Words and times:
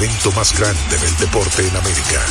evento 0.00 0.32
más 0.32 0.58
grande 0.58 0.98
del 0.98 1.16
deporte 1.18 1.66
en 1.66 1.76
América. 1.76 2.24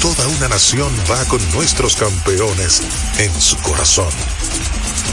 Toda 0.00 0.28
una 0.28 0.48
nación 0.48 0.92
va 1.10 1.24
con 1.24 1.40
nuestros 1.50 1.96
campeones 1.96 2.82
en 3.18 3.40
su 3.40 3.56
corazón. 3.58 4.12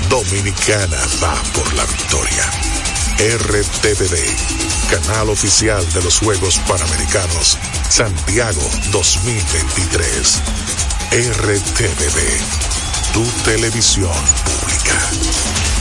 Dominicana 0.07 0.99
va 1.23 1.33
por 1.53 1.73
la 1.73 1.83
victoria. 1.85 2.45
RTVD, 3.17 4.15
canal 4.91 5.29
oficial 5.29 5.83
de 5.93 6.03
los 6.03 6.19
Juegos 6.19 6.59
Panamericanos, 6.67 7.57
Santiago 7.89 8.61
2023. 8.91 10.41
RTVD, 11.11 13.13
tu 13.13 13.23
televisión 13.43 14.13
pública. 14.45 15.80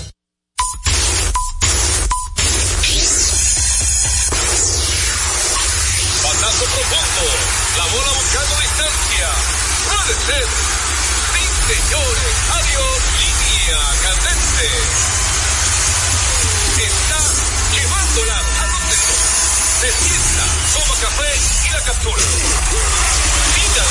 Línea 13.71 13.83
candente. 14.01 14.67
Está 16.81 17.19
llevándola 17.73 18.37
a 18.37 18.67
donde 18.67 18.95
Se 19.79 19.89
sienta, 20.03 20.45
toma 20.73 20.95
café 21.01 21.31
y 21.65 21.69
la 21.71 21.81
captura. 21.83 22.23
Vida, 23.55 23.85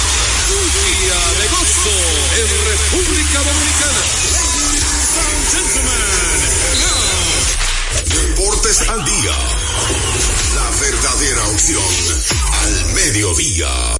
un 0.58 0.66
día 0.80 1.18
de 1.38 1.46
gozo 1.48 1.96
en 2.40 2.48
República 2.70 3.38
Dominicana. 3.42 4.02
Ladies 4.32 5.16
and 5.24 5.40
gentlemen, 5.50 6.40
Deportes 8.04 8.78
al 8.88 9.04
día. 9.04 9.36
La 10.54 10.70
verdadera 10.80 11.42
opción 11.48 11.92
al 12.62 12.72
mediodía. 12.94 13.99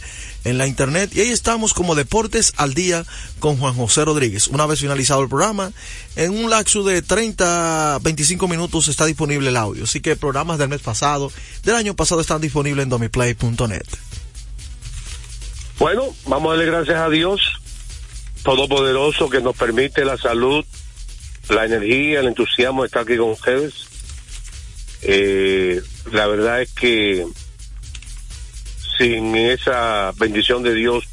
en 0.45 0.59
la 0.59 0.67
internet 0.67 1.11
y 1.15 1.21
ahí 1.21 1.29
estamos 1.29 1.75
como 1.75 1.95
Deportes 1.95 2.55
al 2.57 2.73
Día 2.73 3.05
con 3.39 3.59
Juan 3.59 3.75
José 3.75 4.07
Rodríguez. 4.07 4.49
Una 4.49 4.65
vez 4.65 4.81
finalizado 4.81 5.23
el 5.23 5.29
programa, 5.29 5.71
en 6.17 6.33
un 6.33 6.49
lapso 6.49 6.83
de 6.83 7.03
30, 7.03 7.99
25 8.03 8.49
minutos 8.49 8.89
está 8.89 9.05
disponible 9.05 9.51
el 9.51 9.57
audio. 9.59 9.84
Así 9.84 10.01
que 10.01 10.17
programas 10.17 10.59
del 10.59 10.71
mes 10.71 10.81
pasado, 10.81 11.31
del 11.63 11.75
año 11.75 11.95
pasado 11.95 12.23
están 12.23 12.41
disponibles 12.41 12.84
en 12.84 12.89
domiplay.net. 12.89 13.84
Bueno, 15.78 16.05
vamos 16.25 16.49
a 16.49 16.57
darle 16.57 16.71
gracias 16.71 16.97
a 16.97 17.11
Dios 17.11 17.41
Todopoderoso 18.43 19.28
que 19.28 19.41
nos 19.41 19.57
permite 19.57 20.05
la 20.05 20.17
salud, 20.17 20.65
la 21.51 21.67
energía, 21.67 22.21
el 22.21 22.28
entusiasmo 22.28 22.83
de 22.83 22.87
estar 22.87 23.03
aquí 23.03 23.17
con 23.17 23.31
ustedes 23.31 23.96
eh, 25.09 25.81
la 26.11 26.27
verdad 26.27 26.62
es 26.62 26.72
que 26.72 27.25
sin 28.99 29.37
esa 29.37 30.12
bendición 30.17 30.65
de 30.65 30.75
Dios 30.75 31.05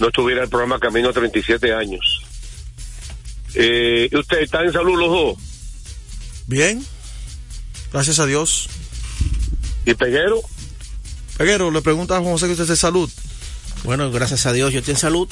no 0.00 0.08
estuviera 0.08 0.42
el 0.42 0.50
programa 0.50 0.78
Camino 0.78 1.08
a 1.08 1.12
37 1.14 1.72
años. 1.72 2.22
Eh, 3.54 4.10
¿Usted 4.12 4.42
está 4.42 4.62
en 4.62 4.72
salud 4.72 4.98
los 4.98 5.08
dos? 5.08 5.38
Bien, 6.46 6.84
gracias 7.90 8.18
a 8.18 8.26
Dios. 8.26 8.68
¿Y 9.86 9.94
Peguero? 9.94 10.42
Peguero, 11.38 11.70
le 11.70 11.80
pregunta 11.80 12.16
a 12.16 12.20
Juan 12.20 12.32
José 12.32 12.46
que 12.46 12.52
usted 12.52 12.64
es 12.64 12.68
de 12.68 12.76
salud. 12.76 13.10
Bueno, 13.84 14.10
gracias 14.10 14.44
a 14.44 14.52
Dios, 14.52 14.74
yo 14.74 14.80
estoy 14.80 14.92
en 14.92 15.00
salud. 15.00 15.28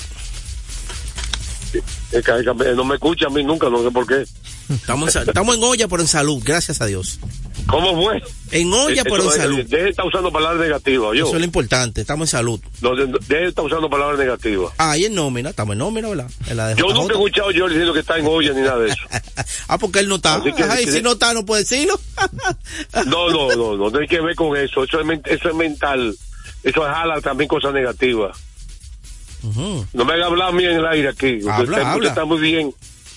No 2.76 2.84
me 2.84 2.94
escucha 2.94 3.26
a 3.26 3.30
mí 3.30 3.44
nunca, 3.44 3.68
no 3.68 3.82
sé 3.82 3.90
por 3.90 4.06
qué. 4.06 4.24
Estamos 4.72 5.14
en, 5.16 5.28
estamos 5.28 5.56
en 5.56 5.62
olla, 5.62 5.86
pero 5.86 6.00
en 6.00 6.08
salud, 6.08 6.40
gracias 6.42 6.80
a 6.80 6.86
Dios. 6.86 7.18
¿Cómo 7.66 8.02
fue? 8.02 8.22
En 8.50 8.72
olla, 8.72 9.02
eh, 9.02 9.04
pero 9.04 9.24
en 9.24 9.30
salud. 9.30 9.64
Deje 9.64 9.84
de 9.84 9.90
estar 9.90 10.06
usando 10.06 10.30
palabras 10.30 10.60
negativas, 10.60 11.16
yo. 11.16 11.26
Eso 11.26 11.34
es 11.34 11.40
lo 11.40 11.44
importante, 11.44 12.02
estamos 12.02 12.28
en 12.28 12.38
salud. 12.38 12.60
No, 12.80 12.94
deje 12.94 13.34
de 13.34 13.48
estar 13.48 13.64
usando 13.64 13.88
palabras 13.88 14.18
negativas. 14.18 14.72
Ah, 14.78 14.96
y 14.96 15.06
en 15.06 15.14
nómina, 15.14 15.50
estamos 15.50 15.72
en 15.72 15.78
nómina, 15.78 16.08
¿verdad? 16.08 16.76
yo 16.76 16.92
nunca 16.92 17.14
he 17.14 17.16
escuchado 17.16 17.50
yo 17.50 17.68
diciendo 17.68 17.92
que 17.92 18.00
está 18.00 18.18
en 18.18 18.26
olla 18.26 18.52
ni 18.52 18.60
nada 18.60 18.78
de 18.78 18.90
eso. 18.90 19.02
ah, 19.68 19.78
porque 19.78 20.00
él 20.00 20.08
no 20.08 20.16
está. 20.16 20.36
Ajá, 20.36 20.80
y 20.80 20.86
si 20.86 21.02
no 21.02 21.12
está, 21.12 21.32
no 21.34 21.44
puede 21.44 21.62
decirlo. 21.62 21.98
no, 23.06 23.30
no, 23.30 23.54
no, 23.56 23.76
no, 23.76 23.90
no 23.90 23.98
hay 23.98 24.06
que 24.06 24.20
ver 24.20 24.34
con 24.34 24.56
eso. 24.56 24.84
Eso 24.84 25.00
es, 25.00 25.20
eso 25.24 25.48
es 25.48 25.54
mental. 25.54 26.16
Eso 26.62 26.82
jala 26.82 27.20
también 27.20 27.48
cosas 27.48 27.72
negativas. 27.72 28.36
No 29.92 30.04
me 30.04 30.12
haga 30.14 30.26
hablar 30.26 30.48
a 30.48 30.52
mí 30.52 30.64
en 30.64 30.76
el 30.76 30.86
aire 30.86 31.08
aquí. 31.08 31.40
Habla, 31.48 31.94
usted, 31.94 32.08
está 32.08 32.24
muy 32.24 32.40
bien. 32.40 32.72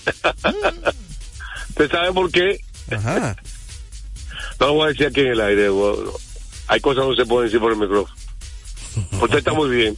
¿Usted 1.69 1.91
sabe 1.91 2.11
por 2.11 2.29
qué? 2.31 2.59
Ajá. 2.91 3.35
No 4.59 4.67
lo 4.67 4.73
voy 4.73 4.85
a 4.85 4.87
decir 4.89 5.07
aquí 5.07 5.21
en 5.21 5.27
el 5.27 5.41
aire. 5.41 5.69
Hay 6.67 6.79
cosas 6.79 7.03
que 7.03 7.09
no 7.09 7.15
se 7.15 7.25
pueden 7.25 7.47
decir 7.47 7.59
por 7.59 7.71
el 7.71 7.77
micrófono. 7.77 8.15
Usted 9.21 9.37
está 9.37 9.53
muy 9.53 9.69
bien. 9.69 9.97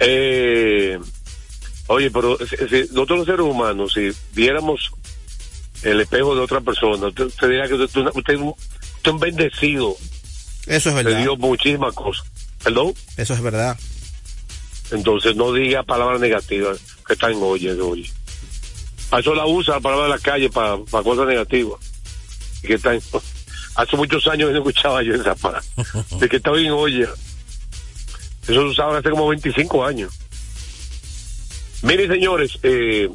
Eh, 0.00 0.98
oye, 1.86 2.10
pero 2.10 2.36
si, 2.38 2.82
nosotros 2.92 3.18
los 3.18 3.26
seres 3.26 3.40
humanos, 3.40 3.92
si 3.92 4.10
viéramos 4.32 4.90
el 5.82 6.00
espejo 6.00 6.34
de 6.34 6.42
otra 6.42 6.60
persona, 6.60 7.06
usted, 7.06 7.28
diría 7.42 7.68
que 7.68 7.74
usted, 7.74 8.06
usted, 8.14 8.34
es 8.34 9.10
un 9.10 9.18
bendecido. 9.18 9.96
Eso 10.66 10.88
es 10.90 10.94
verdad. 10.94 11.12
Le 11.12 11.22
dio 11.22 11.36
muchísimas 11.36 11.94
cosas. 11.94 12.26
¿Perdón? 12.62 12.94
Eso 13.16 13.34
es 13.34 13.42
verdad. 13.42 13.78
Entonces 14.90 15.36
no 15.36 15.52
diga 15.52 15.82
palabras 15.82 16.20
negativas 16.20 16.78
que 17.06 17.12
está 17.14 17.30
en 17.30 17.42
oye, 17.42 17.72
oye. 17.80 18.10
A 19.10 19.20
eso 19.20 19.34
la 19.34 19.46
usa 19.46 19.74
la 19.74 19.80
palabra 19.80 20.04
de 20.04 20.10
la 20.10 20.18
calle 20.18 20.50
para, 20.50 20.78
cosas 21.02 21.26
negativas. 21.26 21.78
Y 22.62 22.68
que 22.68 22.74
está 22.74 22.94
en, 22.94 23.02
hace 23.74 23.96
muchos 23.96 24.26
años 24.26 24.50
no 24.50 24.58
escuchaba 24.58 25.02
yo 25.02 25.14
esa 25.14 25.34
palabra. 25.34 25.66
De 26.18 26.28
que 26.28 26.36
estaba 26.36 26.58
en 26.58 26.72
olla. 26.72 27.08
Eso 28.42 28.52
se 28.52 28.58
usaba 28.58 28.98
hace 28.98 29.10
como 29.10 29.28
25 29.28 29.84
años. 29.84 30.12
Miren, 31.82 32.10
señores, 32.10 32.58
eh, 32.62 33.10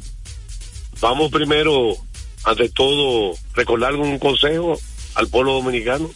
vamos 1.00 1.30
primero, 1.30 1.96
ante 2.44 2.68
todo, 2.68 3.34
recordar 3.54 3.94
un 3.94 4.18
consejo 4.18 4.78
al 5.14 5.28
pueblo 5.28 5.54
dominicano. 5.54 6.10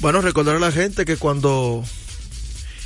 Bueno, 0.00 0.20
recordar 0.20 0.56
a 0.56 0.60
la 0.60 0.72
gente 0.72 1.04
que 1.04 1.16
cuando 1.16 1.84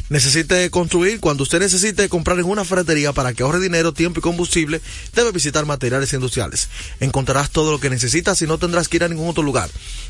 necesite 0.09 0.71
construir, 0.71 1.21
cuando 1.21 1.43
usted 1.43 1.61
necesite 1.61 2.09
comprar 2.09 2.39
en 2.39 2.47
una 2.47 2.65
ferretería 2.65 3.13
para 3.13 3.33
que 3.33 3.43
ahorre 3.43 3.61
dinero, 3.61 3.93
tiempo 3.93 4.21
y 4.21 4.23
combustible, 4.23 4.81
debe 5.15 5.33
visitar 5.33 5.67
materiales 5.67 6.13
industriales. 6.13 6.69
Encontrarás 7.01 7.51
todo 7.51 7.73
lo 7.73 7.81
que 7.81 7.91
necesitas 7.91 8.41
y 8.43 8.47
no 8.47 8.59
tendrás 8.59 8.89
que 8.89 8.97
ir 8.97 9.05
a 9.05 9.09
ningún 9.09 9.29
otro 9.29 9.43
lugar. 9.43 9.69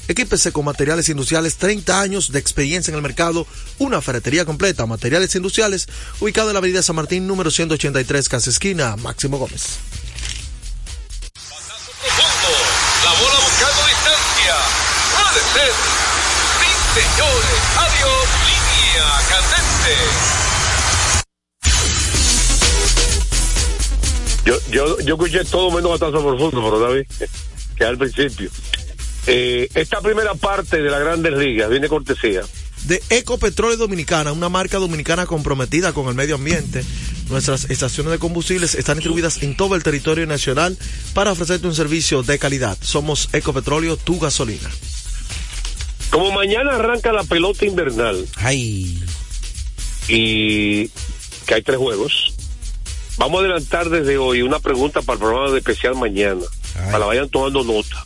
Equípese 0.08 0.52
con 0.52 0.64
materiales 0.64 1.08
industriales, 1.08 1.56
30 1.56 2.00
años 2.00 2.32
de 2.32 2.38
experiencia 2.38 2.90
en 2.90 2.96
el 2.96 3.02
mercado, 3.02 3.46
una 3.78 4.00
ferretería 4.00 4.44
completa, 4.44 4.86
materiales 4.86 5.34
industriales, 5.34 5.88
ubicado 6.20 6.48
en 6.48 6.54
la 6.54 6.58
avenida 6.58 6.82
San 6.82 6.96
Martín, 6.96 7.26
número 7.26 7.50
183, 7.50 8.28
casa 8.28 8.50
esquina, 8.50 8.96
Máximo 8.96 9.38
Gómez. 9.38 9.78
Profundo. 12.06 12.52
La 13.04 13.12
bola 13.12 13.38
buscando 13.40 13.82
distancia. 13.86 14.54
Puede 15.12 15.42
ser. 15.52 15.72
Sí, 16.60 16.70
señores. 16.94 17.60
Adiós. 17.76 18.28
Línea. 18.46 19.65
Yo, 24.44 24.54
yo, 24.70 25.00
yo 25.00 25.14
escuché 25.14 25.44
todo 25.44 25.70
menos 25.72 25.98
batazo 25.98 26.24
profundo, 26.24 26.62
pero 26.62 26.78
David, 26.78 27.04
que 27.76 27.84
al 27.84 27.98
principio. 27.98 28.48
Eh, 29.26 29.68
esta 29.74 30.00
primera 30.00 30.34
parte 30.34 30.80
de 30.80 30.88
la 30.88 31.00
Grandes 31.00 31.36
Ligas 31.36 31.68
viene 31.68 31.88
cortesía. 31.88 32.42
de 32.84 33.02
Ecopetróleo 33.10 33.76
Dominicana, 33.76 34.30
una 34.32 34.48
marca 34.48 34.78
dominicana 34.78 35.26
comprometida 35.26 35.92
con 35.92 36.06
el 36.08 36.14
medio 36.14 36.36
ambiente. 36.36 36.84
Nuestras 37.28 37.68
estaciones 37.70 38.12
de 38.12 38.20
combustibles 38.20 38.76
están 38.76 38.98
distribuidas 38.98 39.42
en 39.42 39.56
todo 39.56 39.74
el 39.74 39.82
territorio 39.82 40.26
nacional 40.28 40.78
para 41.12 41.32
ofrecerte 41.32 41.66
un 41.66 41.74
servicio 41.74 42.22
de 42.22 42.38
calidad. 42.38 42.78
Somos 42.80 43.28
Ecopetróleo, 43.32 43.96
tu 43.96 44.20
gasolina. 44.20 44.70
Como 46.10 46.30
mañana 46.30 46.76
arranca 46.76 47.12
la 47.12 47.24
pelota 47.24 47.66
invernal 47.66 48.24
Ay, 48.36 49.02
y 50.08 50.88
que 51.46 51.54
hay 51.54 51.62
tres 51.62 51.78
juegos, 51.78 52.34
vamos 53.18 53.38
a 53.38 53.44
adelantar 53.44 53.88
desde 53.90 54.18
hoy 54.18 54.42
una 54.42 54.58
pregunta 54.58 55.02
para 55.02 55.14
el 55.14 55.20
programa 55.20 55.50
de 55.50 55.58
especial 55.58 55.94
mañana, 55.94 56.42
Ay. 56.76 56.92
para 56.92 56.98
que 56.98 57.08
vayan 57.08 57.28
tomando 57.28 57.64
nota 57.64 58.04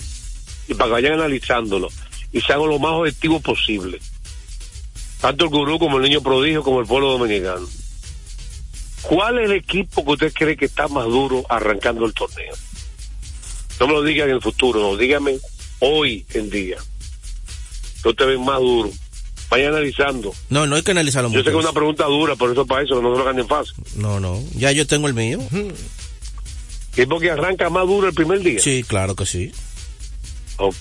y 0.69 0.75
para 0.75 0.87
que 0.87 0.93
vayan 0.93 1.13
analizándolo 1.15 1.89
y 2.33 2.41
se 2.41 2.53
hagan 2.53 2.69
lo 2.69 2.79
más 2.79 2.93
objetivo 2.93 3.41
posible. 3.41 4.01
Tanto 5.21 5.45
el 5.45 5.51
gurú 5.51 5.79
como 5.79 5.99
el 5.99 6.05
niño 6.05 6.23
prodigio 6.23 6.63
como 6.63 6.81
el 6.81 6.87
pueblo 6.87 7.13
dominicano. 7.13 7.67
¿Cuál 9.03 9.39
es 9.39 9.47
el 9.47 9.57
equipo 9.57 10.05
que 10.05 10.11
usted 10.13 10.33
cree 10.33 10.57
que 10.57 10.67
está 10.67 10.89
más 10.89 11.07
duro 11.07 11.45
arrancando 11.49 12.07
el 12.07 12.15
torneo? 12.15 12.55
No 13.79 13.87
me 13.87 13.95
lo 13.95 14.03
digan 14.03 14.29
en 14.29 14.37
el 14.37 14.43
futuro, 14.43 14.81
no, 14.81 14.97
dígame 14.97 15.39
hoy 15.81 16.27
en 16.35 16.51
día. 16.51 16.77
Que 18.03 18.11
usted 18.11 18.27
ve 18.27 18.39
más 18.39 18.61
duro. 18.61 18.91
Vaya 19.51 19.69
analizando. 19.69 20.33
no, 20.49 20.67
no 20.67 20.77
hay 20.77 20.83
que 20.83 20.93
analizarlo 20.93 21.29
Yo 21.29 21.39
mucho. 21.39 21.45
sé 21.45 21.53
que 21.53 21.59
es 21.59 21.65
una 21.65 21.73
pregunta 21.73 22.05
dura, 22.07 22.37
por 22.37 22.53
eso 22.53 22.65
para 22.67 22.83
eso, 22.85 22.95
que 22.97 23.03
no 23.03 23.13
se 23.13 23.19
lo 23.19 23.25
ganen 23.25 23.49
fácil. 23.49 23.75
No, 23.97 24.21
no, 24.21 24.41
ya 24.55 24.71
yo 24.73 24.87
tengo 24.87 25.09
el 25.09 25.15
mío. 25.15 25.39
¿Es 26.97 27.07
porque 27.07 27.31
arranca 27.31 27.69
más 27.71 27.87
duro 27.87 28.09
el 28.09 28.15
primer 28.15 28.41
día? 28.41 28.61
Sí, 28.61 28.83
claro 28.87 29.15
que 29.17 29.27
sí. 29.27 29.53
Oh, 30.59 30.73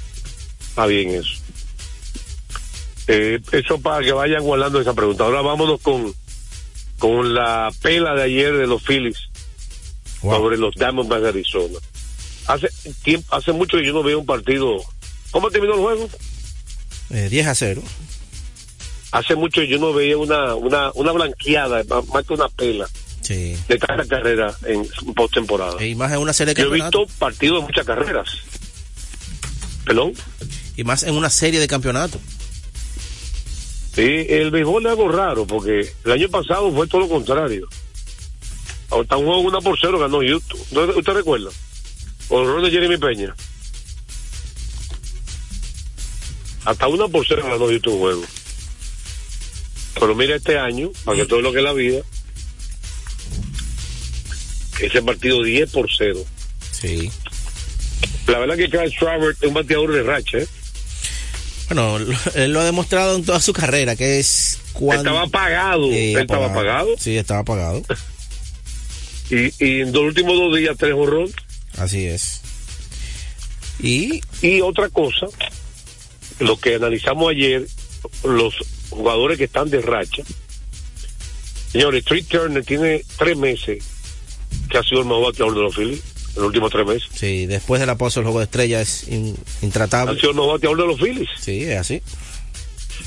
está 0.70 0.86
bien 0.86 1.12
eso. 1.12 1.30
Eh, 3.08 3.40
eso 3.52 3.80
para 3.80 4.04
que 4.06 4.12
vayan 4.12 4.44
guardando 4.44 4.80
esa 4.82 4.94
pregunta. 4.94 5.24
Ahora 5.24 5.42
vámonos 5.42 5.82
con, 5.82 6.14
con 7.00 7.34
la 7.34 7.72
pela 7.82 8.14
de 8.14 8.24
ayer 8.24 8.56
de 8.56 8.68
los 8.68 8.84
Phillies 8.84 9.18
Wow. 10.22 10.36
sobre 10.36 10.58
los 10.58 10.76
Diamondbacks 10.76 11.24
de 11.24 11.30
Arizona. 11.30 11.80
Hace 12.48 12.68
tiempo, 13.04 13.34
hace 13.34 13.54
mucho 13.54 13.78
que 13.78 13.86
yo 13.86 13.94
no 13.94 14.04
veo 14.04 14.20
un 14.20 14.26
partido. 14.26 14.76
¿Cómo 15.32 15.50
terminó 15.50 15.76
el 15.76 15.80
juego? 15.80 16.10
Eh, 17.12 17.30
10 17.32 17.48
a 17.48 17.56
0. 17.56 17.82
Hace 19.12 19.36
mucho 19.36 19.62
yo 19.64 19.80
no 19.80 19.92
veía 19.94 20.18
una, 20.18 20.54
una, 20.56 20.92
una 20.94 21.12
blanqueada, 21.12 21.84
más 22.14 22.26
que 22.26 22.34
una 22.34 22.48
pela 22.50 22.88
Sí. 23.22 23.56
de 23.68 23.78
tanta 23.78 24.06
carrera 24.06 24.56
en 24.66 24.88
postemporada. 25.16 25.84
Y 25.86 25.96
más 25.96 26.12
en 26.12 26.20
una 26.20 26.34
serie 26.34 26.54
de 26.54 26.62
Yo 26.62 26.70
he 26.70 26.74
visto 26.76 27.06
partidos 27.20 27.62
de 27.62 27.68
muchas 27.68 27.86
carreras. 27.86 28.30
¿Perdón? 29.86 30.14
Y 30.78 30.84
más 30.84 31.04
en 31.04 31.16
una 31.16 31.30
serie 31.30 31.60
de 31.60 31.68
campeonatos. 31.68 32.22
Sí, 33.94 34.26
el 34.30 34.52
béisbol 34.52 34.86
es 34.86 34.90
algo 34.92 35.10
raro 35.12 35.46
porque 35.46 35.92
el 36.06 36.12
año 36.12 36.30
pasado 36.30 36.72
fue 36.72 36.88
todo 36.88 37.02
lo 37.02 37.10
contrario. 37.10 37.68
Hasta 38.92 39.18
un 39.18 39.26
juego 39.26 39.42
una 39.42 39.60
por 39.60 39.78
cero 39.80 40.00
ganó 40.00 40.20
Houston. 40.20 40.60
¿No- 40.72 40.84
¿Usted 40.98 41.14
recuerda? 41.14 41.50
O 42.30 42.42
el 42.42 42.48
rol 42.48 42.64
de 42.64 42.72
Jeremy 42.72 42.98
Peña. 42.98 43.36
Hasta 46.66 46.88
una 46.88 47.08
por 47.08 47.26
cero 47.28 47.44
ganó 47.46 47.68
Houston 47.68 47.94
un 47.94 48.00
juego. 48.00 48.24
Pero 50.00 50.16
mira 50.16 50.36
este 50.36 50.58
año, 50.58 50.92
para 51.04 51.18
que 51.18 51.26
todo 51.26 51.42
lo 51.42 51.52
que 51.52 51.58
es 51.60 51.64
la 51.64 51.74
vida, 51.74 52.02
ese 54.80 55.02
partido 55.02 55.44
10 55.44 55.72
por 55.72 55.88
0. 55.96 56.20
Sí. 56.72 57.12
La 58.28 58.40
verdad 58.40 58.56
que 58.56 58.70
Kyle 58.70 58.90
Schwarber 58.92 59.36
es 59.40 59.48
un 59.48 59.54
bateador 59.54 59.92
de 59.92 60.04
racha, 60.04 60.38
¿eh? 60.38 60.48
Bueno, 61.68 61.98
él 62.36 62.54
lo 62.54 62.62
ha 62.62 62.66
demostrado 62.66 63.16
en 63.16 63.26
toda 63.26 63.40
su 63.40 63.54
carrera, 63.54 63.96
que 63.96 64.20
es 64.20 64.60
cuando... 64.74 65.04
Estaba 65.04 65.26
apagado. 65.26 65.90
Sí, 65.90 66.14
Él 66.14 66.22
estaba 66.22 66.46
apagado. 66.48 66.96
Sí, 66.98 67.18
estaba 67.18 67.40
apagado. 67.42 67.84
Y, 69.32 69.54
y 69.64 69.82
en 69.82 69.92
los 69.94 70.02
últimos 70.02 70.36
dos 70.36 70.58
días, 70.58 70.76
tres 70.76 70.96
horrores. 70.98 71.36
Así 71.78 72.08
es. 72.08 72.42
Y 73.80 74.22
Y 74.42 74.62
otra 74.62 74.90
cosa, 74.90 75.28
lo 76.40 76.58
que 76.60 76.74
analizamos 76.74 77.30
ayer, 77.30 77.68
los 78.24 78.56
jugadores 78.90 79.38
que 79.38 79.46
están 79.46 79.70
de 79.70 79.82
racha. 79.82 80.24
Señores, 81.72 82.04
Trey 82.06 82.24
Turner 82.24 82.64
tiene 82.66 83.04
tres 83.18 83.38
meses 83.38 83.84
que 84.70 84.78
ha 84.78 84.84
sido 84.84 85.02
el 85.02 85.08
mejor 85.08 85.26
bateador 85.32 85.56
de 85.56 85.62
los 85.62 85.76
Phillies, 85.76 86.02
en 86.30 86.36
los 86.36 86.46
últimos 86.48 86.72
tres 86.72 86.86
meses. 86.88 87.10
sí, 87.14 87.46
después 87.46 87.80
de 87.80 87.86
la 87.86 87.98
pausa 87.98 88.20
el 88.20 88.26
juego 88.26 88.40
de 88.40 88.46
estrella 88.46 88.82
es 88.82 89.08
in- 89.08 89.36
Ha 89.62 89.66
intratable. 89.66 90.20
sido 90.20 90.32
el 90.32 90.36
mejor 90.38 90.54
bateador 90.54 90.78
de 90.78 90.88
los 90.88 91.00
Phillies. 91.00 91.30
Sí, 91.40 91.64
es 91.64 91.78
así. 91.80 92.02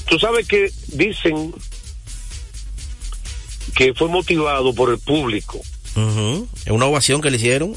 Tú 0.08 0.19
sabes 0.19 0.46
que 0.46 0.70
dicen 0.88 1.52
que 3.75 3.94
fue 3.94 4.08
motivado 4.08 4.75
por 4.75 4.90
el 4.90 4.99
público. 4.99 5.61
Ujú. 5.96 6.49
Es 6.64 6.70
una 6.73 6.87
ovación 6.87 7.20
que 7.20 7.31
le 7.31 7.37
hicieron. 7.37 7.75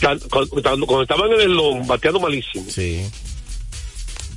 Cuando, 0.00 0.28
cuando- 0.28 0.86
cuando 0.86 1.02
estaban 1.02 1.32
en 1.32 1.40
el 1.40 1.52
long, 1.52 1.86
bateando 1.86 2.20
malísimo, 2.20 2.64
Sí, 2.68 3.00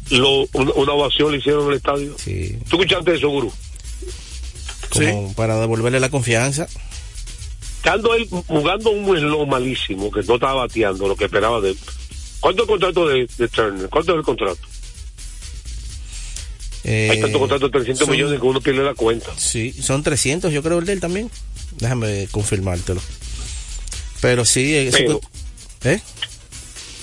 lo- 0.10 0.48
una, 0.54 0.72
una 0.74 0.92
ovación 0.94 1.32
le 1.32 1.38
hicieron 1.40 1.64
en 1.66 1.70
el 1.72 1.78
estadio. 1.78 2.16
sí. 2.18 2.58
¿Tú 2.70 2.76
escuchaste 2.78 3.16
eso, 3.16 3.30
Guru? 3.30 3.52
Como 4.90 5.34
para 5.34 5.60
devolverle 5.60 6.00
la 6.00 6.10
confianza. 6.10 6.68
Estando 7.78 8.16
él 8.16 8.28
jugando 8.30 8.90
un 8.92 9.18
slot 9.18 9.48
malísimo, 9.48 10.12
que 10.12 10.22
no 10.24 10.36
estaba 10.36 10.54
bateando 10.66 11.08
lo 11.08 11.16
que 11.16 11.26
esperaba 11.26 11.62
de 11.62 11.72
él. 11.72 11.78
¿Cuánto 12.40 12.64
es 12.64 12.68
el 12.68 12.72
contrato 12.72 13.08
de, 13.08 13.28
de 13.38 13.48
Turner? 13.48 13.90
¿Cuánto 13.90 14.12
es 14.14 14.18
el 14.18 14.24
contrato? 14.24 14.62
Eh, 16.84 17.10
Hay 17.12 17.22
tantos 17.22 17.40
contratos 17.40 17.70
de 17.72 17.78
300 17.80 18.06
son- 18.06 18.12
millones 18.16 18.40
que 18.40 18.46
uno 18.46 18.62
pierde 18.62 18.84
la 18.84 18.94
cuenta. 18.94 19.28
Sí, 19.38 19.74
son 19.74 20.04
300, 20.04 20.54
yo 20.54 20.64
creo 20.64 20.80
el 20.80 20.86
de 20.86 20.94
él 20.94 21.00
también. 21.00 21.30
Déjame 21.80 22.28
confirmártelo. 22.32 23.02
Pero 24.22 24.46
sí, 24.46 24.74
eso 24.74 24.98
Pero- 24.98 25.22
que- 25.82 25.94
¿eh? 25.94 26.02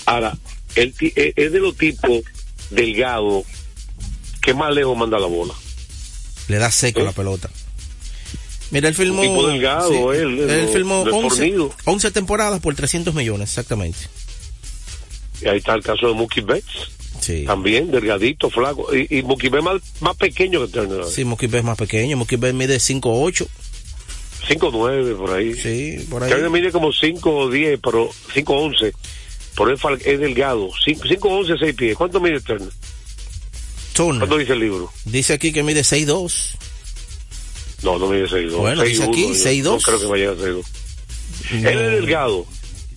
Ahora, 0.05 0.37
él 0.75 0.93
ti- 0.93 1.13
es 1.15 1.33
es 1.35 1.51
de 1.51 1.59
los 1.59 1.75
tipos 1.77 2.21
delgados 2.69 3.43
que 4.41 4.53
más 4.53 4.73
lejos 4.73 4.95
manda 4.97 5.17
la 5.19 5.27
bola. 5.27 5.53
Le 6.47 6.57
da 6.57 6.69
seco 6.71 6.99
¿Eh? 7.01 7.03
la 7.05 7.11
pelota. 7.11 7.49
Mira, 8.71 8.89
él 8.89 8.95
filmó. 8.95 9.21
tipo 9.21 9.47
delgado, 9.47 10.11
él, 10.13 10.39
él 10.39 10.65
no- 10.65 10.71
filmó 10.73 11.03
no 11.05 11.09
es 11.09 11.15
11, 11.15 11.29
fornido. 11.29 11.73
11 11.85 12.11
temporadas 12.11 12.59
por 12.59 12.75
300 12.75 13.13
millones, 13.13 13.49
exactamente. 13.49 13.99
Y 15.41 15.47
ahí 15.47 15.57
está 15.57 15.73
el 15.75 15.83
caso 15.83 16.07
de 16.07 16.13
Mookie 16.13 16.41
Betts, 16.41 16.89
Sí. 17.19 17.43
también 17.45 17.91
delgadito, 17.91 18.49
flaco. 18.49 18.93
Y, 18.95 19.19
y 19.19 19.23
Mookie 19.23 19.49
Betts 19.49 19.63
más, 19.63 19.81
más 20.01 20.15
pequeño 20.17 20.61
que 20.65 20.71
Turner. 20.71 21.05
Sí, 21.05 21.25
Mookie 21.25 21.47
Betts 21.47 21.63
más 21.65 21.77
pequeño. 21.77 22.17
Mookie 22.17 22.37
Betts 22.37 22.55
mide 22.55 22.77
5'8". 22.79 23.47
5'9 24.47 25.15
por 25.17 25.31
ahí. 25.31 25.53
Sí, 25.55 26.05
por 26.09 26.23
ahí. 26.23 26.29
Turner 26.31 26.49
mide 26.49 26.71
como 26.71 26.91
5'10, 26.91 27.79
pero 27.83 28.09
5'11. 28.33 28.93
Por 29.55 29.69
él 29.71 29.77
fal- 29.77 30.01
es 30.03 30.19
delgado. 30.19 30.69
5'11, 30.85 31.57
6 31.59 31.75
pies. 31.75 31.95
¿Cuánto 31.97 32.19
mide 32.19 32.39
Turner? 32.41 32.69
Turner. 33.93 34.19
¿Cuánto 34.19 34.37
dice 34.37 34.53
el 34.53 34.59
libro? 34.59 34.91
Dice 35.05 35.33
aquí 35.33 35.51
que 35.53 35.63
mide 35.63 35.81
6'2". 35.83 36.57
No, 37.83 37.97
no 37.99 38.07
mide 38.07 38.27
6'2. 38.27 38.57
Bueno, 38.57 38.83
dice 38.83 39.03
aquí, 39.03 39.25
6'2". 39.33 39.63
No 39.63 39.77
creo 39.77 39.99
que 39.99 40.05
vaya 40.07 40.29
a 40.31 40.35
6'2. 40.35 40.63
Él 41.51 41.65
es 41.65 41.91
delgado. 41.91 42.45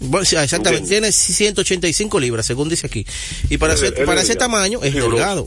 Bueno, 0.00 0.22
exactamente, 0.30 0.88
tiene 0.88 1.10
185 1.12 2.20
libras, 2.20 2.46
según 2.46 2.68
dice 2.68 2.86
aquí. 2.86 3.04
Y 3.50 3.58
para, 3.58 3.74
Él- 3.74 3.94
él 3.96 4.04
para 4.04 4.20
es 4.20 4.24
ese 4.28 4.34
delgado. 4.34 4.52
tamaño 4.52 4.82
es 4.82 4.94
delgado. 4.94 5.46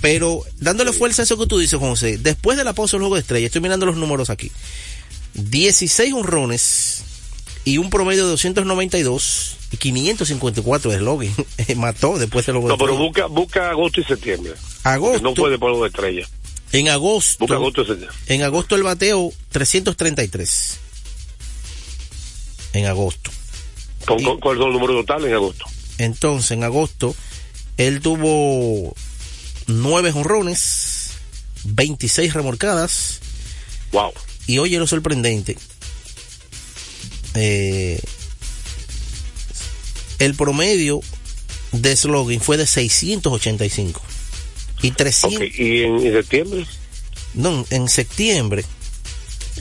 Pero 0.00 0.42
dándole 0.58 0.92
fuerza 0.92 1.22
a 1.22 1.24
eso 1.24 1.38
que 1.38 1.46
tú 1.46 1.58
dices, 1.58 1.78
José, 1.78 2.18
después 2.18 2.56
de 2.58 2.64
la 2.64 2.72
pausa 2.72 2.92
del 2.96 3.02
juego 3.02 3.14
de 3.16 3.20
estrella, 3.20 3.46
estoy 3.46 3.60
mirando 3.60 3.86
los 3.86 3.96
números 3.96 4.30
aquí. 4.30 4.50
16 5.34 6.12
honrones 6.14 7.02
y 7.64 7.78
un 7.78 7.90
promedio 7.90 8.24
de 8.24 8.30
292 8.30 9.56
y 9.70 9.76
554 9.76 10.90
de 10.90 10.98
slogan. 10.98 11.34
Mató 11.76 12.18
después 12.18 12.46
del 12.46 12.56
juego 12.56 12.68
No, 12.68 12.76
de 12.76 12.84
pero 12.84 12.96
busca, 12.98 13.26
busca 13.26 13.70
agosto 13.70 14.00
y 14.00 14.04
septiembre. 14.04 14.52
Agosto. 14.82 15.22
No 15.22 15.34
puede 15.34 15.58
por 15.58 15.78
de 15.80 15.86
estrella. 15.86 16.26
En 16.72 16.88
agosto, 16.88 17.36
Busca 17.40 17.54
agosto 17.56 17.82
ese 17.82 17.96
día. 17.96 18.08
en 18.28 18.42
agosto 18.42 18.74
el 18.76 18.82
bateo 18.82 19.30
333. 19.50 20.78
En 22.72 22.86
agosto. 22.86 23.30
¿Con, 24.06 24.18
Y- 24.20 24.24
¿Cuál 24.40 24.58
es 24.58 24.64
el 24.66 24.72
número 24.72 24.94
total 24.94 25.24
en 25.26 25.34
agosto? 25.34 25.66
Entonces, 25.98 26.50
en 26.52 26.64
agosto, 26.64 27.14
él 27.76 28.00
tuvo 28.00 28.94
nueve 29.66 30.10
jonrones, 30.12 31.10
26 31.64 32.32
remorcadas. 32.32 33.20
Wow. 33.92 34.12
Y 34.46 34.58
oye 34.58 34.78
lo 34.78 34.86
sorprendente. 34.86 35.58
Eh, 37.34 38.00
el 40.18 40.34
promedio 40.34 41.00
de 41.72 41.96
slogan 41.96 42.40
fue 42.40 42.56
de 42.56 42.66
685. 42.66 44.00
Y 44.82 44.90
300. 44.90 45.36
Ok, 45.40 45.46
¿y 45.58 45.82
en, 45.82 46.06
en 46.06 46.12
septiembre? 46.12 46.66
No, 47.34 47.64
en 47.70 47.88
septiembre, 47.88 48.64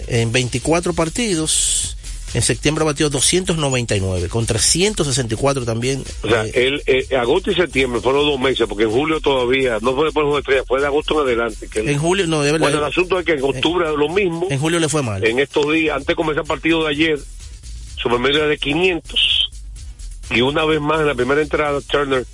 en 0.08 0.32
24 0.32 0.94
partidos, 0.94 1.96
en 2.34 2.42
septiembre 2.42 2.84
batió 2.84 3.10
299, 3.10 4.28
con 4.30 4.46
364 4.46 5.64
también. 5.64 6.04
O 6.24 6.28
sea, 6.28 6.46
eh, 6.46 6.52
él, 6.56 6.82
eh, 6.86 7.16
agosto 7.16 7.52
y 7.52 7.56
septiembre 7.56 8.02
fueron 8.02 8.26
dos 8.26 8.40
meses, 8.40 8.68
porque 8.68 8.84
en 8.84 8.92
julio 8.92 9.22
todavía, 9.22 9.78
no 9.82 9.96
fue 9.96 10.06
después 10.06 10.28
de 10.34 10.40
estrella, 10.40 10.64
fue 10.68 10.82
de 10.82 10.88
agosto 10.88 11.14
en 11.22 11.28
adelante. 11.28 11.68
Que 11.70 11.80
en 11.80 12.00
julio, 12.00 12.28
no, 12.28 12.42
de 12.42 12.52
verdad. 12.52 12.66
bueno, 12.66 12.80
el 12.80 12.92
asunto 12.92 13.20
es 13.20 13.26
que 13.26 13.34
en 13.34 13.44
octubre 13.44 13.88
lo 13.96 14.10
mismo, 14.10 14.48
En 14.50 14.60
julio 14.60 14.80
le 14.80 14.90
fue 14.90 15.02
mal. 15.04 15.26
en 15.26 15.40
estos 15.40 15.72
días, 15.72 15.94
antes 15.96 16.08
de 16.08 16.16
comenzar 16.16 16.44
el 16.44 16.48
partido 16.48 16.84
de 16.84 16.90
ayer, 16.90 17.20
su 18.02 18.10
promedio 18.10 18.38
era 18.38 18.48
de 18.48 18.58
500, 18.58 19.50
y 20.32 20.42
una 20.42 20.66
vez 20.66 20.80
más 20.82 21.02
en 21.02 21.08
la 21.08 21.16
primera 21.16 21.42
entrada, 21.42 21.80
Turner, 21.82 22.26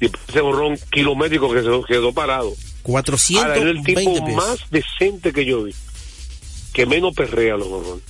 y 0.00 0.06
ese 0.28 0.40
borrón 0.40 0.78
kilométrico 0.90 1.52
que 1.52 1.62
se 1.62 1.68
quedó 1.86 2.12
parado. 2.12 2.52
Ahora, 2.84 3.56
es 3.56 3.62
el 3.62 3.82
420 3.82 3.82
tipo 3.84 4.24
pies. 4.24 4.36
más 4.36 4.70
decente 4.70 5.32
que 5.32 5.44
yo 5.44 5.62
vi, 5.64 5.74
que 6.72 6.86
menos 6.86 7.14
perrea 7.14 7.56
los 7.56 7.68
borrones. 7.68 8.02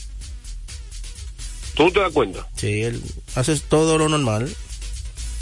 ¿Tú 1.75 1.91
te 1.91 2.01
das 2.01 2.13
cuenta? 2.13 2.47
Sí, 2.57 2.83
él 2.83 3.03
hace 3.35 3.59
todo 3.61 3.99
lo 3.99 4.09
normal. 4.09 4.55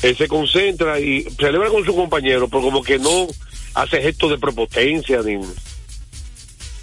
él 0.03 0.17
se 0.17 0.29
concentra 0.29 0.99
y 0.99 1.23
celebra 1.39 1.69
con 1.71 1.85
su 1.85 1.95
compañero, 1.95 2.49
pero 2.49 2.63
como 2.63 2.83
que 2.83 2.99
no 2.99 3.27
hace 3.75 4.03
gestos 4.03 4.31
de 4.31 4.39
prepotencia 4.39 5.23
ni, 5.23 5.39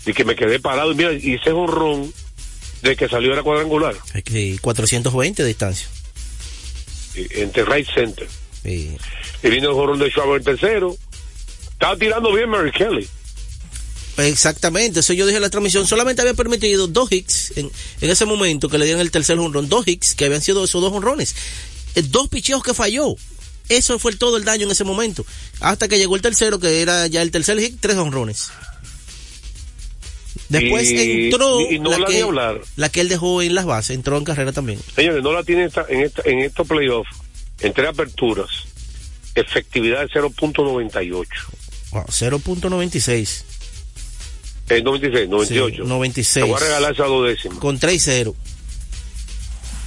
ni 0.06 0.14
que 0.14 0.26
me 0.26 0.36
quedé 0.36 0.60
parado. 0.60 0.92
Y 0.92 0.96
mira, 0.96 1.14
y 1.14 1.34
ese 1.34 1.52
jorrón 1.52 2.14
de 2.82 2.96
que 2.96 3.08
salió 3.10 3.34
era 3.34 3.44
cuadrangular 3.44 3.96
Sí, 4.26 4.58
420 4.62 5.42
de 5.44 5.48
distancia. 5.48 5.88
entre 7.16 7.66
right 7.66 7.88
center. 7.94 8.28
Sí. 8.64 8.96
Y 9.44 9.50
vino 9.50 9.70
el 9.70 9.76
jorrón 9.76 10.00
de 10.00 10.10
Schwarber 10.10 10.38
en 10.38 10.44
tercero. 10.44 10.98
Estaba 11.72 11.96
tirando 11.98 12.34
bien 12.34 12.50
Mary 12.50 12.72
Kelly. 12.72 13.08
Exactamente, 14.18 15.02
eso 15.02 15.14
yo 15.14 15.26
dije 15.28 15.36
en 15.38 15.44
la 15.44 15.50
transmisión. 15.50 15.86
Solamente 15.86 16.22
había 16.22 16.34
permitido 16.34 16.88
dos 16.88 17.12
hits 17.12 17.54
en, 17.56 17.72
en 18.02 18.10
ese 18.10 18.26
momento 18.26 18.68
que 18.68 18.78
le 18.80 18.86
dieron 18.86 19.02
el 19.02 19.12
tercer 19.12 19.38
honrón. 19.38 19.70
Dos 19.70 19.88
hits 19.88 20.16
que 20.16 20.26
habían 20.26 20.42
sido 20.42 20.64
esos 20.64 20.82
dos 20.82 20.92
honrones. 20.92 21.36
Eh, 21.96 22.02
Dos 22.04 22.28
picheos 22.28 22.64
que 22.64 22.74
falló. 22.74 23.16
Eso 23.70 24.00
fue 24.00 24.16
todo 24.16 24.38
el 24.38 24.46
daño 24.46 24.66
en 24.66 24.72
ese 24.72 24.84
momento. 24.86 25.26
Hasta 25.60 25.88
que 25.88 25.98
llegó 26.00 26.16
el 26.16 26.22
tercero, 26.22 26.58
que 26.60 26.82
era 26.82 27.06
ya 27.08 27.22
el 27.22 27.32
tercer 27.32 27.60
hit, 27.60 27.78
tres 27.80 27.98
honrones. 27.98 28.50
Después 30.50 30.90
Y- 30.90 31.26
entró 31.26 31.60
y 31.70 31.80
no 31.80 31.90
la, 31.92 31.98
la 32.00 32.06
que, 32.08 32.22
hablar. 32.22 32.62
la 32.78 32.90
que 32.90 33.02
él 33.02 33.10
dejó 33.10 33.42
en 33.42 33.54
las 33.56 33.66
bases, 33.66 33.96
entró 33.96 34.18
en 34.18 34.24
carrera 34.24 34.52
también. 34.54 34.80
Señores, 34.96 35.22
no 35.24 35.34
la 35.34 35.44
tiene 35.44 35.66
esta- 35.66 35.86
en, 35.90 36.02
esta, 36.02 36.22
en 36.26 36.40
estos 36.40 36.66
playoffs, 36.68 37.10
en 37.60 37.74
tres 37.74 37.90
aperturas, 37.90 38.50
efectividad 39.36 40.02
de 40.02 40.08
0.98. 40.08 41.28
Wow, 41.92 42.04
0.96. 42.08 43.44
Eh, 44.70 44.82
96, 44.82 45.30
98. 45.30 45.84
Sí, 45.84 45.88
96. 45.88 46.44
Te 46.46 46.50
voy 46.52 46.58
a 46.62 46.64
regalar 46.66 46.92
esas 46.94 47.08
dos 47.08 47.28
décimas. 47.28 47.58
Con 47.60 47.80
3-0. 47.80 48.34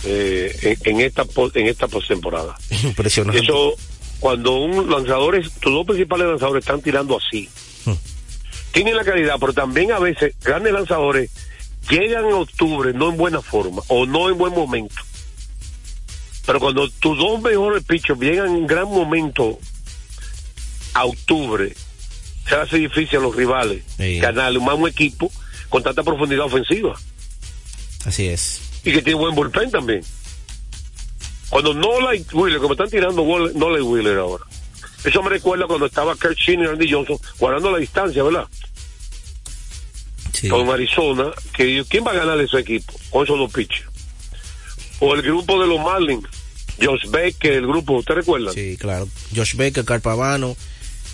eh, 0.04 0.56
en, 0.62 0.94
en 0.94 1.00
esta 1.00 1.26
en 1.54 1.66
esta 1.66 1.86
postemporada. 1.88 2.56
Impresionante. 2.82 3.42
Eso 3.42 3.74
cuando 4.18 4.56
un 4.60 4.90
lanzador 4.90 5.36
es, 5.36 5.50
tus 5.52 5.72
dos 5.72 5.86
principales 5.86 6.26
lanzadores 6.28 6.62
están 6.64 6.80
tirando 6.82 7.18
así. 7.18 7.48
Hmm. 7.84 7.92
Tienen 8.72 8.96
la 8.96 9.04
calidad, 9.04 9.36
pero 9.40 9.52
también 9.52 9.92
a 9.92 9.98
veces 9.98 10.34
grandes 10.42 10.72
lanzadores 10.72 11.30
llegan 11.90 12.26
en 12.26 12.32
octubre 12.34 12.92
no 12.92 13.10
en 13.10 13.16
buena 13.16 13.40
forma 13.42 13.82
o 13.88 14.06
no 14.06 14.28
en 14.30 14.38
buen 14.38 14.52
momento. 14.52 14.94
Pero 16.46 16.60
cuando 16.60 16.88
tus 16.88 17.18
dos 17.18 17.40
mejores 17.42 17.84
pitchers 17.84 18.18
llegan 18.20 18.54
en 18.56 18.66
gran 18.66 18.86
momento 18.88 19.58
a 20.94 21.04
octubre, 21.04 21.74
se 22.48 22.54
hace 22.54 22.76
difícil 22.78 23.18
a 23.18 23.22
los 23.22 23.34
rivales 23.36 23.82
Sí. 23.96 24.18
ganarle 24.18 24.58
más 24.60 24.74
un 24.76 24.88
equipo 24.88 25.30
con 25.68 25.82
tanta 25.82 26.02
profundidad 26.02 26.46
ofensiva 26.46 26.98
Así 28.04 28.26
es. 28.26 28.60
y 28.84 28.92
que 28.92 29.02
tiene 29.02 29.18
buen 29.20 29.34
bullpen 29.34 29.70
también. 29.70 30.02
Cuando 31.48 31.74
Nola 31.74 32.14
y 32.14 32.24
Wheeler, 32.32 32.60
como 32.60 32.72
están 32.74 32.88
tirando 32.90 33.22
Nola 33.54 33.78
y 33.78 33.82
Wheeler 33.82 34.18
ahora. 34.18 34.44
Eso 35.04 35.22
me 35.22 35.30
recuerda 35.30 35.66
cuando 35.66 35.86
estaba 35.86 36.14
Kurt 36.14 36.36
Schilling 36.38 36.64
y 36.64 36.66
Andy 36.66 36.90
Johnson 36.92 37.18
guardando 37.38 37.70
la 37.70 37.78
distancia, 37.78 38.22
¿verdad? 38.22 38.46
Sí. 40.40 40.48
Con 40.48 40.70
Arizona, 40.70 41.32
que 41.54 41.84
¿quién 41.88 42.04
va 42.06 42.12
a 42.12 42.14
ganar 42.14 42.40
ese 42.40 42.58
equipo 42.60 42.94
con 43.10 43.24
esos 43.24 43.38
dos 43.38 43.52
pitchers? 43.52 43.88
O 45.00 45.14
el 45.14 45.22
grupo 45.22 45.60
de 45.60 45.66
los 45.66 45.80
Marlins, 45.80 46.24
Josh 46.80 47.10
Beck, 47.10 47.44
el 47.44 47.66
grupo, 47.66 47.94
¿usted 47.98 48.14
recuerda? 48.14 48.52
Sí, 48.52 48.76
claro. 48.78 49.06
Josh 49.34 49.54
Becker, 49.54 49.84
Carpavano, 49.84 50.56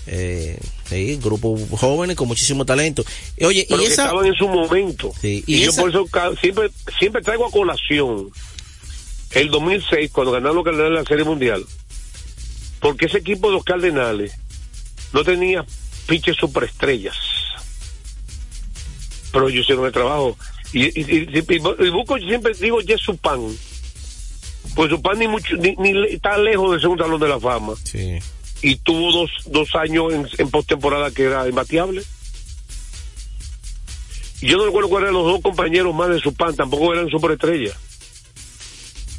eh, 0.07 0.59
sí, 0.89 1.19
grupo 1.21 1.59
jóvenes 1.73 2.17
con 2.17 2.29
muchísimo 2.29 2.65
talento. 2.65 3.05
Y, 3.37 3.45
Oye, 3.45 3.67
Pero 3.69 3.83
y 3.83 3.87
esa... 3.87 4.05
estaban 4.05 4.27
en 4.27 4.35
su 4.35 4.47
momento. 4.47 5.13
Sí, 5.21 5.43
y 5.47 5.57
y 5.57 5.65
yo 5.65 5.75
por 5.75 5.91
eso 5.91 6.07
siempre, 6.41 6.71
siempre 6.99 7.23
traigo 7.23 7.47
a 7.47 7.51
colación 7.51 8.31
el 9.33 9.51
2006, 9.51 10.11
cuando 10.13 10.33
ganaron 10.33 10.57
los 10.57 10.65
Cardenales 10.65 11.01
la 11.01 11.05
Serie 11.05 11.25
Mundial. 11.25 11.65
Porque 12.81 13.07
ese 13.07 13.19
equipo 13.19 13.49
de 13.49 13.55
los 13.55 13.65
Cardenales 13.65 14.33
no 15.13 15.25
tenía 15.25 15.65
pinches 16.07 16.37
superestrellas. 16.37 17.17
Pero 19.37 19.49
ellos 19.49 19.63
hicieron 19.63 19.85
el 19.87 19.93
trabajo. 19.93 20.37
Y, 20.73 20.85
y, 20.87 21.05
y- 21.07 21.29
y- 21.39 21.85
y 21.87 21.91
busco, 21.91 22.19
siempre 22.19 22.53
digo 22.61 22.81
Yesupan. 22.81 23.41
Pues 24.75 24.91
Supan 24.91 25.19
ni, 25.19 25.29
mucho, 25.29 25.57
ni, 25.57 25.75
ni 25.77 26.07
está 26.09 26.37
lejos 26.39 26.71
del 26.73 26.81
segundo 26.81 27.05
salón 27.05 27.21
de 27.21 27.29
la 27.29 27.39
fama. 27.41 27.75
Sí. 27.85 28.19
Y 28.63 28.77
tuvo 28.77 29.13
dos, 29.13 29.31
dos 29.47 29.75
años 29.75 30.13
en, 30.13 30.29
en 30.39 30.51
postemporada 30.51 31.11
que 31.11 31.25
era 31.25 31.47
imbateable. 31.49 32.03
Y 34.41 34.49
Yo 34.49 34.59
no 34.59 34.67
recuerdo 34.67 34.89
cuáles 34.89 35.09
eran 35.11 35.23
los 35.23 35.33
dos 35.33 35.41
compañeros 35.43 35.95
más 35.95 36.09
de 36.11 36.19
Supan, 36.21 36.55
tampoco 36.55 36.93
eran 36.93 37.09
superestrellas. 37.09 37.75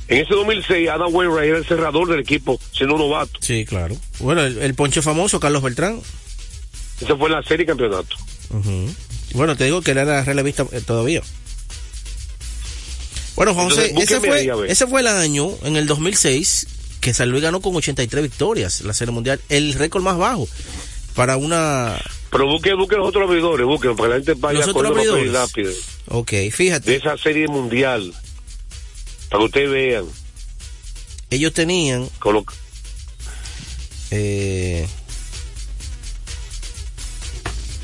En 0.07 0.19
ese 0.19 0.33
2006, 0.35 0.89
Adam 0.89 1.13
Wainwright 1.13 1.49
era 1.49 1.57
el 1.57 1.65
cerrador 1.65 2.07
del 2.07 2.19
equipo, 2.19 2.59
siendo 2.71 2.95
un 2.95 3.01
novato. 3.01 3.31
Sí, 3.41 3.65
claro. 3.65 3.95
Bueno, 4.19 4.41
el, 4.43 4.57
el 4.59 4.73
ponche 4.73 5.01
famoso, 5.01 5.39
Carlos 5.39 5.61
Beltrán. 5.63 5.99
Esa 7.01 7.15
fue 7.17 7.29
la 7.29 7.43
serie 7.43 7.65
campeonato. 7.65 8.15
Ujú. 8.51 8.89
Bueno, 9.33 9.55
te 9.55 9.65
digo 9.65 9.81
que 9.81 9.91
él 9.91 9.97
era 9.97 10.23
relevista 10.23 10.65
eh, 10.71 10.81
todavía. 10.81 11.21
Bueno, 13.35 13.53
José, 13.53 13.89
Entonces, 13.89 14.17
ese, 14.17 14.31
ahí, 14.31 14.49
fue, 14.49 14.71
ese 14.71 14.87
fue 14.87 15.01
el 15.01 15.07
año, 15.07 15.51
en 15.63 15.75
el 15.75 15.85
2006, 15.85 16.67
que 17.01 17.13
San 17.13 17.29
Luis 17.29 17.43
ganó 17.43 17.61
con 17.61 17.75
83 17.75 18.23
victorias 18.23 18.81
la 18.81 18.93
Serie 18.93 19.13
Mundial, 19.13 19.39
el 19.49 19.73
récord 19.73 20.01
más 20.01 20.17
bajo 20.17 20.47
para 21.13 21.37
una... 21.37 21.99
Pero 22.31 22.45
busque, 22.45 22.73
busque 22.73 22.95
los 22.95 23.07
otros 23.07 23.27
abridores, 23.29 23.65
busque, 23.65 23.89
para 23.89 24.03
que 24.03 24.09
la 24.09 24.15
gente 24.15 24.33
vaya 24.35 24.59
Los 24.59 24.67
otros 24.69 24.83
con 24.83 24.93
papel 24.93 25.05
y 25.05 25.09
abridores. 25.09 25.33
lápiz 25.33 25.67
Ok, 26.07 26.31
de 26.31 26.51
fíjate, 26.51 26.95
esa 26.95 27.17
serie 27.17 27.47
mundial. 27.47 28.13
Para 29.29 29.39
que 29.41 29.45
ustedes 29.45 29.69
vean. 29.71 30.05
ellos 31.29 31.53
tenían... 31.53 32.07
Con 32.19 32.35
lo, 32.35 32.45
Eh, 34.11 34.87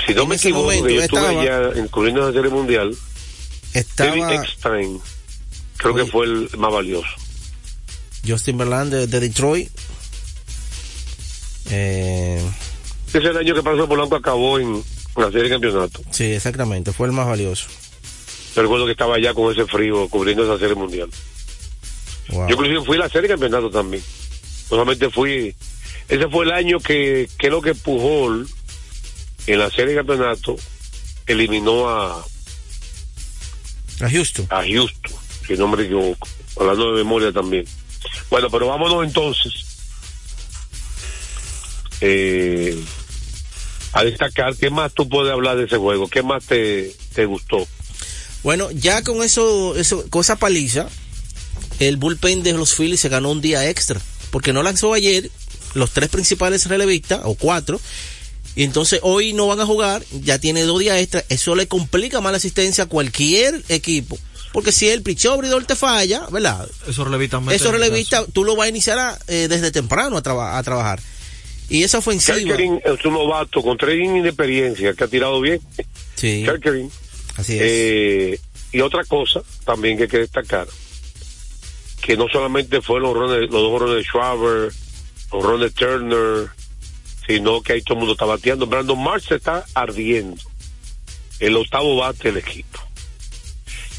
si 0.07 0.13
no 0.13 0.23
En 0.23 0.29
me 0.29 0.35
equivoco, 0.35 0.63
momento 0.65 0.87
que 0.87 0.95
yo 0.95 1.01
estuve 1.01 1.19
estaba- 1.21 1.41
allá 1.41 1.79
incluyendo 1.79 2.27
la 2.27 2.33
serie 2.33 2.49
mundial, 2.51 2.89
David 3.73 3.73
estaba 3.73 4.35
Eckstein, 4.35 5.01
creo 5.77 5.93
Oye. 5.93 6.05
que 6.05 6.11
fue 6.11 6.25
el 6.25 6.49
más 6.57 6.71
valioso. 6.73 7.07
Justin 8.27 8.57
Verlander 8.57 9.01
de, 9.01 9.07
de 9.07 9.19
Detroit. 9.27 9.69
Eh, 11.69 12.41
Ese 13.07 13.17
es 13.17 13.23
el 13.25 13.37
año 13.37 13.53
que 13.55 13.63
Pancho 13.63 13.87
Polanco 13.87 14.15
acabó 14.15 14.59
en 14.59 14.83
la 15.15 15.25
serie 15.27 15.43
de 15.43 15.49
campeonato. 15.49 16.01
sí, 16.11 16.25
exactamente, 16.25 16.91
fue 16.93 17.07
el 17.07 17.13
más 17.13 17.27
valioso. 17.27 17.67
Recuerdo 18.55 18.85
que 18.85 18.91
estaba 18.91 19.15
allá 19.15 19.33
con 19.33 19.51
ese 19.51 19.65
frío 19.65 20.07
cubriendo 20.09 20.43
esa 20.43 20.59
serie 20.59 20.75
mundial. 20.75 21.09
Wow. 22.29 22.47
Yo 22.47 22.53
inclusive 22.53 22.85
fui 22.85 22.97
a 22.97 23.01
la 23.01 23.09
serie 23.09 23.23
de 23.23 23.33
campeonato 23.33 23.69
también. 23.69 24.03
Solamente 24.69 25.09
fui... 25.09 25.55
Ese 26.07 26.27
fue 26.29 26.45
el 26.45 26.51
año 26.51 26.79
que 26.79 27.27
creo 27.37 27.61
que 27.61 27.73
Pujol 27.73 28.47
en 29.47 29.59
la 29.59 29.69
serie 29.69 29.87
de 29.87 29.95
campeonato 29.95 30.55
eliminó 31.27 31.89
a, 31.89 32.25
A 34.01 34.09
Houston. 34.09 34.47
a 34.49 34.63
Houston, 34.63 35.13
si 35.47 35.53
no 35.53 35.67
me 35.67 35.83
equivoco. 35.83 36.27
Hablando 36.59 36.91
de 36.91 36.97
memoria 37.03 37.31
también. 37.31 37.65
Bueno, 38.29 38.49
pero 38.49 38.67
vámonos 38.67 39.05
entonces. 39.05 39.53
Eh, 42.01 42.83
a 43.93 44.03
destacar. 44.03 44.55
¿Qué 44.55 44.69
más 44.69 44.93
tú 44.93 45.07
puedes 45.07 45.31
hablar 45.31 45.57
de 45.57 45.65
ese 45.65 45.77
juego? 45.77 46.07
¿Qué 46.07 46.21
más 46.23 46.45
te, 46.45 46.93
te 47.13 47.25
gustó? 47.25 47.67
Bueno, 48.43 48.69
ya 48.71 49.03
con 49.03 49.23
eso, 49.23 49.75
eso, 49.77 50.05
con 50.09 50.21
esa 50.21 50.35
paliza, 50.35 50.89
el 51.79 51.97
bullpen 51.97 52.43
de 52.43 52.53
los 52.53 52.75
Phillies 52.75 52.99
se 52.99 53.09
ganó 53.09 53.31
un 53.31 53.41
día 53.41 53.69
extra, 53.69 54.01
porque 54.31 54.51
no 54.51 54.63
lanzó 54.63 54.93
ayer 54.93 55.31
los 55.75 55.91
tres 55.91 56.09
principales 56.09 56.65
relevistas, 56.67 57.21
o 57.23 57.35
cuatro, 57.35 57.79
y 58.55 58.63
entonces 58.63 58.99
hoy 59.03 59.33
no 59.33 59.47
van 59.47 59.59
a 59.59 59.65
jugar, 59.65 60.03
ya 60.11 60.39
tiene 60.39 60.61
dos 60.63 60.79
días 60.79 60.97
extra, 60.99 61.23
eso 61.29 61.55
le 61.55 61.67
complica 61.67 62.21
más 62.21 62.31
la 62.31 62.37
asistencia 62.37 62.83
a 62.85 62.87
cualquier 62.87 63.61
equipo. 63.69 64.17
Porque 64.51 64.71
si 64.71 64.87
el 64.87 65.01
pichó 65.01 65.33
abridor 65.33 65.65
te 65.65 65.75
falla, 65.75 66.27
¿verdad? 66.31 66.69
Esos 66.87 67.05
relevistas 67.05 67.41
Esos 67.51 67.71
relevistas, 67.71 68.25
tú 68.33 68.43
lo 68.43 68.55
vas 68.55 68.67
a 68.67 68.69
iniciar 68.69 68.99
a, 68.99 69.17
eh, 69.27 69.47
desde 69.49 69.71
temprano 69.71 70.15
a, 70.17 70.21
traba- 70.21 70.57
a 70.59 70.63
trabajar. 70.63 70.99
Y 71.69 71.81
esa 71.81 71.97
ofensiva. 71.97 72.37
Kelkerin 72.37 72.79
es 72.85 73.03
un 73.03 73.13
novato 73.13 73.63
con 73.63 73.77
tres 73.77 73.97
de 73.97 74.29
experiencia 74.29 74.93
que 74.93 75.03
ha 75.03 75.07
tirado 75.07 75.41
bien. 75.41 75.59
Sí, 76.15 76.43
Kelkerin. 76.45 76.91
así 77.35 77.53
es. 77.55 77.61
Eh, 77.63 78.39
y 78.73 78.81
otra 78.81 79.03
cosa 79.05 79.41
también 79.65 79.97
que 79.97 80.03
hay 80.03 80.09
que 80.09 80.19
destacar, 80.19 80.67
que 82.01 82.15
no 82.15 82.27
solamente 82.31 82.79
fue 82.81 82.99
los, 82.99 83.09
honrones- 83.15 83.49
los 83.49 83.79
dos 83.81 83.95
de 83.95 84.03
Schwaber, 84.03 84.71
los 85.31 85.59
de 85.61 85.69
Turner, 85.71 86.49
sino 87.27 87.61
que 87.61 87.73
ahí 87.73 87.81
todo 87.81 87.95
el 87.95 87.99
mundo 87.99 88.13
está 88.13 88.25
bateando. 88.25 88.67
Brandon 88.67 89.01
Marsh 89.01 89.31
está 89.31 89.65
ardiendo. 89.73 90.41
El 91.39 91.55
octavo 91.57 91.97
bate 91.97 92.29
del 92.31 92.37
equipo. 92.37 92.79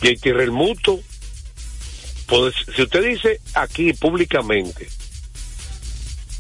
JT 0.01 0.33
Realmuto, 0.33 1.01
pues, 2.27 2.55
si 2.75 2.83
usted 2.83 3.05
dice 3.05 3.41
aquí 3.55 3.93
públicamente 3.93 4.89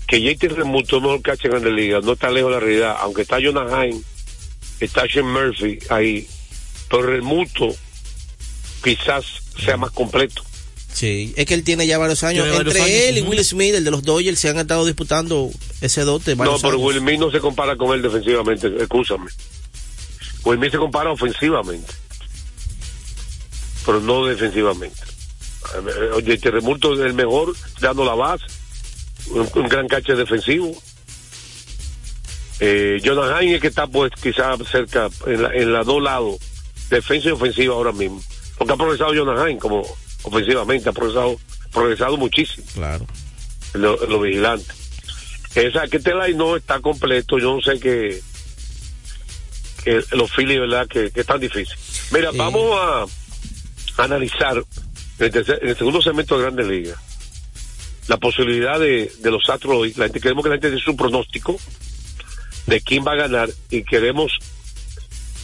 que 0.07 0.21
JT 0.21 0.49
Realmuto 0.49 0.97
es 0.97 1.03
mejor 1.03 1.23
catcher 1.23 1.55
en 1.55 1.65
la 1.65 1.71
liga, 1.71 2.01
no 2.01 2.13
está 2.13 2.31
lejos 2.31 2.51
de 2.51 2.55
la 2.55 2.61
realidad, 2.61 2.97
aunque 3.01 3.23
está 3.23 3.39
Jonah 3.43 3.87
Hine, 3.87 4.03
está 4.81 5.07
Shane 5.07 5.29
Murphy 5.29 5.79
ahí, 5.89 6.29
pero 6.89 7.03
Realmuto 7.03 7.75
quizás 8.83 9.25
sea 9.59 9.77
más 9.77 9.91
completo. 9.93 10.43
Sí, 10.95 11.35
es 11.37 11.45
que 11.47 11.55
él 11.55 11.65
tiene 11.65 11.89
ya 11.89 11.99
varios 11.99 12.23
años. 12.23 12.45
Tiene 12.45 12.57
varios 12.57 12.77
Entre 12.77 12.95
años, 12.95 13.09
él 13.09 13.19
y. 13.19 13.23
Will 13.23 13.45
Smith, 13.45 13.75
el 13.75 13.85
de 13.85 13.91
los 13.91 14.05
Dodgers, 14.05 14.39
se 14.39 14.49
han 14.49 14.59
estado 14.59 14.87
disputando 14.87 15.51
ese 15.81 16.03
dote 16.03 16.37
No, 16.37 16.57
pero 16.59 16.75
años. 16.75 16.83
Will 16.83 16.99
Smith 17.01 17.19
no 17.19 17.33
se 17.33 17.41
compara 17.41 17.77
con 17.77 17.93
él 17.95 18.01
defensivamente, 18.01 18.73
escúchame. 18.81 19.27
Will 20.45 20.59
Smith 20.59 20.71
se 20.71 20.79
compara 20.79 21.11
ofensivamente, 21.11 21.93
pero 23.85 24.01
no 24.01 24.25
defensivamente. 24.25 25.01
Oye, 26.15 26.39
Terremoto 26.39 26.95
es 26.95 27.01
el 27.01 27.15
mejor 27.15 27.57
dando 27.81 28.05
la 28.05 28.15
base, 28.15 28.45
un, 29.31 29.49
un 29.53 29.69
gran 29.69 29.89
catcher 29.89 30.17
defensivo. 30.17 30.81
Eh, 32.61 33.01
Jonah 33.05 33.43
Hine 33.43 33.57
es 33.57 33.61
que 33.61 33.67
está 33.67 33.89
pues 33.89 34.13
quizás 34.23 34.57
cerca 34.71 35.09
en 35.27 35.43
la, 35.43 35.49
en 35.53 35.73
las 35.73 35.85
dos 35.85 36.01
lados, 36.01 36.37
defensa 36.89 37.31
y 37.31 37.33
ofensiva 37.33 37.75
ahora 37.75 37.91
mismo. 37.91 38.23
Porque 38.57 38.75
ha 38.75 38.77
progresado 38.77 39.13
Jonah 39.13 39.51
Hine 39.51 39.59
como 39.59 39.83
ofensivamente, 40.25 40.89
ha 40.89 40.93
progresado, 40.93 41.39
progresado 41.73 42.17
muchísimo 42.17 42.67
Claro. 42.75 43.07
lo, 43.75 43.97
lo 44.07 44.21
vigilante. 44.21 44.67
Esa 45.55 45.87
que 45.87 45.99
este 45.99 46.13
line 46.15 46.35
no 46.37 46.57
está 46.57 46.81
completo, 46.81 47.39
yo 47.39 47.55
no 47.55 47.61
sé 47.63 47.79
qué 47.79 48.21
que 49.85 50.03
los 50.17 50.31
Phillies, 50.33 50.61
¿verdad? 50.61 50.89
Que, 50.89 51.11
que 51.11 51.21
es 51.21 51.27
tan 51.27 51.39
difícil. 51.41 51.77
Mira, 52.11 52.31
Sí. 52.33 52.39
vamos 52.39 52.71
a 52.77 53.05
analizar 54.03 54.57
en 54.57 54.65
el, 55.27 55.31
tercer- 55.33 55.59
en 55.63 55.69
el 55.69 55.77
segundo 55.77 56.01
segmento 56.03 56.37
de 56.37 56.43
Grandes 56.43 56.67
Ligas 56.67 56.99
la 58.09 58.17
posibilidad 58.19 58.79
de, 58.81 59.11
de 59.21 59.31
los 59.31 59.49
Astros 59.49 59.75
hoy. 59.77 59.95
La 59.97 60.05
gente, 60.05 60.21
queremos 60.21 60.43
que 60.43 60.49
la 60.51 60.57
gente 60.57 60.71
dé 60.73 60.79
su 60.79 60.95
pronóstico 60.97 61.59
de 62.67 62.81
quién 62.83 63.05
va 63.07 63.13
a 63.13 63.17
ganar 63.17 63.49
y 63.71 63.83
queremos 63.85 64.33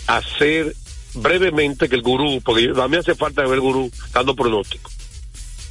hacer 0.07 0.75
brevemente 1.15 1.89
que 1.89 1.97
el 1.97 2.03
gurú, 2.03 2.41
porque 2.45 2.67
yo- 2.67 2.83
a 2.83 2.89
mí 2.89 2.97
hace 2.97 3.15
falta 3.15 3.43
ver 3.43 3.55
el 3.55 3.61
gurú 3.61 3.91
dando 4.13 4.35
pronóstico 4.37 4.91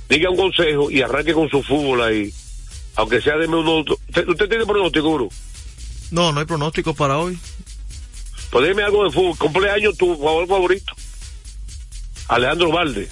diga 0.09 0.29
un 0.31 0.37
consejo 0.37 0.89
y 0.89 1.01
arranque 1.03 1.33
con 1.33 1.47
su 1.49 1.61
fútbol 1.61 2.01
ahí. 2.01 2.33
Aunque 2.95 3.21
sea 3.21 3.37
de 3.37 3.45
uno. 3.45 3.81
¿Usted, 3.81 4.27
usted 4.27 4.49
tiene 4.49 4.65
pronóstico, 4.65 5.07
Guru? 5.07 5.29
No, 6.09 6.31
no 6.31 6.39
hay 6.39 6.47
pronóstico 6.47 6.95
para 6.95 7.19
hoy. 7.19 7.37
Pues 8.49 8.67
dime 8.67 8.81
algo 8.81 9.03
de 9.03 9.11
fútbol. 9.11 9.37
Cumpleaños 9.37 9.95
tu 9.97 10.15
jugador 10.15 10.47
favorito. 10.47 10.93
Alejandro 12.27 12.71
Valde. 12.71 13.07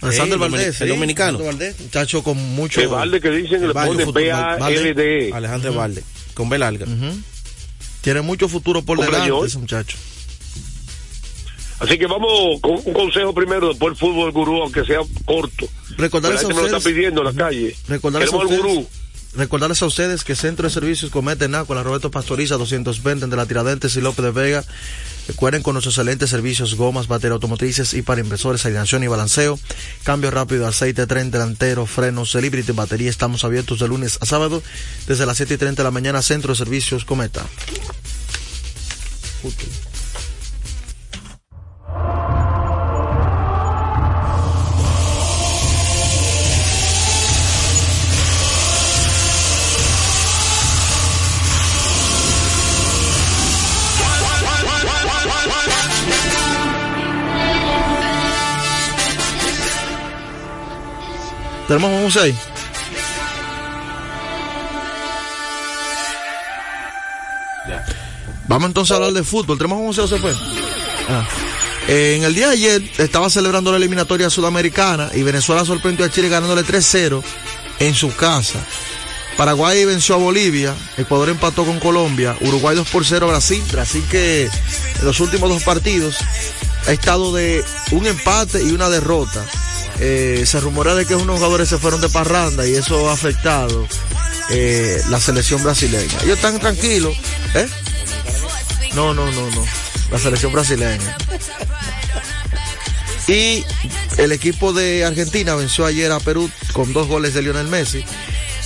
Alexander 0.00 0.34
el 0.34 0.38
Valdés, 0.38 0.80
el 0.80 0.88
dominicano. 0.90 1.38
Valdés, 1.38 1.80
muchacho 1.80 2.22
con 2.22 2.36
mucho. 2.54 2.80
Que 2.80 2.86
Valde 2.86 3.20
que 3.20 3.30
dicen 3.30 3.60
que 3.60 3.66
le 3.66 3.74
pone. 3.74 4.04
Alejandro 5.34 5.74
Valde, 5.74 6.04
con 6.34 6.48
B 6.48 6.56
larga. 6.58 6.86
Tiene 8.00 8.20
mucho 8.20 8.48
futuro 8.48 8.82
por 8.82 8.98
delante 9.00 9.46
ese 9.46 9.58
muchacho. 9.58 9.98
Así 11.80 11.96
que 11.98 12.06
vamos 12.06 12.60
con 12.60 12.80
un 12.84 12.92
consejo 12.92 13.32
primero, 13.32 13.68
después 13.68 13.92
el 13.92 13.96
fútbol 13.98 14.32
gurú, 14.32 14.62
aunque 14.62 14.84
sea 14.84 14.98
corto. 15.24 15.66
Recordarles 15.96 16.40
a 16.40 16.42
gente 16.42 16.54
me 16.54 16.60
lo 16.62 16.66
está 16.66 16.78
ustedes, 16.78 16.96
pidiendo 16.96 17.20
en 17.20 17.26
la 17.36 17.44
calle. 17.44 17.76
Recordarles 17.88 18.30
Queremos 18.30 18.50
ustedes- 18.52 18.74
gurú. 18.74 18.88
recordarles 19.34 19.82
a 19.82 19.86
ustedes 19.86 20.24
que 20.24 20.34
Centro 20.34 20.66
de 20.66 20.74
Servicios 20.74 21.10
Comete 21.10 21.46
Naco, 21.48 21.74
la 21.74 21.82
Roberto 21.84 22.10
Pastoriza 22.10 22.56
220 22.56 23.26
de 23.26 23.36
la 23.36 23.46
Tiradentes 23.46 23.94
y 23.96 24.00
López 24.00 24.24
de 24.24 24.30
Vega. 24.32 24.64
Recuerden 25.28 25.62
con 25.62 25.74
nuestros 25.74 25.94
excelentes 25.94 26.30
servicios, 26.30 26.74
gomas, 26.74 27.06
baterías 27.06 27.34
automotrices 27.34 27.92
y 27.94 28.00
para 28.02 28.22
inversores, 28.22 28.64
alineación 28.64 29.04
y 29.04 29.08
balanceo. 29.08 29.58
Cambio 30.02 30.30
rápido, 30.30 30.62
de 30.62 30.68
aceite, 30.68 31.06
tren 31.06 31.30
delantero, 31.30 31.84
frenos, 31.86 32.30
celebrity, 32.30 32.72
batería. 32.72 33.10
Estamos 33.10 33.44
abiertos 33.44 33.78
de 33.80 33.88
lunes 33.88 34.16
a 34.22 34.26
sábado 34.26 34.62
desde 35.06 35.26
las 35.26 35.36
7 35.36 35.54
y 35.54 35.56
30 35.58 35.82
de 35.82 35.84
la 35.84 35.90
mañana. 35.90 36.22
Centro 36.22 36.54
de 36.54 36.56
Servicios 36.58 37.04
Cometa. 37.04 37.44
¿Tenemos 61.68 61.90
un 61.90 62.02
museo 62.02 62.22
ahí? 62.22 62.34
Vamos 68.48 68.68
entonces 68.68 68.92
a 68.92 68.94
hablar 68.96 69.12
de 69.12 69.22
fútbol. 69.22 69.58
¿Tenemos 69.58 69.78
un 69.78 69.86
museo 69.86 70.08
se 70.08 70.18
fue? 70.18 70.32
Ah. 71.08 71.28
Eh, 71.86 72.16
en 72.16 72.24
el 72.24 72.34
día 72.34 72.48
de 72.48 72.54
ayer 72.54 72.90
estaba 72.96 73.28
celebrando 73.28 73.70
la 73.70 73.76
eliminatoria 73.76 74.30
sudamericana 74.30 75.10
y 75.14 75.22
Venezuela 75.22 75.64
sorprendió 75.64 76.06
a 76.06 76.10
Chile 76.10 76.30
ganándole 76.30 76.62
3-0 76.62 77.22
en 77.80 77.94
su 77.94 78.14
casa. 78.16 78.58
Paraguay 79.36 79.84
venció 79.84 80.14
a 80.14 80.18
Bolivia, 80.18 80.74
Ecuador 80.96 81.28
empató 81.28 81.64
con 81.64 81.78
Colombia, 81.78 82.36
Uruguay 82.40 82.74
2 82.74 82.88
por 82.88 83.04
0 83.04 83.26
a 83.26 83.30
Brasil. 83.30 83.62
Brasil 83.70 84.02
que 84.10 84.44
en 84.44 85.04
los 85.04 85.20
últimos 85.20 85.50
dos 85.50 85.62
partidos 85.62 86.16
ha 86.86 86.92
estado 86.92 87.34
de 87.34 87.62
un 87.92 88.06
empate 88.06 88.64
y 88.64 88.70
una 88.70 88.88
derrota. 88.88 89.44
Eh, 90.00 90.44
se 90.46 90.60
rumora 90.60 90.94
de 90.94 91.06
que 91.06 91.14
unos 91.16 91.36
jugadores 91.36 91.68
se 91.68 91.78
fueron 91.78 92.00
de 92.00 92.08
parranda 92.08 92.66
y 92.66 92.74
eso 92.74 93.08
ha 93.10 93.12
afectado 93.14 93.86
eh, 94.50 95.02
la 95.08 95.20
selección 95.20 95.62
brasileña. 95.62 96.14
Ellos 96.22 96.36
están 96.36 96.58
tranquilos, 96.60 97.16
¿eh? 97.54 97.66
No, 98.94 99.12
no, 99.14 99.26
no, 99.30 99.50
no. 99.50 99.64
La 100.10 100.18
selección 100.18 100.52
brasileña. 100.52 101.16
Y 103.26 103.64
el 104.16 104.32
equipo 104.32 104.72
de 104.72 105.04
Argentina 105.04 105.54
venció 105.54 105.84
ayer 105.84 106.10
a 106.12 106.20
Perú 106.20 106.50
con 106.72 106.92
dos 106.92 107.06
goles 107.08 107.34
de 107.34 107.42
Lionel 107.42 107.66
Messi. 107.68 108.02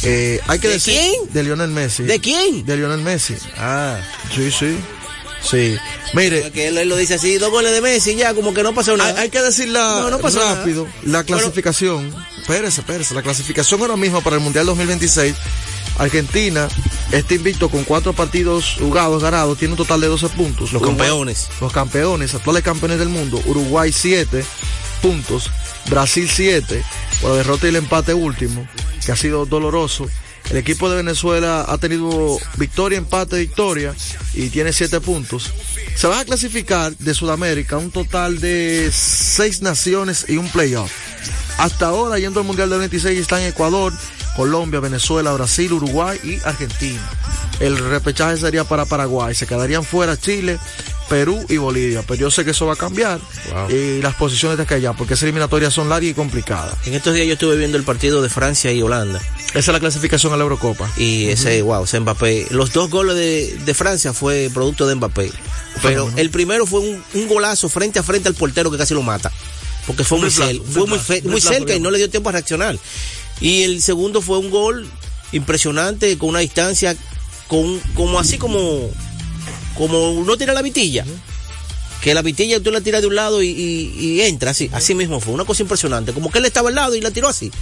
Eh, 0.04 0.40
hay 0.46 0.58
que 0.58 0.68
¿De 0.68 0.74
decir 0.74 0.94
quién? 0.98 1.32
de 1.32 1.42
Lionel 1.42 1.70
Messi. 1.70 2.04
¿De 2.04 2.20
quién? 2.20 2.64
De 2.64 2.76
Lionel 2.76 3.00
Messi. 3.02 3.34
Ah, 3.56 3.98
Sí, 4.34 4.50
sí. 4.50 4.78
Sí. 5.42 5.76
Mire, 6.14 6.50
que 6.50 6.68
él, 6.68 6.78
él 6.78 6.88
lo 6.88 6.96
dice 6.96 7.14
así, 7.14 7.38
dos 7.38 7.50
goles 7.50 7.72
de 7.72 7.80
Messi, 7.80 8.14
ya, 8.16 8.34
como 8.34 8.52
que 8.52 8.62
no 8.62 8.74
pasó 8.74 8.96
nada. 8.96 9.18
hay 9.20 9.30
que 9.30 9.40
decirla 9.40 10.00
No, 10.02 10.10
no 10.10 10.18
pasó 10.18 10.40
rápido. 10.40 10.86
La 11.04 11.24
clasificación. 11.24 12.14
Espérese, 12.40 12.80
espérese. 12.80 13.14
La 13.14 13.22
clasificación 13.22 13.80
ahora 13.80 13.96
mismo 13.96 14.20
para 14.22 14.36
el 14.36 14.42
Mundial 14.42 14.66
2026. 14.66 15.34
Argentina 15.98 16.68
está 17.12 17.34
invicto 17.34 17.68
con 17.68 17.84
cuatro 17.84 18.12
partidos 18.12 18.76
jugados, 18.78 19.22
ganados. 19.22 19.58
Tiene 19.58 19.72
un 19.72 19.78
total 19.78 20.00
de 20.00 20.08
12 20.08 20.28
puntos. 20.30 20.72
Los 20.72 20.82
Uruguay- 20.82 20.98
campeones. 21.08 21.48
Los 21.60 21.72
campeones, 21.72 22.34
actuales 22.34 22.62
campeones 22.62 22.98
del 22.98 23.08
mundo. 23.08 23.40
Uruguay 23.46 23.92
7 23.92 24.44
puntos. 25.00 25.50
Brasil 25.88 26.28
7 26.32 26.82
por 27.20 27.30
la 27.30 27.36
derrota 27.38 27.66
y 27.66 27.70
el 27.70 27.76
empate 27.76 28.14
último, 28.14 28.66
que 29.04 29.12
ha 29.12 29.16
sido 29.16 29.46
doloroso. 29.46 30.06
El 30.50 30.56
equipo 30.56 30.90
de 30.90 30.96
Venezuela 30.96 31.64
ha 31.66 31.78
tenido 31.78 32.38
victoria, 32.56 32.98
empate, 32.98 33.38
victoria 33.38 33.94
y 34.34 34.48
tiene 34.48 34.72
7 34.72 35.00
puntos. 35.00 35.52
Se 35.96 36.06
van 36.06 36.20
a 36.20 36.24
clasificar 36.24 36.96
de 36.96 37.14
Sudamérica 37.14 37.78
un 37.78 37.90
total 37.90 38.40
de 38.40 38.90
6 38.92 39.62
naciones 39.62 40.26
y 40.28 40.36
un 40.36 40.48
playoff. 40.48 40.90
Hasta 41.58 41.86
ahora, 41.86 42.18
yendo 42.18 42.40
al 42.40 42.46
Mundial 42.46 42.70
del 42.70 42.80
26, 42.80 43.18
están 43.18 43.42
Ecuador, 43.42 43.92
Colombia, 44.36 44.80
Venezuela, 44.80 45.32
Brasil, 45.32 45.72
Uruguay 45.72 46.18
y 46.24 46.38
Argentina. 46.46 47.00
el 47.60 47.78
repechaje 47.78 48.36
sería 48.36 48.64
para 48.64 48.86
Paraguay. 48.86 49.34
Se 49.34 49.46
quedarían 49.46 49.84
fuera 49.84 50.16
Chile, 50.16 50.58
Perú 51.12 51.44
y 51.50 51.58
Bolivia. 51.58 52.02
Pero 52.06 52.14
yo 52.20 52.30
sé 52.30 52.42
que 52.42 52.52
eso 52.52 52.64
va 52.64 52.72
a 52.72 52.76
cambiar. 52.76 53.20
Wow. 53.52 53.70
Y 53.70 54.00
las 54.00 54.14
posiciones 54.14 54.56
de 54.56 54.62
acá 54.64 54.76
allá, 54.76 54.94
porque 54.94 55.12
esas 55.12 55.24
eliminatorias 55.24 55.74
son 55.74 55.90
largas 55.90 56.10
y 56.10 56.14
complicadas. 56.14 56.74
En 56.86 56.94
estos 56.94 57.12
días 57.14 57.26
yo 57.26 57.34
estuve 57.34 57.56
viendo 57.56 57.76
el 57.76 57.84
partido 57.84 58.22
de 58.22 58.30
Francia 58.30 58.72
y 58.72 58.80
Holanda. 58.80 59.20
Esa 59.48 59.58
es 59.58 59.68
la 59.68 59.80
clasificación 59.80 60.32
a 60.32 60.38
la 60.38 60.44
Eurocopa. 60.44 60.90
Y 60.96 61.26
ese, 61.26 61.60
wow, 61.60 61.84
ese 61.84 62.00
Mbappé. 62.00 62.46
Los 62.50 62.72
dos 62.72 62.88
goles 62.88 63.14
de, 63.14 63.58
de 63.64 63.74
Francia 63.74 64.14
fue 64.14 64.50
producto 64.54 64.86
de 64.86 64.94
Mbappé. 64.94 65.30
Pero 65.82 66.10
el 66.16 66.30
primero 66.30 66.64
fue 66.64 66.80
un, 66.80 67.04
un 67.12 67.28
golazo 67.28 67.68
frente 67.68 67.98
a 67.98 68.02
frente 68.02 68.28
al 68.28 68.34
portero 68.34 68.70
que 68.70 68.78
casi 68.78 68.94
lo 68.94 69.02
mata. 69.02 69.30
Porque 69.86 70.04
fue 70.04 70.18
muy, 70.18 70.30
cel- 70.30 70.62
fue 70.64 70.86
muy, 70.86 71.40
cerca 71.40 71.74
y 71.74 71.80
no 71.80 71.90
le 71.90 71.98
dio 71.98 72.08
tiempo 72.08 72.30
a 72.30 72.32
reaccionar. 72.32 72.78
Y 73.40 73.64
el 73.64 73.82
segundo 73.82 74.22
fue 74.22 74.38
un 74.38 74.48
gol 74.50 74.88
impresionante 75.32 76.16
con 76.16 76.30
una 76.30 76.38
distancia, 76.38 76.96
con, 77.48 77.80
como 77.94 78.18
así 78.18 78.38
como, 78.38 78.90
como 79.76 80.12
uno 80.12 80.36
tira 80.36 80.52
la 80.54 80.62
vitilla. 80.62 81.04
Que 82.02 82.14
la 82.14 82.22
vitilla 82.22 82.60
tú 82.60 82.70
la 82.72 82.80
tiras 82.80 83.00
de 83.00 83.06
un 83.06 83.14
lado 83.14 83.42
y, 83.42 83.48
y- 83.48 83.94
y 83.96 84.20
entra 84.22 84.50
así, 84.50 84.68
así 84.72 84.92
mismo 84.94 85.20
fue, 85.20 85.34
una 85.34 85.44
cosa 85.44 85.62
impresionante. 85.62 86.12
Como 86.12 86.30
que 86.32 86.38
él 86.38 86.44
estaba 86.46 86.68
al 86.68 86.74
lado 86.74 86.94
y 86.96 87.00
la 87.00 87.10
tiró 87.12 87.28
así. 87.28 87.52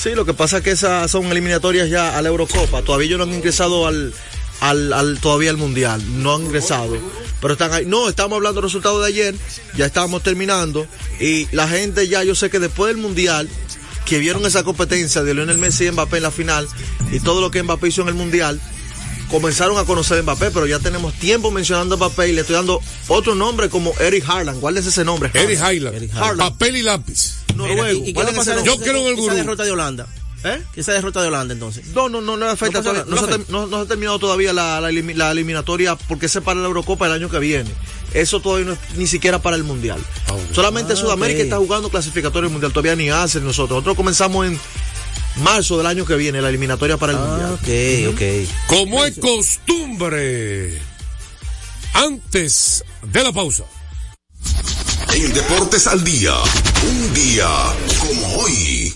Sí, 0.00 0.10
lo 0.14 0.24
que 0.24 0.34
pasa 0.34 0.58
es 0.58 0.62
que 0.62 0.70
esas 0.70 1.10
son 1.10 1.26
eliminatorias 1.26 1.90
ya 1.90 2.16
a 2.16 2.22
la 2.22 2.28
Eurocopa. 2.28 2.82
Todavía 2.82 3.06
ellos 3.08 3.18
no 3.18 3.24
han 3.24 3.34
ingresado 3.34 3.86
al, 3.88 4.14
al, 4.60 4.92
al- 4.92 5.18
todavía 5.20 5.50
al 5.50 5.56
Mundial. 5.56 6.00
No 6.22 6.36
han 6.36 6.42
ingresado. 6.46 6.96
Pero 7.40 7.54
están 7.54 7.72
ahí. 7.72 7.84
No, 7.84 8.08
estamos 8.08 8.36
hablando 8.36 8.60
de 8.60 8.62
los 8.62 8.72
resultados 8.72 9.02
de 9.02 9.08
ayer. 9.08 9.34
Ya 9.76 9.84
estábamos 9.86 10.22
terminando. 10.22 10.86
Y 11.20 11.48
la 11.54 11.66
gente 11.68 12.06
ya, 12.06 12.22
yo 12.22 12.36
sé 12.36 12.50
que 12.50 12.60
después 12.60 12.94
del 12.94 13.02
Mundial, 13.02 13.48
que 14.06 14.18
vieron 14.18 14.46
esa 14.46 14.62
competencia 14.62 15.22
de 15.24 15.34
Lionel 15.34 15.58
Messi 15.58 15.86
y 15.86 15.90
Mbappé 15.90 16.18
en 16.18 16.22
la 16.22 16.30
final, 16.30 16.68
y 17.10 17.18
todo 17.20 17.40
lo 17.40 17.50
que 17.50 17.62
Mbappé 17.64 17.88
hizo 17.88 18.02
en 18.02 18.08
el 18.08 18.14
Mundial, 18.14 18.60
comenzaron 19.32 19.76
a 19.78 19.84
conocer 19.84 20.18
a 20.18 20.22
Mbappé, 20.22 20.52
pero 20.52 20.66
ya 20.68 20.78
tenemos 20.78 21.12
tiempo 21.14 21.50
mencionando 21.50 21.96
a 21.96 21.98
Mbappé 21.98 22.28
y 22.28 22.32
le 22.34 22.42
estoy 22.42 22.54
dando 22.54 22.80
otro 23.08 23.34
nombre 23.34 23.68
como 23.68 23.92
Eric 23.98 24.24
Harlan. 24.28 24.60
Guárdese 24.60 24.90
ese 24.90 25.04
nombre. 25.04 25.30
Eric. 25.34 25.60
Haaland. 25.60 26.38
Papel 26.38 26.76
y 26.76 26.82
lápiz. 26.82 27.38
Noruego. 27.56 27.82
Mira, 27.82 27.92
¿y- 27.92 28.10
¿Y 28.10 28.12
qué 28.12 28.12
va 28.12 28.20
a 28.20 28.32
Guárdese 28.32 28.38
pasar 28.38 28.58
ese 28.58 28.66
Yo 28.66 28.76
creo 28.78 28.98
en 28.98 29.06
el 29.06 29.12
esa 29.14 29.20
gurú. 29.22 29.34
derrota 29.34 29.64
de 29.64 29.70
Holanda? 29.72 30.06
¿Eh? 30.44 30.60
Esa 30.74 30.92
derrota 30.92 31.22
de 31.22 31.28
Holanda 31.28 31.54
entonces. 31.54 31.86
No, 31.94 32.08
no, 32.08 32.20
no, 32.20 32.36
no 32.36 32.46
afecta 32.46 32.78
No 32.78 32.82
todavía. 32.84 33.04
No, 33.04 33.10
no 33.10 33.16
se 33.16 33.22
ha 33.22 33.26
afecta. 33.28 33.44
ter- 33.46 33.52
no- 33.52 33.66
no 33.66 33.76
se 33.78 33.82
ha 33.82 33.86
terminado 33.86 34.18
todavía 34.18 34.52
la, 34.52 34.80
la 34.80 34.90
elimi- 34.90 35.14
la 35.14 35.30
eliminatoria 35.30 35.94
porque 35.96 36.28
se 36.28 36.40
para 36.40 36.60
la 36.60 36.66
Eurocopa 36.66 37.06
el 37.06 37.12
año 37.12 37.28
que 37.30 37.38
viene. 37.38 37.70
Eso 38.12 38.40
todavía 38.40 38.66
no 38.66 38.72
es 38.72 38.78
ni 38.96 39.06
siquiera 39.06 39.40
para 39.40 39.56
el 39.56 39.64
Mundial. 39.64 40.00
Ah. 40.28 40.34
Solamente 40.52 40.92
Ah, 40.94 40.96
Sudamérica 40.96 41.42
está 41.42 41.56
jugando 41.58 41.88
clasificatorio 41.90 42.48
del 42.48 42.52
Mundial. 42.52 42.72
Todavía 42.72 42.96
ni 42.96 43.08
hace 43.10 43.40
nosotros. 43.40 43.76
Nosotros 43.76 43.96
comenzamos 43.96 44.46
en 44.46 44.58
marzo 45.36 45.76
del 45.78 45.86
año 45.86 46.04
que 46.04 46.16
viene 46.16 46.40
la 46.42 46.48
eliminatoria 46.48 46.96
para 46.96 47.12
el 47.12 47.18
Ah, 47.18 47.26
Mundial. 47.26 47.52
ok, 47.54 48.14
ok. 48.14 48.22
Como 48.66 49.04
es 49.04 49.18
costumbre. 49.18 50.80
Antes 51.94 52.84
de 53.02 53.22
la 53.22 53.32
pausa. 53.32 53.64
En 55.14 55.32
Deportes 55.34 55.86
al 55.86 56.02
Día, 56.04 56.34
un 56.88 57.14
día 57.14 57.46
como 58.00 58.36
hoy. 58.38 58.94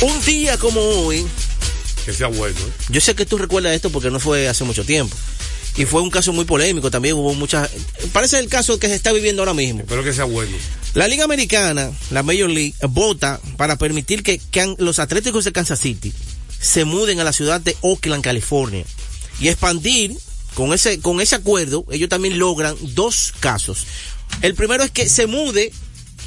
Un 0.00 0.24
día 0.24 0.58
como 0.58 0.80
hoy, 0.80 1.26
Que 2.04 2.12
sea 2.12 2.28
bueno. 2.28 2.56
¿eh? 2.58 2.72
yo 2.90 3.00
sé 3.00 3.14
que 3.14 3.26
tú 3.26 3.38
recuerdas 3.38 3.74
esto 3.74 3.90
porque 3.90 4.10
no 4.10 4.20
fue 4.20 4.48
hace 4.48 4.64
mucho 4.64 4.84
tiempo. 4.84 5.16
Y 5.78 5.84
fue 5.84 6.00
un 6.00 6.10
caso 6.10 6.32
muy 6.32 6.46
polémico 6.46 6.90
también, 6.90 7.14
hubo 7.16 7.34
muchas... 7.34 7.68
Parece 8.12 8.38
el 8.38 8.48
caso 8.48 8.78
que 8.78 8.88
se 8.88 8.94
está 8.94 9.12
viviendo 9.12 9.42
ahora 9.42 9.52
mismo. 9.52 9.80
Espero 9.80 10.02
que 10.02 10.14
sea 10.14 10.24
bueno. 10.24 10.56
La 10.94 11.06
Liga 11.06 11.24
Americana, 11.24 11.92
la 12.10 12.22
Major 12.22 12.48
League, 12.48 12.74
vota 12.88 13.40
para 13.58 13.76
permitir 13.76 14.22
que, 14.22 14.38
que 14.38 14.74
los 14.78 14.98
Atléticos 14.98 15.44
de 15.44 15.52
Kansas 15.52 15.78
City 15.80 16.12
se 16.58 16.86
muden 16.86 17.20
a 17.20 17.24
la 17.24 17.34
ciudad 17.34 17.60
de 17.60 17.76
Oakland, 17.82 18.24
California. 18.24 18.84
Y 19.38 19.48
expandir, 19.48 20.16
con 20.54 20.72
ese, 20.72 20.98
con 21.00 21.20
ese 21.20 21.36
acuerdo, 21.36 21.84
ellos 21.90 22.08
también 22.08 22.38
logran 22.38 22.74
dos 22.94 23.34
casos. 23.40 23.86
El 24.40 24.54
primero 24.54 24.82
es 24.82 24.90
que 24.90 25.06
se 25.10 25.26
mude, 25.26 25.72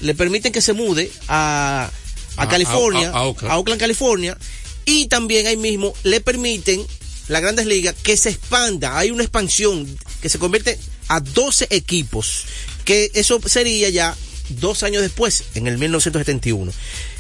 le 0.02 0.14
permiten 0.14 0.52
que 0.54 0.62
se 0.62 0.74
mude 0.74 1.12
a, 1.28 1.90
a 2.38 2.44
A- 2.44 2.48
California, 2.48 3.10
a- 3.10 3.14
a- 3.14 3.18
a 3.22 3.24
Oakland. 3.26 3.54
Oakland, 3.58 3.80
California, 3.82 4.38
y 4.86 5.08
también 5.08 5.48
ahí 5.48 5.58
mismo 5.58 5.92
le 6.04 6.22
permiten 6.22 6.86
las 7.30 7.42
grandes 7.42 7.68
ligas 7.68 7.96
que 8.02 8.18
se 8.18 8.30
expanda, 8.30 8.98
hay 8.98 9.12
una 9.12 9.24
expansión 9.24 9.88
que 10.22 10.30
se 10.30 10.40
convierte 10.40 10.78
a 11.08 11.20
12 11.22 11.68
equipos, 11.70 12.46
que 12.86 13.12
eso 13.14 13.40
sería 13.46 13.90
ya 13.90 14.18
dos 14.50 14.84
años 14.84 15.02
después, 15.04 15.44
en 15.54 15.68
el 15.68 15.78
1971. 15.78 16.72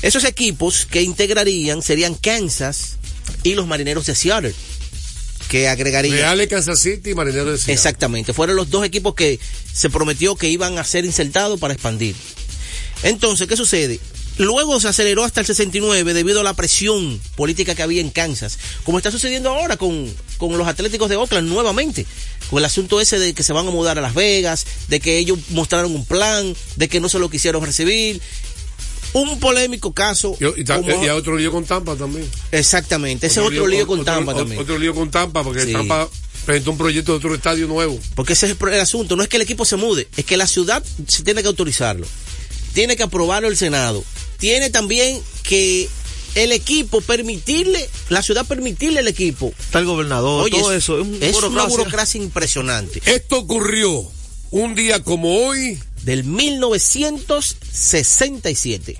Esos 0.02 0.24
equipos 0.26 0.88
que 0.88 1.04
integrarían 1.04 1.82
serían 1.82 2.16
Kansas 2.16 2.98
y 3.44 3.54
los 3.54 3.68
Marineros 3.68 4.08
de 4.08 4.16
Seattle, 4.16 4.54
que 5.48 5.68
agregarían... 5.68 6.18
Reales 6.18 6.48
Kansas 6.48 6.82
City 6.82 7.12
y 7.12 7.16
Marinero 7.16 7.52
de 7.52 7.58
Seattle. 7.58 7.74
Exactamente, 7.76 8.34
fueron 8.34 8.56
los 8.56 8.70
dos 8.72 8.84
equipos 8.84 9.14
que 9.14 9.40
se 9.72 9.92
prometió 9.92 10.36
que 10.36 10.50
iban 10.50 10.80
a 10.80 10.84
ser 10.84 11.06
insertados 11.06 11.60
para 11.60 11.74
expandir. 11.76 12.16
Entonces, 13.04 13.48
¿qué 13.48 13.56
sucede? 13.56 14.00
Luego 14.40 14.80
se 14.80 14.88
aceleró 14.88 15.24
hasta 15.26 15.42
el 15.42 15.46
69 15.48 16.14
debido 16.14 16.40
a 16.40 16.44
la 16.44 16.54
presión 16.54 17.20
política 17.36 17.76
que 17.76 17.84
había 17.84 18.00
en 18.02 18.10
Kansas, 18.10 18.58
como 18.84 18.98
está 18.98 19.12
sucediendo 19.12 19.50
ahora 19.50 19.76
con, 19.78 20.12
con 20.38 20.58
los 20.58 20.68
Atléticos 20.68 21.10
de 21.10 21.18
Oakland 21.18 21.48
nuevamente, 21.50 22.06
con 22.50 22.60
el 22.60 22.66
asunto 22.66 23.02
ese 23.02 23.20
de 23.20 23.34
que 23.34 23.44
se 23.44 23.52
van 23.54 23.68
a 23.68 23.72
mudar 23.72 23.98
a 23.98 24.02
Las 24.02 24.14
Vegas, 24.16 24.66
de 24.88 25.00
que 25.02 25.18
ellos 25.18 25.38
mostraron 25.50 25.94
un 25.94 26.06
plan, 26.06 26.56
de 26.78 26.88
que 26.88 27.00
no 27.02 27.10
se 27.10 27.20
lo 27.20 27.30
quisieron 27.30 27.64
recibir. 27.66 28.22
Un 29.12 29.40
polémico 29.40 29.92
caso. 29.94 30.38
Y, 30.40 30.62
y 30.62 30.64
ta- 30.64 30.78
como- 30.78 30.90
y 30.90 30.94
hay 30.94 31.10
otro 31.10 31.36
lío 31.36 31.52
con 31.52 31.66
Tampa 31.66 31.96
también. 31.96 32.30
exactamente, 32.52 33.28
ese 33.28 33.42
es 33.42 33.46
otro 33.46 33.68
lío 33.68 33.86
con 33.88 34.00
otro- 34.02 34.14
Tampa 34.14 34.32
otro- 34.32 34.44
también. 34.44 34.62
Otro 34.62 34.78
lío 34.78 34.94
con 34.96 35.10
Tampa 35.12 35.44
porque 35.44 35.66
Sí. 35.66 35.74
Tampa 35.74 36.08
presentó 36.46 36.72
un 36.72 36.78
proyecto 36.78 37.12
de 37.12 37.18
otro 37.18 37.36
estadio 37.36 37.68
nuevo. 37.68 38.00
Porque 38.16 38.34
ese 38.34 38.46
es 38.50 38.56
el, 38.60 38.68
el 38.74 38.80
asunto. 38.80 39.16
No 39.16 39.24
es 39.24 39.30
que 39.30 39.38
el 39.38 39.42
equipo 39.44 39.66
se 39.66 39.76
mude, 39.76 40.08
es 40.16 40.24
que 40.26 40.38
la 40.38 40.48
ciudad 40.48 40.84
se 41.08 41.24
tiene 41.24 41.42
que 41.42 41.48
autorizarlo. 41.48 42.08
Tiene 42.74 42.96
que 42.96 43.04
aprobarlo 43.04 43.48
el 43.50 43.58
Senado. 43.58 44.04
Tiene 44.40 44.70
también 44.70 45.22
que 45.44 45.90
el 46.36 46.52
equipo 46.52 47.02
permitirle, 47.02 47.90
la 48.10 48.22
ciudad 48.24 48.46
permitirle 48.46 49.00
al 49.00 49.08
equipo. 49.08 49.52
Está 49.60 49.80
el 49.80 49.86
gobernador, 49.86 50.44
Oye, 50.44 50.60
todo 50.60 50.72
es, 50.72 50.84
eso. 50.84 51.00
Es, 51.00 51.08
un 51.08 51.18
es 51.22 51.42
una 51.44 51.66
burocracia 51.66 52.22
impresionante. 52.22 53.02
Esto 53.06 53.40
ocurrió 53.40 54.06
un 54.52 54.76
día 54.76 55.02
como 55.04 55.34
hoy. 55.36 55.80
Del 56.04 56.24
1967. 56.24 59.00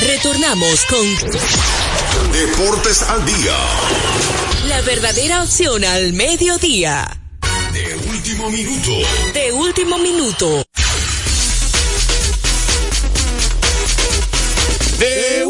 Retornamos 0.00 0.84
con 0.86 2.32
Deportes 2.32 3.02
al 3.02 3.24
Día. 3.24 3.56
la 4.68 4.80
verdadera 4.82 5.42
opción 5.42 5.84
al 5.84 6.12
mediodía. 6.12 7.20
De 7.72 7.96
último 8.08 8.48
minuto. 8.50 8.90
De 9.34 9.52
último 9.52 9.98
minuto. 9.98 10.64
De 14.98 15.44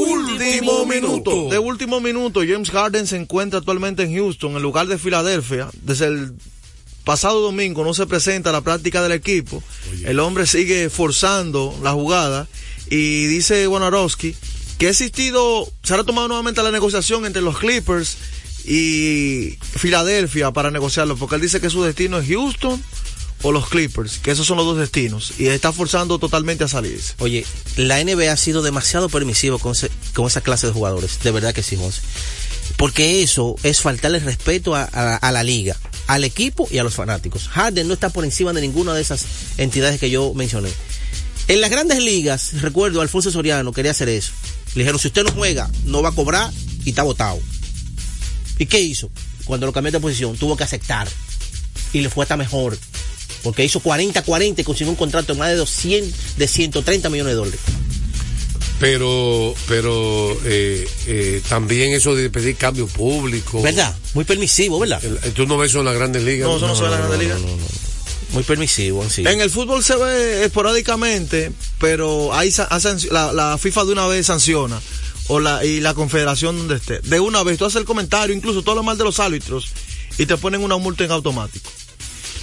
minuto, 0.86 1.48
de 1.50 1.58
último 1.58 2.00
minuto, 2.00 2.40
James 2.40 2.70
Harden 2.70 3.06
se 3.06 3.16
encuentra 3.16 3.58
actualmente 3.58 4.02
en 4.02 4.14
Houston, 4.14 4.56
en 4.56 4.62
lugar 4.62 4.86
de 4.86 4.98
Filadelfia. 4.98 5.68
Desde 5.82 6.06
el 6.06 6.34
pasado 7.04 7.40
domingo 7.40 7.84
no 7.84 7.94
se 7.94 8.06
presenta 8.06 8.50
a 8.50 8.52
la 8.52 8.60
práctica 8.62 9.02
del 9.02 9.12
equipo. 9.12 9.62
El 10.04 10.20
hombre 10.20 10.46
sigue 10.46 10.90
forzando 10.90 11.74
la 11.82 11.92
jugada 11.92 12.48
y 12.90 13.26
dice 13.26 13.66
Wonarowski 13.68 14.34
que 14.78 14.86
ha 14.86 14.90
existido, 14.90 15.68
se 15.82 15.94
ha 15.94 15.96
retomado 15.96 16.28
nuevamente 16.28 16.62
la 16.62 16.70
negociación 16.70 17.26
entre 17.26 17.42
los 17.42 17.58
Clippers 17.58 18.16
y 18.64 19.58
Filadelfia 19.76 20.52
para 20.52 20.70
negociarlo, 20.70 21.16
porque 21.16 21.34
él 21.36 21.40
dice 21.40 21.60
que 21.60 21.70
su 21.70 21.82
destino 21.82 22.18
es 22.18 22.28
Houston 22.28 22.82
o 23.42 23.52
los 23.52 23.68
Clippers, 23.68 24.18
que 24.18 24.30
esos 24.32 24.46
son 24.46 24.56
los 24.56 24.66
dos 24.66 24.78
destinos, 24.78 25.32
y 25.38 25.46
está 25.46 25.72
forzando 25.72 26.18
totalmente 26.18 26.64
a 26.64 26.68
salirse. 26.68 27.14
Oye, 27.18 27.44
la 27.76 28.02
NBA 28.04 28.32
ha 28.32 28.36
sido 28.36 28.62
demasiado 28.62 29.08
permisivo 29.08 29.58
con, 29.58 29.74
con 30.14 30.26
esa 30.26 30.40
clase 30.40 30.66
de 30.66 30.72
jugadores, 30.72 31.18
de 31.22 31.30
verdad 31.30 31.54
que 31.54 31.62
sí, 31.62 31.76
José. 31.76 32.00
Porque 32.76 33.22
eso 33.22 33.56
es 33.62 33.80
faltarle 33.80 34.18
respeto 34.20 34.74
a- 34.76 34.84
a 34.84 35.32
la 35.32 35.42
liga, 35.42 35.76
al 36.06 36.22
equipo 36.24 36.68
y 36.70 36.78
a 36.78 36.84
los 36.84 36.94
fanáticos. 36.94 37.48
Harden 37.48 37.88
no 37.88 37.94
está 37.94 38.10
por 38.10 38.24
encima 38.24 38.52
de 38.52 38.60
ninguna 38.60 38.94
de 38.94 39.00
esas 39.02 39.24
entidades 39.56 39.98
que 39.98 40.10
yo 40.10 40.34
mencioné. 40.34 40.70
En 41.48 41.60
las 41.62 41.70
grandes 41.70 41.98
ligas, 42.02 42.60
recuerdo, 42.60 43.00
Alfonso 43.00 43.30
Soriano 43.30 43.72
quería 43.72 43.92
hacer 43.92 44.08
eso. 44.10 44.32
Le 44.74 44.82
dijeron, 44.82 45.00
si 45.00 45.08
usted 45.08 45.24
no 45.24 45.30
juega, 45.32 45.70
no 45.84 46.02
va 46.02 46.10
a 46.10 46.12
cobrar 46.12 46.50
y 46.84 46.90
está 46.90 47.02
votado. 47.02 47.38
¿Y 48.58 48.66
qué 48.66 48.80
hizo? 48.80 49.10
Cuando 49.46 49.66
lo 49.66 49.72
cambió 49.72 49.90
de 49.92 50.00
posición, 50.00 50.36
tuvo 50.36 50.56
que 50.56 50.64
aceptar. 50.64 51.08
Y 51.92 52.00
le 52.02 52.10
fue 52.10 52.24
hasta 52.24 52.36
mejor. 52.36 52.76
Porque 53.42 53.64
hizo 53.64 53.80
40-40 53.80 54.58
y 54.58 54.64
consiguió 54.64 54.90
un 54.90 54.96
contrato 54.96 55.32
de 55.32 55.38
más 55.38 55.48
de 55.48 55.56
200, 55.56 56.36
de 56.36 56.48
130 56.48 57.08
millones 57.08 57.32
de 57.32 57.36
dólares. 57.36 57.60
Pero, 58.80 59.54
pero 59.66 60.38
eh, 60.44 60.86
eh, 61.06 61.42
también 61.48 61.92
eso 61.92 62.14
de 62.14 62.30
pedir 62.30 62.56
cambio 62.56 62.86
público. 62.86 63.60
¿Verdad? 63.62 63.96
Muy 64.14 64.24
permisivo, 64.24 64.78
¿verdad? 64.78 65.02
El- 65.04 65.32
Tú 65.32 65.46
no 65.46 65.56
ves 65.56 65.70
eso 65.70 65.80
en 65.80 65.86
las 65.86 65.94
grandes 65.94 66.22
ligas. 66.22 66.46
No, 66.48 66.58
eso 66.58 66.66
no, 66.68 66.76
se 66.76 66.82
ve 66.82 66.88
en 66.88 66.92
la 66.92 66.98
Grande 67.06 67.18
Liga. 67.24 67.36
Muy 68.30 68.42
permisivo, 68.42 69.02
en 69.02 69.10
sí. 69.10 69.24
En 69.26 69.40
el 69.40 69.50
fútbol 69.50 69.82
se 69.82 69.96
ve 69.96 70.44
esporádicamente, 70.44 71.50
pero 71.78 72.34
hay 72.34 72.52
la, 73.10 73.32
la 73.32 73.58
FIFA 73.58 73.84
de 73.84 73.92
una 73.92 74.06
vez 74.06 74.26
sanciona 74.26 74.80
o 75.28 75.40
la 75.40 75.64
y 75.64 75.80
la 75.80 75.94
confederación 75.94 76.58
donde 76.58 76.76
esté. 76.76 77.00
De 77.00 77.20
una 77.20 77.42
vez 77.42 77.58
tú 77.58 77.64
haces 77.64 77.76
el 77.76 77.84
comentario, 77.84 78.34
incluso 78.34 78.62
todo 78.62 78.74
lo 78.74 78.82
mal 78.82 78.98
de 78.98 79.04
los 79.04 79.20
árbitros 79.20 79.72
y 80.18 80.26
te 80.26 80.36
ponen 80.36 80.62
una 80.62 80.76
multa 80.76 81.04
en 81.04 81.10
automático. 81.10 81.70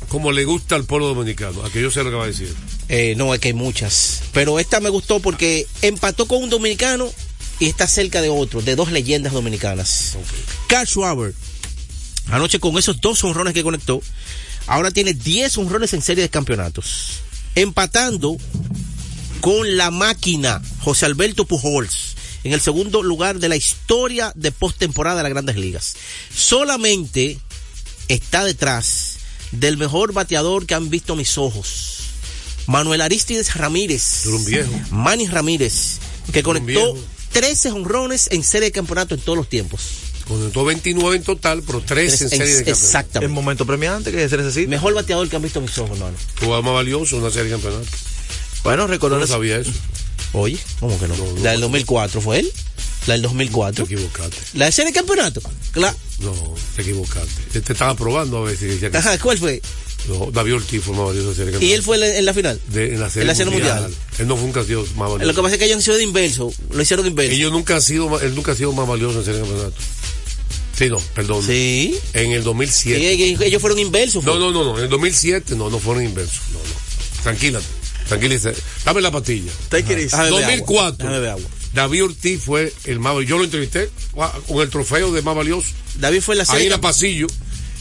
como 0.09 0.31
le 0.31 0.45
gusta 0.45 0.75
al 0.75 0.85
pueblo 0.85 1.07
dominicano. 1.07 1.63
A 1.63 1.71
que 1.71 1.81
yo 1.81 1.91
sé 1.91 2.03
lo 2.03 2.09
que 2.09 2.15
va 2.15 2.23
a 2.23 2.27
decir. 2.27 2.53
Eh, 2.89 3.15
no, 3.17 3.33
es 3.33 3.39
que 3.39 3.49
hay 3.49 3.53
muchas. 3.53 4.23
Pero 4.33 4.59
esta 4.59 4.79
me 4.79 4.89
gustó 4.89 5.19
porque 5.19 5.67
empató 5.81 6.27
con 6.27 6.43
un 6.43 6.49
dominicano 6.49 7.11
y 7.59 7.67
está 7.67 7.87
cerca 7.87 8.21
de 8.21 8.29
otro, 8.29 8.61
de 8.61 8.75
dos 8.75 8.91
leyendas 8.91 9.33
dominicanas. 9.33 10.17
Carl 10.67 10.87
Schwaber, 10.87 11.33
anoche 12.27 12.59
con 12.59 12.77
esos 12.77 13.01
dos 13.01 13.23
honrones 13.23 13.53
que 13.53 13.63
conectó, 13.63 14.01
ahora 14.67 14.91
tiene 14.91 15.13
10 15.13 15.57
honrones 15.57 15.93
en 15.93 16.01
serie 16.01 16.23
de 16.23 16.29
campeonatos. 16.29 17.19
Empatando 17.55 18.37
con 19.41 19.77
la 19.77 19.91
máquina 19.91 20.61
José 20.81 21.05
Alberto 21.05 21.45
Pujols 21.45 22.15
en 22.43 22.53
el 22.53 22.61
segundo 22.61 23.03
lugar 23.03 23.39
de 23.39 23.49
la 23.49 23.55
historia 23.55 24.31
de 24.35 24.51
postemporada 24.51 25.17
de 25.17 25.23
las 25.23 25.31
grandes 25.31 25.57
ligas. 25.57 25.95
Solamente 26.33 27.39
está 28.07 28.43
detrás 28.43 29.06
del 29.51 29.77
mejor 29.77 30.13
bateador 30.13 30.65
que 30.65 30.75
han 30.75 30.89
visto 30.89 31.15
mis 31.15 31.37
ojos. 31.37 31.97
Manuel 32.67 33.01
Aristides 33.01 33.55
Ramírez. 33.55 34.23
Viejo. 34.45 34.71
Manny 34.91 35.27
Ramírez, 35.27 35.97
que 36.33 36.43
conectó 36.43 36.93
viejo. 36.93 37.07
13 37.31 37.71
honrones 37.71 38.27
en 38.31 38.43
serie 38.43 38.67
de 38.67 38.71
campeonato 38.71 39.15
en 39.15 39.21
todos 39.21 39.37
los 39.37 39.47
tiempos. 39.49 39.81
Conectó 40.27 40.65
29 40.65 41.15
en 41.15 41.23
total, 41.23 41.63
pero 41.65 41.79
13 41.79 42.25
en 42.25 42.29
serie 42.29 42.45
de 42.45 42.53
campeonatos. 42.55 42.67
El 42.67 42.73
Exactamente. 42.73 43.33
momento 43.33 43.65
premiante 43.65 44.11
que 44.11 44.27
se 44.27 44.37
necesita. 44.37 44.69
Mejor 44.69 44.93
bateador 44.93 45.29
que 45.29 45.35
han 45.37 45.41
visto 45.41 45.61
mis 45.61 45.77
ojos, 45.77 45.97
hermano. 45.97 46.17
Jugador 46.39 46.65
más 46.65 46.73
valioso, 46.73 47.17
una 47.17 47.29
serie 47.29 47.45
de 47.45 47.51
campeonatos. 47.51 47.87
Bueno, 48.63 48.93
Yo 48.93 49.09
no 49.09 49.27
sabía 49.27 49.57
eso. 49.57 49.71
Oye, 50.33 50.57
¿cómo 50.81 50.99
que 50.99 51.07
no? 51.07 51.15
No, 51.15 51.25
no, 51.25 51.43
la 51.43 51.51
del 51.51 51.61
no. 51.61 51.67
2004 51.67 52.19
fue 52.19 52.39
él. 52.39 52.51
La 53.07 53.13
del 53.13 53.21
Te 53.21 53.27
2004. 53.27 53.85
equivocaste. 53.85 54.37
La 54.53 54.65
de 54.65 54.71
serie 54.71 54.91
de 54.91 54.95
campeonato. 54.97 55.41
Cla- 55.73 55.95
No, 56.19 56.33
te 56.75 56.81
equivocaste. 56.81 57.61
Te 57.61 57.73
estaba 57.73 57.95
probando 57.95 58.37
a 58.37 58.43
ver 58.45 58.57
si 58.57 58.65
decía 58.65 58.91
que 58.91 58.97
Ajá, 58.97 59.17
¿cuál 59.19 59.37
fue? 59.37 59.61
no, 60.09 60.29
David 60.31 60.55
Ortiz 60.55 60.81
fue 60.83 60.95
más 60.95 61.07
valioso 61.07 61.29
en 61.31 61.35
serie 61.35 61.57
de 61.57 61.65
Y 61.65 61.71
él 61.73 61.83
fue 61.83 61.95
en 61.95 62.01
la- 62.01 62.17
en 62.17 62.25
la 62.25 62.33
final. 62.33 62.59
De- 62.67 62.93
en 62.93 62.99
la 62.99 63.09
serie, 63.09 63.21
en 63.23 63.27
la 63.27 63.35
serie 63.35 63.51
mundial. 63.51 63.81
mundial. 63.81 64.01
Él 64.19 64.27
no 64.27 64.35
fue 64.35 64.45
nunca 64.45 64.59
ha 64.61 64.63
sido 64.65 64.81
más 64.95 65.09
valioso. 65.09 65.25
Lo 65.25 65.33
que 65.33 65.41
pasa 65.41 65.53
es 65.55 65.59
que 65.59 65.65
ellos 65.65 65.77
han 65.77 65.81
sido 65.83 65.97
de 65.97 66.03
inverso. 66.03 66.53
Lo 66.71 66.81
hicieron 66.81 67.05
inverso. 67.07 67.33
Ellos 67.33 67.51
nunca 67.51 67.75
ha 67.77 67.81
sido, 67.81 68.19
él 68.19 68.35
nunca 68.35 68.51
ha 68.51 68.55
sido 68.55 68.71
más 68.73 68.87
valioso 68.87 69.19
en 69.19 69.25
serie 69.25 69.39
de 69.41 69.47
campeonato. 69.47 69.75
Sí, 70.77 70.89
no, 70.89 70.99
perdón. 71.15 71.43
Sí. 71.45 71.97
En 72.13 72.31
el 72.33 72.41
Y 72.41 72.43
2007. 72.43 73.11
ellos 73.11 73.41
ellos 73.41 73.61
fueron 73.61 73.79
inversos. 73.79 74.23
fue. 74.23 74.31
No, 74.33 74.39
no, 74.39 74.51
no, 74.51 74.63
no. 74.63 74.77
En 74.77 74.83
el 74.83 74.89
2007 74.89 75.55
no, 75.55 75.69
no 75.69 75.79
fueron 75.79 76.03
inversos. 76.03 76.39
No, 76.53 76.59
no. 76.59 77.23
Tranquilate. 77.23 77.65
Tranquilízate. 78.07 78.61
Dame 78.85 79.01
la 79.01 79.11
pastilla. 79.11 79.51
Take 79.69 79.81
it 79.93 79.99
easy. 79.99 80.03
Déjame 80.05 80.29
beber 80.29 80.43
agua. 80.43 80.51
2004. 80.51 80.97
Déjame 80.97 81.15
beber 81.19 81.29
agua. 81.31 81.49
David 81.77 82.03
Ortiz 82.05 82.41
fue 82.41 82.73
el 82.85 82.99
más 82.99 83.13
valioso. 83.13 83.29
Yo 83.29 83.37
lo 83.37 83.43
entrevisté 83.45 83.89
con 84.47 84.61
el 84.61 84.69
trofeo 84.69 85.11
de 85.13 85.21
más 85.21 85.35
valioso. 85.35 85.67
David 85.99 86.21
fue 86.21 86.35
la 86.35 86.41
Ahí 86.43 86.47
serie. 86.47 86.63
en 86.65 86.71
la 86.71 86.81
pasillo. 86.81 87.27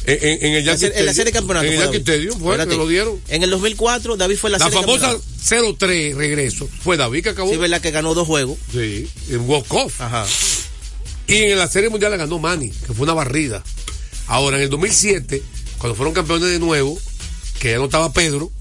En, 0.04 0.18
en- 0.22 0.44
en 0.46 0.52
el 0.54 0.66
la 0.66 0.74
Yankee 0.76 0.98
en 0.98 1.06
la 1.06 1.12
serie 1.12 1.24
de 1.24 1.32
campeonato. 1.32 1.66
En 1.66 1.72
el 1.72 1.78
Yankee. 1.80 1.96
Stadium 1.98 2.38
fue, 2.38 2.52
Espérate. 2.52 2.70
que 2.70 2.76
lo 2.76 2.86
dieron. 2.86 3.20
En 3.28 3.42
el 3.42 3.50
2004, 3.50 4.16
David 4.16 4.36
fue 4.36 4.50
la, 4.50 4.58
La 4.58 4.66
serie 4.66 4.80
famosa 4.80 5.12
campeonato. 5.46 5.78
0-3 5.86 6.14
regreso. 6.14 6.68
Fue 6.84 6.96
David 6.96 7.22
que 7.24 7.30
acabó. 7.30 7.50
Sí, 7.50 7.56
verdad 7.56 7.80
que 7.80 7.90
ganó 7.90 8.14
dos 8.14 8.26
juegos. 8.26 8.58
Sí, 8.70 9.08
en 9.30 9.40
walk-off. 9.48 10.00
Ajá. 10.00 10.26
Y 11.26 11.36
en 11.36 11.58
la 11.58 11.66
Serie 11.68 11.88
Mundial 11.90 12.12
la 12.12 12.18
ganó 12.18 12.38
Manny, 12.38 12.70
que 12.70 12.92
fue 12.94 13.02
una 13.04 13.14
barrida. 13.14 13.64
Ahora, 14.28 14.58
en 14.58 14.62
el 14.64 14.70
2007, 14.70 15.42
cuando 15.78 15.96
fueron 15.96 16.14
campeones 16.14 16.50
de 16.50 16.58
nuevo, 16.60 16.96
que 17.58 17.70
ya 17.70 17.78
no 17.78 17.86
estaba 17.86 18.12
Pedro, 18.12 18.52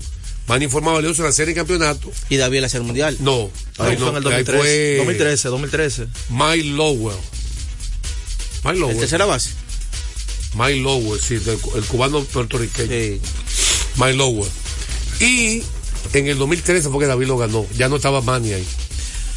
Manny 0.47 0.67
fue 0.67 0.81
más 0.81 0.93
valioso 0.93 1.21
en 1.23 1.27
la 1.27 1.31
Serie 1.31 1.53
de 1.53 1.60
Campeonato. 1.60 2.12
Y 2.29 2.38
David 2.38 2.58
en 2.58 2.62
la 2.63 2.69
serie 2.69 2.86
mundial. 2.86 3.17
No, 3.19 3.49
Ahí 3.77 3.91
ahí 3.91 3.97
fue 3.97 4.12
no, 4.12 4.17
en 4.17 4.23
el 4.23 4.27
ahí 4.31 4.43
2013. 4.43 4.58
fue 4.58 4.95
2013, 4.97 5.47
2013. 5.49 6.08
Mike 6.29 6.63
Lowell. 6.69 7.17
Mike 8.63 8.75
En 8.75 8.79
Lowell. 8.79 8.97
tercera 8.99 9.25
base. 9.25 9.49
Mike 10.55 10.79
Lowell, 10.79 11.19
sí, 11.19 11.36
del- 11.38 11.60
el, 11.75 11.84
cubano 11.86 12.23
puertorriqueño. 12.23 12.88
Sí. 12.89 13.19
Mike 13.97 14.13
Lowell. 14.13 14.49
Y 15.19 15.63
en 16.13 16.27
el 16.27 16.38
2013 16.38 16.89
fue 16.89 16.99
que 16.99 17.08
David 17.08 17.27
lo 17.27 17.38
ganó. 17.38 17.65
Ya 17.77 17.89
no 17.89 17.95
estaba 17.97 18.21
Manny 18.21 18.53
ahí. 18.53 18.67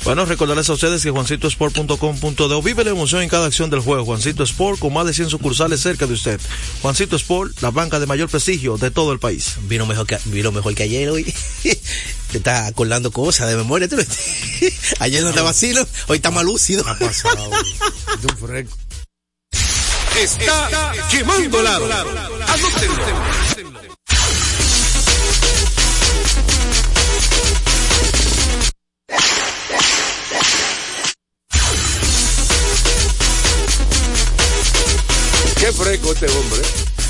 Bueno, 0.08 0.24
recordarles 0.24 0.70
a 0.70 0.72
ustedes 0.72 1.02
que 1.02 1.10
juancitosport.com.de 1.10 2.62
vive 2.62 2.82
la 2.82 2.92
emoción 2.92 3.20
en 3.20 3.28
cada 3.28 3.44
acción 3.44 3.68
del 3.68 3.80
juego. 3.80 4.06
Juancito 4.06 4.42
Sport 4.42 4.78
con 4.78 4.94
más 4.94 5.04
de 5.04 5.12
100 5.12 5.28
sucursales 5.28 5.82
cerca 5.82 6.06
de 6.06 6.14
usted. 6.14 6.40
Juancito 6.80 7.14
Sport, 7.16 7.60
la 7.60 7.70
banca 7.70 8.00
de 8.00 8.06
mayor 8.06 8.30
prestigio 8.30 8.78
de 8.78 8.90
todo 8.90 9.12
el 9.12 9.18
país. 9.18 9.56
Vino 9.64 9.84
mejor 9.84 10.06
que, 10.06 10.18
vino 10.24 10.50
mejor 10.50 10.74
que 10.74 10.84
ayer 10.84 11.10
hoy. 11.10 11.24
Te 12.32 12.38
está 12.38 12.66
acordando 12.66 13.12
cosas 13.12 13.50
de 13.50 13.56
memoria. 13.58 13.86
¿tú 13.86 13.96
no? 13.96 14.02
ayer 15.00 15.22
no 15.22 15.28
estaba 15.28 15.50
así. 15.50 15.74
Hoy 16.06 16.16
está 16.16 16.30
más 16.30 16.42
lúcido. 16.42 16.88
Ha 16.88 16.98
pasado. 16.98 17.50
de 18.22 18.26
un 18.28 18.38
fresco. 18.38 18.78
Está 20.18 20.92
quemando 21.10 21.62
lado. 21.62 21.86
Qué 21.86 23.47
este 36.20 36.36
hombre. 36.38 36.60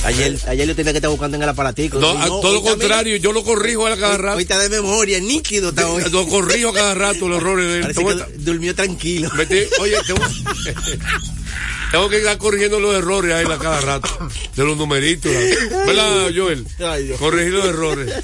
Ayer, 0.05 0.39
ayer 0.47 0.69
yo 0.69 0.77
tenía 0.77 0.93
que 0.93 0.99
estar 0.99 1.11
buscando 1.11 1.37
en 1.37 1.43
el 1.43 1.49
aparatico. 1.49 1.99
No, 1.99 2.11
a 2.19 2.27
todo 2.27 2.53
lo 2.53 2.63
contrario, 2.63 3.17
yo 3.17 3.33
lo 3.33 3.43
corrijo 3.43 3.87
a 3.87 3.97
cada 3.97 4.17
rato. 4.17 4.39
Está 4.39 4.59
de 4.59 4.69
memoria, 4.69 5.19
níquido 5.19 5.71
está 5.71 5.89
hoy. 5.89 6.05
Lo 6.13 6.27
corrijo 6.29 6.69
a 6.71 6.75
cada 6.75 6.95
rato 6.95 7.29
los 7.29 7.39
errores 7.41 7.67
de 7.67 7.77
él. 7.79 7.83
Parece 7.95 8.05
que 8.05 8.39
durmió 8.39 8.75
tranquilo. 8.75 9.29
me 9.37 9.45
te- 9.47 9.69
Oye, 9.81 9.97
tengo, 10.07 10.21
tengo 11.93 12.09
que 12.09 12.19
estar 12.19 12.39
corrigiendo 12.39 12.79
los 12.81 12.95
errores 12.95 13.35
a 13.35 13.41
él 13.41 13.51
a 13.51 13.59
cada 13.59 13.81
rato. 13.81 14.29
De 14.55 14.65
los 14.65 14.77
numeritos. 14.77 15.33
¿Verdad, 15.33 16.31
Joel? 16.35 16.65
Ay. 16.81 17.11
Corregir 17.19 17.55
los 17.55 17.67
errores. 17.67 18.15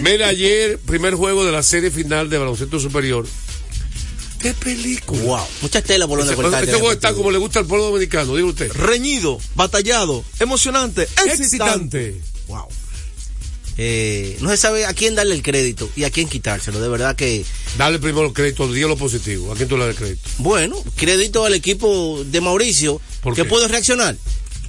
Mira, 0.00 0.28
ayer, 0.28 0.78
primer 0.80 1.14
juego 1.14 1.44
de 1.44 1.52
la 1.52 1.62
serie 1.62 1.90
final 1.90 2.28
de 2.28 2.38
baloncesto 2.38 2.80
superior. 2.80 3.24
De 4.48 4.54
película. 4.54 5.20
Wow. 5.22 5.46
Muchas 5.62 5.84
telas 5.84 6.08
por 6.08 6.18
donde 6.18 6.32
Ese, 6.34 6.42
cortar. 6.42 6.62
ese 6.64 6.72
juego 6.74 6.92
está 6.92 7.12
como 7.14 7.30
le 7.30 7.38
gusta 7.38 7.58
al 7.60 7.66
pueblo 7.66 7.86
dominicano, 7.86 8.34
diga 8.36 8.48
usted. 8.48 8.72
Reñido, 8.72 9.38
batallado, 9.54 10.24
emocionante, 10.40 11.02
excitante. 11.02 11.42
Excitante. 11.42 12.20
Wow. 12.48 12.66
Eh, 13.78 14.38
no 14.40 14.48
se 14.48 14.56
sabe 14.56 14.86
a 14.86 14.94
quién 14.94 15.14
darle 15.14 15.34
el 15.34 15.42
crédito 15.42 15.90
y 15.96 16.04
a 16.04 16.10
quién 16.10 16.28
quitárselo. 16.28 16.80
De 16.80 16.88
verdad 16.88 17.14
que, 17.14 17.44
Dale 17.76 17.98
primero 17.98 18.26
el 18.28 18.32
crédito, 18.32 18.72
diga 18.72 18.88
lo 18.88 18.96
positivo. 18.96 19.52
¿A 19.52 19.56
quién 19.56 19.68
tú 19.68 19.76
le 19.76 19.84
das 19.86 19.90
el 19.94 19.96
crédito? 19.96 20.28
bueno, 20.38 20.82
crédito 20.96 21.44
al 21.44 21.52
equipo 21.54 22.22
de 22.24 22.40
Mauricio 22.40 23.00
¿Por 23.22 23.34
que 23.34 23.42
qué? 23.42 23.48
puede 23.48 23.68
reaccionar. 23.68 24.16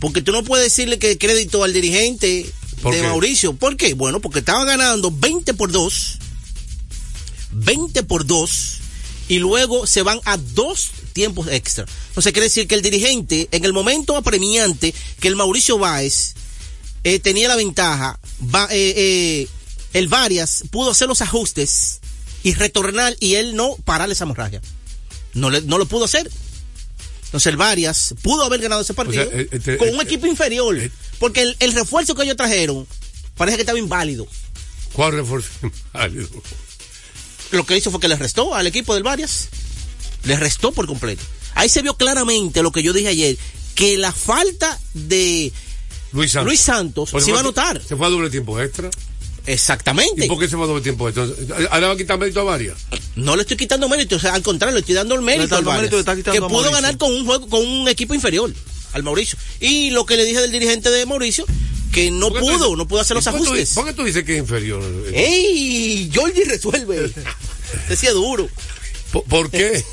Porque 0.02 0.22
tú 0.22 0.32
no 0.34 0.44
puedes 0.44 0.66
decirle 0.66 1.00
que 1.00 1.18
crédito 1.18 1.64
al 1.64 1.72
dirigente 1.74 2.46
¿Por 2.82 2.94
de 2.94 3.02
qué? 3.02 3.08
Mauricio. 3.08 3.54
¿Por 3.54 3.78
qué? 3.78 3.94
Bueno, 3.94 4.20
porque 4.20 4.40
estaba 4.40 4.66
ganando 4.66 5.10
20 5.10 5.54
por 5.54 5.72
2. 5.72 6.20
20 7.54 8.04
por 8.04 8.26
2. 8.26 8.80
Y 9.30 9.40
luego 9.40 9.86
se 9.88 10.04
van 10.04 10.20
a 10.26 10.38
dos 10.38 10.90
tiempos 11.14 11.48
extra. 11.50 11.86
Entonces 12.10 12.32
quiere 12.32 12.46
decir 12.46 12.68
que 12.68 12.76
el 12.76 12.82
dirigente, 12.82 13.50
en 13.52 13.66
el 13.66 13.74
momento 13.74 14.16
apremiante 14.16 14.94
que 15.20 15.28
el 15.28 15.36
Mauricio 15.36 15.78
Báez 15.78 16.34
eh, 17.04 17.20
tenía 17.20 17.48
la 17.50 17.56
ventaja, 17.56 18.20
va, 18.54 18.68
eh, 18.72 18.94
eh, 18.96 19.48
el 19.94 20.08
Varias 20.08 20.64
pudo 20.72 20.92
hacer 20.92 21.08
los 21.08 21.22
ajustes 21.22 22.00
y 22.44 22.54
retornar 22.54 23.16
y 23.20 23.36
él 23.36 23.56
no 23.56 23.76
pararle 23.84 24.14
esa 24.14 24.24
hemorragia. 24.24 24.62
No, 25.34 25.50
le- 25.50 25.62
no 25.62 25.78
lo 25.78 25.86
pudo 25.88 26.06
hacer. 26.06 26.30
Entonces 27.26 27.48
el 27.48 27.58
Varias 27.58 28.16
pudo 28.22 28.44
haber 28.44 28.62
ganado 28.62 28.82
ese 28.82 28.94
partido 28.94 29.26
sea, 29.30 29.40
eh, 29.42 29.48
este- 29.52 29.78
con 29.78 29.90
un 29.90 30.00
eh, 30.00 30.04
equipo 30.04 30.28
inferior. 30.28 30.78
porque 31.20 31.42
el, 31.42 31.56
el 31.60 31.74
refuerzo 31.74 32.16
que 32.16 32.24
ellos 32.24 32.38
trajeron 32.38 32.88
parece 33.36 33.58
que 33.58 33.64
estaba 33.64 33.78
inválido. 33.80 34.26
¿Cuál 34.94 35.12
refuerzo? 35.14 35.50
Válido. 35.94 36.30
Lo 37.52 37.66
que 37.66 37.78
hizo 37.78 37.92
fue 37.92 38.00
que 38.00 38.08
le 38.08 38.16
restó 38.16 38.54
al 38.56 38.68
equipo 38.68 38.94
del 38.94 39.04
Varias. 39.04 39.50
Le 40.24 40.36
restó 40.38 40.72
por 40.72 40.88
completo. 40.88 41.24
Ahí 41.56 41.70
se 41.70 41.82
vio 41.82 41.96
claramente 41.96 42.62
lo 42.62 42.72
que 42.72 42.84
yo 42.84 42.94
dije 42.94 43.08
ayer, 43.08 43.38
que 43.76 43.98
la 43.98 44.12
falta 44.12 44.80
de 44.94 45.52
Luis 46.12 46.32
Santos. 46.32 46.46
Luis 46.46 46.60
Santos 46.60 47.12
Pues 47.12 47.24
se 47.24 47.32
iba 47.32 47.40
a 47.40 47.44
notar. 47.44 47.82
Se 47.82 47.96
fue 47.96 48.08
a 48.08 48.10
doble 48.10 48.30
tiempo 48.30 48.60
extra. 48.60 48.90
Exactamente. 49.46 50.26
¿Y 50.26 50.28
por 50.28 50.40
qué 50.40 50.48
se 50.48 50.56
fue 50.56 50.66
a 50.66 50.68
doble 50.68 50.82
tiempo 50.82 51.08
extra? 51.08 51.26
Ahora 51.72 51.88
va 51.88 51.94
a 51.94 51.98
quitar 51.98 52.20
mérito 52.20 52.42
a 52.42 52.44
varias. 52.44 52.78
No 53.16 53.36
le 53.36 53.44
estoy 53.44 53.58
quitando 53.58 53.88
mérito, 53.88 54.18
o 54.18 54.20
sea, 54.20 54.34
al 54.34 54.44
contrario, 54.44 54.76
le 54.76 54.82
estoy 54.82 54.96
dando 54.96 55.16
el 55.16 55.22
mérito 55.22 55.56
al 55.56 55.64
Varias, 55.64 55.92
mérito, 55.92 56.32
que 56.32 56.38
a 56.38 56.48
pudo 56.48 56.70
ganar 56.70 56.98
con 56.98 57.14
un 57.14 57.26
juego 57.26 57.48
con 57.48 57.66
un 57.66 57.88
equipo 57.88 58.14
inferior 58.14 58.54
al 58.94 59.04
Mauricio. 59.04 59.38
Y 59.60 59.90
lo 59.92 60.06
que 60.06 60.18
le 60.18 60.26
dije 60.26 60.42
del 60.42 60.52
dirigente 60.52 60.90
de 60.90 61.06
Mauricio, 61.06 61.46
que 61.98 62.12
no 62.12 62.30
¿Por 62.30 62.40
qué 62.42 62.46
tú 62.46 62.58
pudo, 62.58 62.76
no 62.76 62.88
pudo 62.88 63.02
hacer 63.02 63.16
los 63.16 63.26
¿Y 63.26 63.30
por 63.30 63.40
qué 63.40 63.44
tú- 63.46 63.46
ajustes. 63.54 63.70
¿Por 63.76 63.86
qué 63.86 63.94
tú 63.94 64.04
dices 64.04 64.24
que 64.24 64.34
es 64.36 64.40
inferior? 64.40 64.84
¡Ey! 65.14 66.10
Georgie 66.14 66.46
resuelve. 66.46 67.12
Decía 67.90 68.12
duro. 68.12 68.48
¿Por, 69.12 69.24
por 69.24 69.50
qué? 69.50 69.84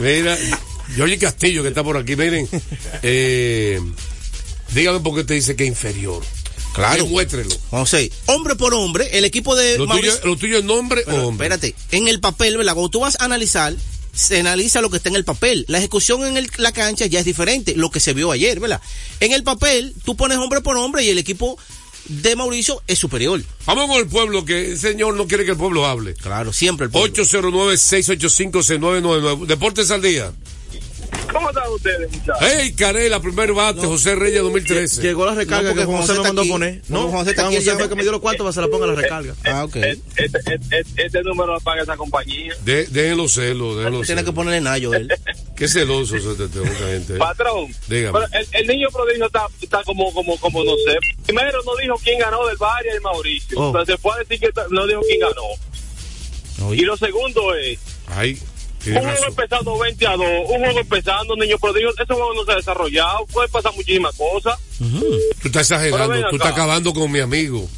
Mira, 0.00 0.36
Jorge 0.96 1.18
Castillo 1.18 1.62
que 1.62 1.68
está 1.68 1.82
por 1.84 1.96
aquí, 1.96 2.16
miren. 2.16 2.48
Eh, 3.02 3.80
dígame 4.74 5.00
por 5.00 5.14
qué 5.16 5.24
te 5.24 5.34
dice 5.34 5.56
que 5.56 5.64
es 5.64 5.68
inferior. 5.68 6.22
Claro. 6.74 7.04
Demuéstrelo. 7.04 7.50
José, 7.70 8.12
hombre 8.26 8.54
por 8.54 8.74
hombre, 8.74 9.08
el 9.18 9.24
equipo 9.24 9.56
de 9.56 9.76
Lo 9.78 9.86
tuyo, 9.86 9.94
Mauricio- 10.12 10.24
lo 10.24 10.36
tuyo 10.36 10.58
es 10.58 10.64
nombre 10.64 11.02
Pero, 11.04 11.24
o 11.24 11.28
hombre. 11.28 11.46
espérate, 11.48 11.74
en 11.90 12.06
el 12.08 12.20
papel, 12.20 12.56
¿verdad? 12.56 12.74
Cuando 12.74 12.90
tú 12.90 13.00
vas 13.00 13.16
a 13.20 13.24
analizar, 13.24 13.74
se 14.20 14.40
analiza 14.40 14.80
lo 14.80 14.90
que 14.90 14.98
está 14.98 15.08
en 15.08 15.16
el 15.16 15.24
papel. 15.24 15.64
La 15.68 15.78
ejecución 15.78 16.24
en 16.26 16.36
el- 16.36 16.50
la 16.58 16.72
cancha 16.72 17.06
ya 17.06 17.18
es 17.20 17.24
diferente, 17.24 17.74
lo 17.76 17.90
que 17.90 18.00
se 18.00 18.12
vio 18.12 18.30
ayer, 18.30 18.60
¿verdad? 18.60 18.80
En 19.20 19.32
el 19.32 19.42
papel, 19.42 19.94
tú 20.04 20.16
pones 20.16 20.38
hombre 20.38 20.60
por 20.60 20.76
hombre 20.76 21.02
y 21.02 21.08
el 21.10 21.18
equipo 21.18 21.58
de 22.06 22.34
Mauricio 22.36 22.82
es 22.86 22.98
superior. 22.98 23.42
Vamos 23.66 23.86
con 23.88 23.98
el 23.98 24.06
pueblo, 24.08 24.44
que 24.44 24.72
el 24.72 24.78
señor 24.78 25.14
no 25.14 25.26
quiere 25.28 25.44
que 25.44 25.52
el 25.52 25.56
pueblo 25.56 25.86
hable. 25.86 26.14
Claro, 26.14 26.52
siempre 26.52 26.86
el 26.86 26.90
pueblo. 26.90 27.12
809-685-6999. 27.12 29.46
Deportes 29.46 29.90
al 29.90 30.02
día. 30.02 30.32
¿Cómo 31.32 31.48
están 31.50 31.70
ustedes, 31.70 32.10
muchachos? 32.10 32.36
Hey, 32.40 32.74
Carela, 32.76 33.20
primer 33.20 33.52
bate, 33.52 33.80
José 33.86 34.14
Reyes 34.16 34.42
2013. 34.42 35.00
Llegó 35.02 35.26
la 35.26 35.34
recarga 35.34 35.62
No, 35.62 35.68
porque 35.74 35.80
que 35.80 35.86
Juan 35.86 36.00
José 36.00 36.12
Juan 36.14 36.22
me 36.22 36.28
mandó 36.28 36.42
a 36.42 36.44
poner. 36.46 36.82
No, 36.88 37.02
Juan 37.02 37.12
José 37.18 37.30
está 37.30 37.46
aquí, 37.46 37.56
José 37.56 37.72
fue 37.76 37.88
que 37.88 37.94
me 37.94 38.02
dio 38.02 38.12
los 38.12 38.20
cuartos 38.20 38.44
para 38.44 38.50
que 38.50 38.54
se 38.54 38.60
la 38.60 38.68
ponga 38.68 38.86
la 38.86 38.94
recarga. 38.94 39.34
Ah, 39.44 39.64
ok. 39.64 39.76
Este, 39.76 40.00
este- 40.16 41.02
este 41.04 41.22
número 41.22 41.54
lo 41.54 41.60
paga 41.60 41.82
esa 41.82 41.96
compañía. 41.96 42.54
De, 42.64 42.86
déjenlo 42.86 43.28
celos, 43.28 43.76
déjenlo 43.76 44.02
Tiene 44.02 44.24
que 44.24 44.32
ponerle 44.32 44.60
nayo 44.60 44.92
él. 44.94 45.08
Qué 45.56 45.68
celoso 45.68 46.16
es 46.16 46.24
este, 46.24 46.44
este, 46.44 46.62
esta 46.62 46.86
gente. 46.86 47.14
Patrón, 47.16 47.66
Dígame. 47.86 48.18
pero 48.18 48.40
el, 48.40 48.48
el 48.52 48.66
niño 48.66 48.88
prodigio 48.90 49.26
está, 49.26 49.46
está 49.60 49.82
como, 49.84 50.12
como, 50.12 50.38
como 50.38 50.64
no 50.64 50.72
sé. 50.86 50.96
Primero 51.26 51.62
no 51.64 51.76
dijo 51.76 51.94
quién 52.02 52.18
ganó 52.18 52.46
del 52.46 52.56
Varia 52.56 52.96
y 52.96 53.00
Mauricio. 53.00 53.58
Oh. 53.60 53.66
Entonces 53.66 53.96
a 54.02 54.18
decir 54.18 54.40
que 54.40 54.50
no 54.70 54.86
dijo 54.86 55.00
quién 55.02 55.20
ganó. 55.20 56.72
Y 56.72 56.82
lo 56.82 56.96
segundo 56.96 57.54
es, 57.54 57.78
Ay, 58.06 58.38
un 58.86 58.92
juego 58.94 59.06
razón. 59.08 59.28
empezando 59.28 59.78
20 59.78 60.06
a 60.06 60.16
2, 60.16 60.26
un 60.48 60.58
juego 60.58 60.80
empezando, 60.80 61.36
niño 61.36 61.58
prodigio, 61.58 61.90
ese 61.90 62.04
juego 62.06 62.34
no 62.34 62.44
se 62.44 62.52
ha 62.52 62.56
desarrollado, 62.56 63.26
puede 63.32 63.48
pasar 63.48 63.72
muchísimas 63.76 64.14
cosas. 64.16 64.58
Tú 64.78 65.48
estás 65.48 65.70
exagerando, 65.70 66.28
tú 66.30 66.36
estás 66.36 66.52
acabando 66.52 66.92
con 66.92 67.10
mi 67.12 67.20
amigo. 67.20 67.68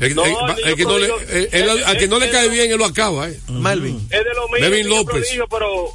El, 0.00 0.14
No, 0.14 0.24
el- 0.24 0.30
el 0.32 0.84
no 0.84 0.98
le, 0.98 1.06
el- 1.52 1.84
al 1.84 1.96
que 1.98 2.06
no 2.06 2.18
le 2.20 2.30
cae 2.30 2.48
bien, 2.48 2.70
él 2.70 2.78
lo 2.78 2.84
acaba, 2.84 3.28
¿eh? 3.28 3.38
Melvin. 3.48 3.96
Es 4.10 4.18
de 4.24 4.34
lo 4.34 4.42
mismo, 4.48 4.58
Melvin 4.60 4.88
López. 4.88 5.06
prodigio, 5.14 5.46
pero... 5.48 5.88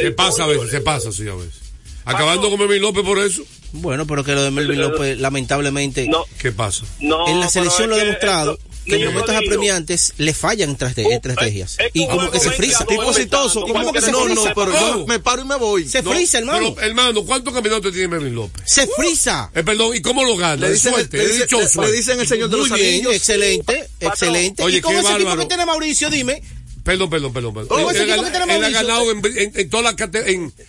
Se 0.00 0.06
eh, 0.06 0.10
pasa 0.12 0.44
a 0.44 0.46
veces, 0.46 0.70
se 0.70 0.80
pasa, 0.80 1.10
sí, 1.10 1.26
a 1.28 1.34
veces. 1.34 1.60
Acabando 2.04 2.48
con 2.50 2.58
Melvin 2.60 2.82
López 2.82 3.04
por 3.04 3.18
eso. 3.18 3.42
Bueno, 3.72 4.06
pero 4.06 4.22
que 4.22 4.32
lo 4.34 4.42
de 4.44 4.50
Melvin 4.52 4.80
López, 4.80 5.18
lamentablemente, 5.18 6.06
No, 6.08 6.24
¿Qué 6.38 6.52
pasa? 6.52 6.84
no. 7.00 7.26
en 7.28 7.40
la 7.40 7.48
selección 7.48 7.90
lo 7.90 7.96
ha 7.96 7.98
demostrado 7.98 8.52
esto- 8.52 8.64
que 8.84 8.96
en 8.96 9.06
momentos 9.06 9.34
apremiantes 9.36 10.14
le 10.18 10.34
fallan 10.34 10.76
estrate- 10.76 11.04
Uh, 11.06 11.12
estrategias. 11.12 11.72
es- 11.78 11.86
es 11.86 11.90
Y 11.94 12.06
como 12.06 12.30
que 12.30 12.40
se 12.40 12.50
frisa. 12.50 12.78
20 12.80 12.94
a 12.94 12.98
Tipo 12.98 13.10
exitoso. 13.10 13.60
¿Cómo 13.62 13.74
que 13.92 14.00
cualquier 14.00 14.12
no, 14.12 14.28
no, 14.28 14.44
pero 14.54 14.72
yo 14.72 15.06
me 15.06 15.18
paro 15.20 15.42
y 15.42 15.44
me 15.44 15.56
voy. 15.56 15.88
Se 15.88 16.02
No, 16.02 16.10
frisa, 16.12 16.38
hermano. 16.38 16.74
Pero, 16.74 16.86
hermano, 16.88 17.24
¿cuántos 17.24 17.52
campeonatos 17.54 17.92
tiene 17.92 18.08
Melvin 18.08 18.34
López? 18.34 18.62
Se 18.66 18.86
frisa. 18.86 19.50
Eh, 19.54 19.62
perdón, 19.62 19.94
¿y 19.96 20.00
cómo 20.02 20.24
lo 20.24 20.36
gana? 20.36 20.56
Le 20.56 20.68
¿De 20.68 20.74
dicen, 20.74 20.92
suerte? 20.92 21.16
le, 21.18 21.22
¿Es 21.24 21.30
dicen- 21.32 21.48
dichoso? 21.48 21.80
le- 21.82 21.90
le 21.90 21.96
dicen 21.96 22.20
el 22.20 22.26
señor 22.28 22.50
de 22.50 22.56
Muy 22.56 22.68
los 22.68 22.78
bien, 22.78 22.94
anillos. 22.94 23.14
excelente, 23.14 23.88
excelente. 24.00 24.62
Oye, 24.62 24.78
y 24.78 24.80
con 24.80 24.92
qué 24.94 25.00
ese 25.00 25.12
equipo 25.12 25.36
que 25.36 25.46
tiene 25.46 25.66
Mauricio, 25.66 26.10
dime, 26.10 26.42
Perdón, 26.84 27.10
perdón, 27.10 27.32
perdón. 27.32 27.54
perdón. 27.54 27.68
¿Cómo 27.68 27.90
Él, 27.90 27.94
ese 27.96 28.04
él 28.04 28.10
equipo 28.10 28.22
ha- 28.22 28.24
que 28.24 28.30
tiene 28.38 28.44
él 28.44 28.50
ha 28.64 28.68
Mauricio? 28.70 28.86
ganado 28.86 29.10
en, 29.12 29.62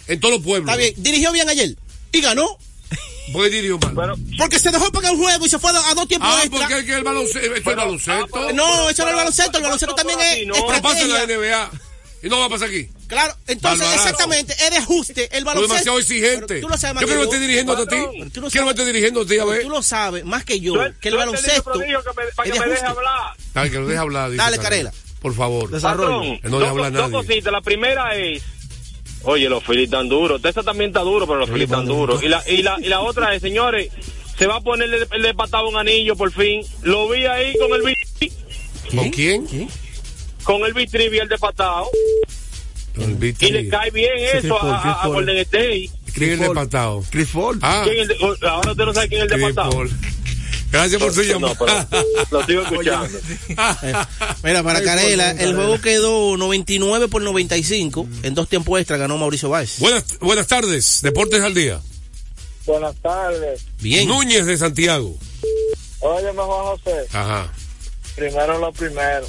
en 0.08 0.20
todos 0.20 0.36
los 0.36 0.44
pueblos. 0.44 0.70
está 0.70 0.78
bien, 0.78 0.94
dirigió 0.98 1.32
bien 1.32 1.50
ayer 1.50 1.76
y 2.12 2.22
ganó. 2.22 2.58
¿Por 3.34 3.44
qué 3.44 3.50
dirigió 3.50 3.78
mal? 3.80 3.94
Pero, 3.96 4.16
Porque 4.38 4.60
se 4.60 4.72
dejó 4.72 4.92
pagar 4.92 5.12
un 5.12 5.18
juego 5.18 5.46
y 5.46 5.50
se 5.50 5.60
fue 5.60 5.72
a, 5.72 5.90
a 5.90 5.94
dos 5.96 6.08
tiempos 6.08 6.30
ah, 6.32 6.40
extra. 6.44 6.60
porque 6.60 6.80
es 6.80 6.86
que 6.86 6.94
el 6.96 7.04
baloncesto. 7.04 7.56
Esto 7.56 7.70
es 7.72 7.76
baloncesto. 7.76 8.48
ah, 8.48 8.52
No, 8.54 8.90
eso 8.90 9.02
no 9.04 9.08
es 9.10 9.12
el 9.12 9.16
baloncesto, 9.16 9.58
el 9.58 9.64
baloncesto 9.64 9.96
también 9.96 10.20
es 10.22 10.48
no. 10.48 10.54
Pero 10.68 10.82
pasa 10.82 11.02
en 11.02 11.10
la 11.10 11.18
estrategia. 11.24 11.66
NBA. 11.70 11.72
Y 12.24 12.30
no 12.30 12.40
va 12.40 12.46
a 12.46 12.50
pasar 12.50 12.70
aquí. 12.70 12.88
Claro, 13.08 13.36
entonces 13.48 13.86
exactamente, 13.96 14.54
es 14.54 14.72
de 14.72 14.78
ajuste, 14.78 15.38
el 15.38 15.44
baloncesto. 15.44 15.74
demasiado 15.74 15.98
Pero 15.98 16.16
exigente. 16.24 16.62
Tú 16.62 16.70
lo 16.70 16.78
sabes 16.78 16.94
más 16.96 17.02
yo 17.02 17.08
que 17.08 17.14
quiero 17.14 17.20
que 17.20 17.26
yo. 17.26 17.32
me 17.32 17.36
esté 17.36 17.40
dirigiendo 17.42 17.74
a 17.74 17.86
ti. 17.86 17.96
Tú 17.96 18.02
lo 18.06 18.10
Quiero 18.10 18.32
que 18.32 18.50
me 18.50 18.50
sabes. 18.52 18.70
esté 18.70 18.86
dirigiendo 18.86 19.22
a 19.22 19.26
ti, 19.26 19.40
a 19.40 19.46
ver. 19.46 19.62
Tú 19.64 19.70
lo 19.70 19.84
sabes 19.84 20.24
más 20.26 20.46
que 20.46 20.60
yo, 20.62 20.74
que 21.02 21.10
el 21.10 21.18
baloncesto 21.18 21.72
que 21.74 21.80
me- 21.80 21.86
para 22.34 22.48
es 22.50 22.54
que 22.56 22.60
de 22.62 22.66
me 22.66 22.72
deje 22.72 22.86
hablar. 22.86 23.36
Dale, 23.54 23.72
que 23.72 23.78
lo 23.80 23.88
deje 23.88 24.00
hablar. 24.00 24.32
dice 24.32 24.42
Dale, 24.42 24.58
Carela. 24.58 24.94
Por 25.22 25.36
favor. 25.36 25.70
Desarrollo. 25.70 26.20
Patrón, 26.36 26.40
no 26.52 26.60
le 26.60 26.66
dos- 26.66 26.70
habla 26.70 26.88
a 26.88 26.92
dos 26.92 27.12
nadie. 27.12 27.28
cositas. 27.28 27.52
La 27.52 27.62
primera 27.62 28.16
es, 28.16 28.42
oye, 29.24 29.50
los 29.50 29.64
Phillies 29.64 29.86
están 29.86 30.08
duros. 30.10 30.42
Tessa 30.42 30.64
también 30.64 30.90
está 30.92 31.02
duro, 31.02 31.26
pero 31.28 31.40
los 31.40 31.50
Phillies 31.50 31.70
están 31.70 31.86
duros. 31.86 32.22
Y 32.24 32.28
la, 32.28 32.44
y 32.50 32.62
la, 32.62 32.78
y 32.80 32.86
la 32.88 33.02
otra 33.02 33.34
es, 33.36 33.42
señores, 33.42 33.90
se 34.38 34.48
va 34.48 34.56
a 34.58 34.62
poner 34.62 34.92
el, 34.94 35.08
el 35.12 35.22
de 35.22 35.34
patado 35.34 35.68
un 35.70 35.76
anillo 35.78 36.16
por 36.16 36.32
fin. 36.32 36.62
Lo 36.84 37.08
vi 37.10 37.26
ahí 37.26 37.54
con 37.58 37.74
el 37.74 37.82
bitri, 37.84 38.32
¿Con 38.96 39.10
quién? 39.12 39.48
con 40.44 40.64
el 40.66 40.74
bitri 40.74 41.10
y 41.12 41.18
el 41.18 41.28
de 41.30 41.38
patado. 41.38 41.88
Con 42.96 43.04
el 43.24 43.36
Y 43.40 43.52
le 43.52 43.68
cae 43.70 43.90
bien 43.92 44.12
eso 44.34 44.58
Paul, 44.60 44.72
a, 44.72 44.82
Chris 44.82 44.92
a, 44.92 44.94
a 44.94 45.02
Paul. 45.04 45.14
Golden 45.16 45.38
State. 45.40 45.90
¿Quién 46.14 46.30
es 46.32 46.40
el 46.42 46.48
de 46.48 46.54
patado? 46.54 47.04
Chris 47.10 47.30
Ford. 47.30 47.58
Ah, 47.64 47.82
¿Quién 47.86 48.00
el 48.02 48.08
de- 48.08 48.18
ahora 48.48 48.72
usted 48.72 48.86
no 48.86 48.94
sabe 48.94 49.08
quién 49.10 49.22
es 49.26 49.32
el 49.32 49.40
de 49.40 49.48
patado. 49.54 49.84
Gracias 50.74 51.00
por 51.02 51.14
su 51.14 51.22
No, 51.22 51.28
llamada. 51.54 51.88
pero 51.90 52.06
lo 52.32 52.46
sigo 52.46 52.62
escuchando. 52.64 53.20
Mira, 54.44 54.64
para 54.64 54.82
Carela, 54.84 55.32
el 55.32 55.56
juego 55.56 55.80
quedó 55.80 56.36
99 56.36 57.08
por 57.10 57.22
95. 57.22 58.08
En 58.24 58.34
dos 58.34 58.50
tiempos 58.50 58.80
extra 58.80 58.98
ganó 58.98 59.18
Mauricio 59.18 59.50
Báez. 59.50 59.78
buenas, 59.80 60.04
buenas 60.20 60.48
tardes. 60.48 61.00
Deportes 61.04 61.42
al 61.44 61.54
día. 61.54 61.80
Buenas 62.66 62.96
tardes. 63.04 63.62
Bien. 63.82 64.08
Núñez 64.08 64.46
de 64.48 64.58
Santiago. 64.58 65.16
Óyeme, 66.00 66.42
Juan 66.42 66.66
José. 66.66 67.06
Ajá. 67.14 67.52
Primero 68.16 68.58
lo 68.58 68.72
primero. 68.74 69.28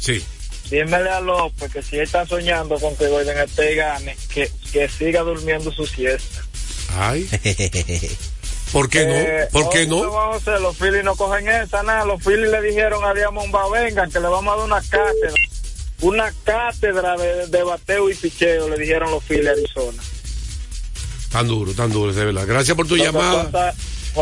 Sí. 0.00 0.22
Dímele 0.70 1.10
a 1.10 1.20
López 1.20 1.70
que 1.72 1.82
si 1.82 1.96
él 1.96 2.02
está 2.02 2.26
soñando 2.26 2.78
con 2.80 2.96
que 2.96 3.06
Golden 3.06 3.38
State 3.38 3.74
gane, 3.76 4.16
que, 4.32 4.50
que 4.72 4.88
siga 4.88 5.20
durmiendo 5.20 5.70
su 5.72 5.86
siesta. 5.86 6.42
Ay. 6.96 7.28
¿Por 8.72 8.88
qué 8.88 9.02
Eh, 9.02 9.48
no? 9.52 9.60
¿Por 9.60 9.70
qué 9.72 9.86
no? 9.86 10.10
José, 10.10 10.58
los 10.60 10.76
Phillies 10.76 11.04
no 11.04 11.14
cogen 11.16 11.48
esa, 11.48 11.82
nada. 11.82 12.04
Los 12.04 12.22
Phillies 12.22 12.50
le 12.50 12.60
dijeron 12.62 13.04
a 13.04 13.14
Diamond 13.14 13.54
venga, 13.72 14.06
que 14.08 14.20
le 14.20 14.28
vamos 14.28 14.52
a 14.52 14.56
dar 14.56 14.66
una 14.66 14.80
cátedra. 14.82 15.32
Una 16.02 16.32
cátedra 16.44 17.16
de, 17.16 17.46
de 17.46 17.62
bateo 17.62 18.10
y 18.10 18.14
picheo, 18.14 18.68
le 18.68 18.76
dijeron 18.76 19.10
los 19.10 19.24
Phillies 19.24 19.48
Arizona. 19.48 20.02
Tan 21.30 21.48
duro, 21.48 21.72
tan 21.72 21.90
duro, 21.92 22.12
de 22.12 22.24
verdad. 22.24 22.46
Gracias 22.46 22.76
por 22.76 22.86
tu 22.86 22.96
que 22.96 23.02
llamada. 23.04 23.74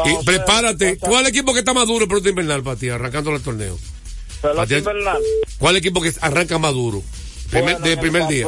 Y 0.04 0.24
prepárate. 0.24 0.98
¿Cuál 0.98 1.26
equipo 1.26 1.52
que 1.52 1.60
está 1.60 1.72
más 1.72 1.86
duro 1.86 2.06
el 2.08 2.30
invernal 2.30 2.62
para 2.62 2.76
ti, 2.76 2.88
arrancando 2.90 3.30
el 3.34 3.42
torneo? 3.42 3.78
Invernal. 4.42 5.22
¿Cuál 5.58 5.76
equipo 5.76 6.00
que 6.02 6.12
arranca 6.20 6.58
más 6.58 6.72
duro? 6.74 7.02
Primer- 7.50 7.74
Bueno, 7.74 7.78
del 7.86 7.92
en 7.94 8.00
primer 8.00 8.26
día. 8.28 8.46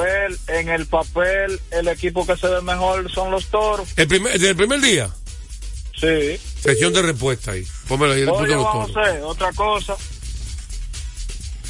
En 0.49 0.69
el 0.69 0.87
papel, 0.87 1.61
el 1.71 1.89
equipo 1.89 2.27
que 2.27 2.37
se 2.37 2.49
ve 2.49 2.61
mejor 2.63 3.11
son 3.13 3.31
los 3.31 3.47
toros. 3.47 3.89
El 3.97 4.09
primer, 4.09 4.33
¿Desde 4.33 4.51
el 4.51 4.57
primer 4.57 4.81
día? 4.81 5.11
Sí. 5.99 6.39
Sesión 6.61 6.93
de 6.93 7.03
respuesta 7.03 7.53
ahí. 7.53 7.65
Póngalo 7.89 8.13
ahí, 8.13 8.21
el 8.21 8.29
punto 8.29 8.43
Oye, 8.43 8.51
de 8.51 8.57
los 8.57 8.67
Juan 8.67 8.93
toros. 8.93 9.07
José, 9.07 9.23
otra 9.23 9.53
cosa. 9.53 9.97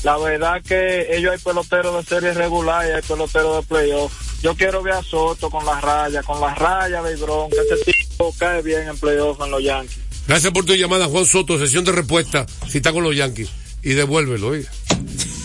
La 0.02 0.18
verdad 0.18 0.62
que 0.62 1.16
ellos 1.16 1.32
hay 1.32 1.38
peloteros 1.38 1.96
de 1.96 2.04
serie 2.08 2.34
regular 2.34 2.86
y 2.86 2.90
hay 2.92 3.02
peloteros 3.02 3.60
de 3.60 3.66
playoff. 3.66 4.12
Yo 4.42 4.54
quiero 4.54 4.82
ver 4.82 4.94
a 4.94 5.02
Soto 5.02 5.48
con 5.50 5.64
las 5.64 5.80
rayas, 5.82 6.24
con 6.24 6.40
las 6.40 6.56
rayas 6.58 7.02
de 7.04 7.16
Bron, 7.16 7.50
que 7.50 7.56
ese 7.56 7.92
tipo 7.92 8.34
cae 8.38 8.62
bien 8.62 8.86
en 8.88 8.98
playoff 8.98 9.40
en 9.40 9.50
los 9.50 9.62
Yankees. 9.62 9.98
Gracias 10.28 10.52
por 10.52 10.64
tu 10.64 10.74
llamada, 10.74 11.06
Juan 11.06 11.24
Soto. 11.24 11.58
Sesión 11.58 11.84
de 11.84 11.92
respuesta. 11.92 12.46
Si 12.68 12.78
está 12.78 12.92
con 12.92 13.04
los 13.04 13.16
Yankees. 13.16 13.48
Y 13.82 13.94
devuélvelo, 13.94 14.48
oiga. 14.48 14.70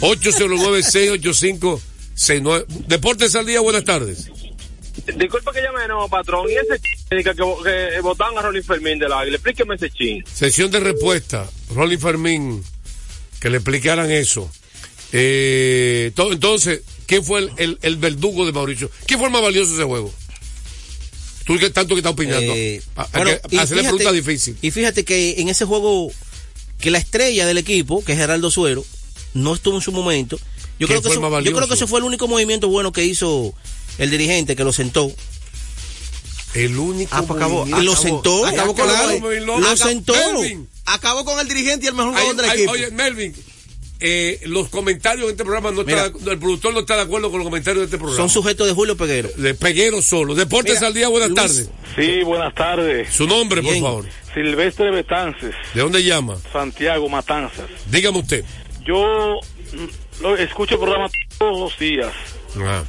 809-685-69. 0.02 2.66
Deportes 2.88 3.36
al 3.36 3.46
día, 3.46 3.62
buenas 3.62 3.84
tardes. 3.84 4.30
Disculpa 5.18 5.52
que 5.52 5.62
llame 5.62 5.88
nuevo, 5.88 6.08
patrón. 6.10 6.47
¿Y 6.49 6.54
ese 6.54 6.82
que, 7.10 7.24
que, 7.24 7.34
que 7.34 8.02
votaron 8.02 8.38
a 8.38 8.41
Rolling 8.41 8.62
Fermín 8.64 8.99
del 8.99 9.12
Águila? 9.12 9.36
Explíqueme 9.38 9.76
ese 9.76 9.89
chin. 9.89 10.24
Sesión 10.32 10.70
de 10.72 10.80
respuesta. 10.80 11.49
Rolly 11.74 11.97
Fermín. 11.97 12.64
Que 13.39 13.49
le 13.49 13.58
explicaran 13.58 14.12
eso. 14.12 14.49
Eh, 15.12 16.12
to- 16.16 16.32
entonces, 16.32 16.82
¿quién 17.06 17.24
fue 17.24 17.39
el, 17.39 17.52
el- 17.58 17.80
el 17.82 17.95
verdugo 17.97 18.45
de 18.45 18.52
Mauricio? 18.52 18.89
¿Quién 19.06 19.20
fue 19.20 19.28
el 19.28 19.34
más 19.34 19.41
valioso 19.41 19.74
ese 19.74 19.84
juego? 19.84 20.14
Tú 21.45 21.58
que 21.58 21.70
tanto 21.72 21.95
que 21.95 21.99
estás 21.99 22.14
opinando. 22.14 22.54
Eh, 22.56 22.82
Ah, 22.95 23.08
bueno, 23.14 23.32
hacerle 23.32 23.49
fíjate- 23.49 23.82
pregunta 23.82 24.12
difícil. 24.12 24.58
Y 24.62 24.72
fíjate 24.72 25.04
que 25.04 25.41
en 25.41 25.49
ese 25.49 25.66
juego, 25.66 26.12
que 26.80 26.91
la 26.91 26.99
estrella 26.99 27.45
del 27.45 27.58
equipo, 27.58 28.04
que 28.06 28.14
es 28.14 28.18
Geraldo 28.20 28.52
Suero, 28.52 28.86
no 29.34 29.54
estuvo 29.56 29.76
en 29.76 29.82
su 29.82 29.91
momento. 29.91 30.38
Yo 30.80 30.88
¿Quién 30.88 30.99
creo, 30.99 31.02
que 31.02 31.10
eso, 31.10 31.41
yo 31.41 31.54
creo 31.56 31.68
que 31.68 31.74
ese 31.76 31.88
fue 31.88 31.99
el 31.99 32.06
único 32.06 32.28
movimiento 32.28 32.68
bueno 32.68 32.91
que 32.91 33.04
hizo 33.06 33.54
el 33.98 34.10
dirigente, 34.10 34.56
que 34.56 34.64
lo 34.64 34.74
sentó. 34.74 35.12
El 36.54 36.78
único. 36.78 37.10
Ah, 37.16 37.24
pues 37.26 37.38
acabó. 37.42 37.66
Y 37.66 37.70
lo 37.70 37.78
acabó- 37.94 37.96
sentó. 37.96 38.46
Acabó 38.46 38.76
con 38.76 38.86
Claro, 38.86 39.20
lo 39.46 39.56
acabó- 39.58 39.78
sentó. 39.78 40.14
Melvin. 40.14 40.68
Acabó 40.86 41.24
con 41.24 41.39
el 41.39 41.48
dirigente 41.48 41.86
y 41.86 41.89
el 41.89 41.96
mejor 41.96 42.12
jugador 42.14 42.36
del 42.36 42.52
equipo. 42.52 42.72
Oye, 42.72 42.92
Melvin, 42.92 43.34
eh, 44.02 44.39
los 44.46 44.68
comentarios 44.68 45.28
de 45.28 45.32
este 45.32 45.44
programa 45.46 45.72
no 45.72 45.84
Mira. 45.86 46.08
está, 46.08 46.32
el 46.32 46.39
productor 46.39 46.74
no 46.74 46.82
está 46.82 46.96
de 46.98 47.04
acuerdo 47.04 47.30
con 47.30 47.39
los 47.39 47.48
comentarios 47.48 47.82
de 47.82 47.86
este 47.86 47.98
programa. 47.98 48.18
Son 48.18 48.30
sujetos 48.30 48.68
de 48.68 48.74
Julio 48.74 48.98
Peguero. 48.98 49.30
de 49.38 49.54
Peguero 49.54 50.02
solo. 50.02 50.36
Deportes 50.36 50.76
Mira, 50.76 50.88
al 50.88 50.94
día, 50.94 51.08
buenas 51.08 51.34
tardes. 51.34 51.70
Sí, 51.96 52.22
buenas 52.24 52.54
tardes. 52.54 53.14
Su 53.14 53.28
nombre, 53.28 53.62
Bien. 53.62 53.76
por 53.76 53.84
favor. 53.84 54.06
Silvestre 54.34 54.92
Betances, 54.92 55.56
¿De 55.74 55.82
dónde 55.82 56.04
llama? 56.04 56.38
Santiago 56.52 57.08
Matanzas. 57.08 57.68
Dígame 57.89 58.20
usted. 58.20 58.44
Yo 58.86 59.36
mm, 59.74 60.22
lo 60.24 60.36
escucho 60.36 60.74
el 60.76 60.80
programa 60.82 61.10
todos 61.38 61.60
los 61.60 61.80
días, 61.80 62.12
Ah, 62.58 62.84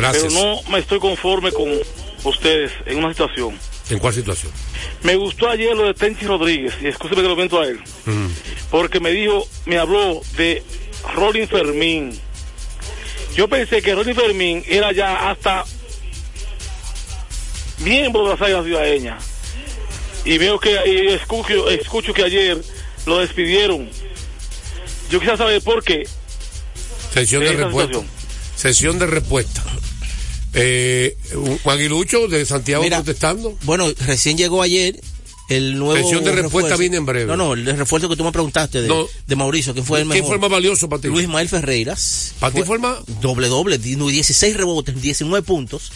gracias. 0.00 0.32
pero 0.32 0.44
no 0.44 0.62
me 0.70 0.78
estoy 0.78 0.98
conforme 0.98 1.52
con 1.52 1.68
ustedes 2.24 2.72
en 2.86 2.98
una 2.98 3.10
situación. 3.10 3.58
¿En 3.88 3.98
cuál 3.98 4.14
situación? 4.14 4.52
Me 5.02 5.16
gustó 5.16 5.48
ayer 5.48 5.74
lo 5.76 5.84
de 5.84 5.94
Tenchi 5.94 6.24
Rodríguez, 6.26 6.74
y 6.82 6.86
escúcheme 6.88 7.22
que 7.22 7.28
lo 7.28 7.34
comento 7.34 7.60
a 7.60 7.66
él, 7.66 7.80
Mm. 8.06 8.26
porque 8.70 9.00
me 9.00 9.10
dijo, 9.10 9.46
me 9.66 9.78
habló 9.78 10.20
de 10.36 10.62
Rolling 11.14 11.46
Fermín. 11.48 12.18
Yo 13.34 13.48
pensé 13.48 13.80
que 13.82 13.94
Rolling 13.94 14.14
Fermín 14.14 14.64
era 14.68 14.92
ya 14.92 15.30
hasta 15.30 15.64
miembro 17.78 18.24
de 18.24 18.30
las 18.30 18.42
águilas 18.42 18.64
ciudadeñas. 18.64 19.24
Y 20.24 20.36
veo 20.38 20.58
que, 20.60 20.70
y 20.86 21.08
escucho, 21.14 21.70
escucho 21.70 22.12
que 22.12 22.24
ayer 22.24 22.58
lo 23.06 23.18
despidieron. 23.20 23.88
Yo 25.10 25.18
quisiera 25.18 25.36
saber 25.38 25.62
por 25.62 25.82
qué. 25.82 26.06
Sesión 27.12 27.42
de 27.42 27.50
Esa 27.54 27.64
respuesta. 27.64 27.98
Sesión 28.56 28.98
de 28.98 29.06
respuesta. 29.06 29.62
Eh, 30.54 31.16
Juan 31.62 31.78
Aguilucho 31.78 32.26
de 32.28 32.44
Santiago 32.44 32.82
Mira, 32.82 32.98
protestando. 33.02 33.56
Bueno, 33.62 33.86
recién 34.06 34.36
llegó 34.36 34.62
ayer 34.62 35.00
el 35.48 35.78
nuevo. 35.78 35.96
Sesión 35.96 36.24
de 36.24 36.32
respuesta 36.32 36.70
refuerzo. 36.70 36.78
viene 36.78 36.96
en 36.96 37.06
breve. 37.06 37.26
No, 37.26 37.36
no, 37.36 37.52
el 37.54 37.64
refuerzo 37.76 38.08
que 38.08 38.16
tú 38.16 38.24
me 38.24 38.32
preguntaste 38.32 38.82
de, 38.82 38.88
No. 38.88 39.06
de 39.26 39.36
Mauricio, 39.36 39.72
¿quién 39.74 39.84
fue 39.84 39.98
el 40.00 40.04
¿Quién 40.08 40.14
mejor? 40.18 40.26
fue 40.28 40.34
el 40.36 40.40
más 40.40 40.50
valioso 40.50 40.88
para 40.88 41.02
ti? 41.02 41.08
Luis 41.08 41.28
Mael 41.28 41.48
Ferreiras. 41.48 42.34
¿Para 42.40 42.54
ti 42.54 42.62
fue 42.64 42.76
el 42.76 42.82
más? 42.82 42.98
Doble, 43.20 43.48
doble, 43.48 43.78
di- 43.78 43.94
16 43.96 44.56
rebotes, 44.56 45.00
19 45.00 45.44
puntos 45.46 45.92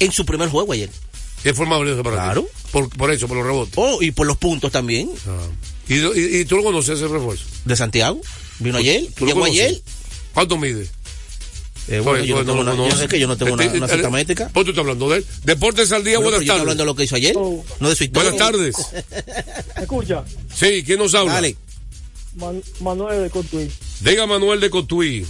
en 0.00 0.12
su 0.12 0.24
primer 0.24 0.48
juego 0.48 0.72
ayer. 0.72 0.90
¿Quién 1.42 1.54
fue 1.54 1.64
el 1.66 1.70
más 1.70 1.78
valioso 1.78 2.02
para 2.02 2.16
Claro. 2.16 2.42
ti? 2.42 2.48
Por, 2.72 2.88
por 2.90 3.10
eso, 3.12 3.28
por 3.28 3.36
los 3.36 3.46
rebotes. 3.46 3.74
Oh, 3.76 4.02
y 4.02 4.10
por 4.10 4.26
los 4.26 4.36
puntos 4.36 4.72
también, 4.72 5.10
Ah. 5.26 5.46
¿Y, 5.88 5.94
y, 5.94 6.40
y 6.40 6.44
tú 6.44 6.56
lo 6.56 6.64
conoces 6.64 6.96
ese 6.98 7.08
refuerzo? 7.08 7.44
de 7.64 7.76
Santiago. 7.76 8.20
Vino 8.58 8.76
ayer, 8.78 9.06
¿Tú 9.16 9.24
lo 9.24 9.32
llegó 9.32 9.44
ayer. 9.46 9.80
¿Cuánto 10.34 10.58
mide? 10.58 10.86
Eh, 11.90 12.00
bueno, 12.00 12.18
Oye, 12.20 12.26
yo 12.28 12.34
no 12.36 12.44
pues, 12.44 12.46
tengo 12.46 12.62
lo 12.64 12.74
una, 12.82 12.90
yo 12.90 12.96
sé 12.98 13.08
que 13.08 13.18
yo 13.18 13.26
no 13.26 13.36
tengo 13.38 13.54
una, 13.54 13.64
Este, 13.64 13.78
una 13.78 13.86
eh, 13.86 13.96
cita 13.96 14.10
métrica. 14.10 14.48
¿Por 14.50 14.64
tú 14.64 14.70
estás 14.70 14.82
hablando 14.82 15.08
de 15.08 15.18
él? 15.18 15.26
Deportes 15.44 15.90
al 15.92 16.04
día, 16.04 16.18
Bueno, 16.18 16.32
buenas 16.32 16.38
yo 16.40 16.42
estoy 16.42 16.48
tardes. 16.48 16.60
hablando 16.60 16.82
de 16.82 16.86
lo 16.86 16.94
que 16.94 17.04
hizo 17.04 17.16
ayer, 17.16 17.34
no 17.34 17.88
de 17.88 17.96
su 17.96 18.04
historia. 18.04 18.30
Buenas 18.30 18.46
tardes. 18.50 18.76
Escucha, 19.80 20.24
Sí, 20.54 20.82
¿quién 20.84 20.98
nos 20.98 21.14
habla? 21.14 21.34
Dale. 21.34 21.56
Man- 22.36 22.62
Manuel 22.80 23.22
de 23.22 23.30
Cotuí, 23.30 23.70
Diga 24.00 24.26
Manuel 24.26 24.60
de 24.60 24.68
Cotuí. 24.70 25.26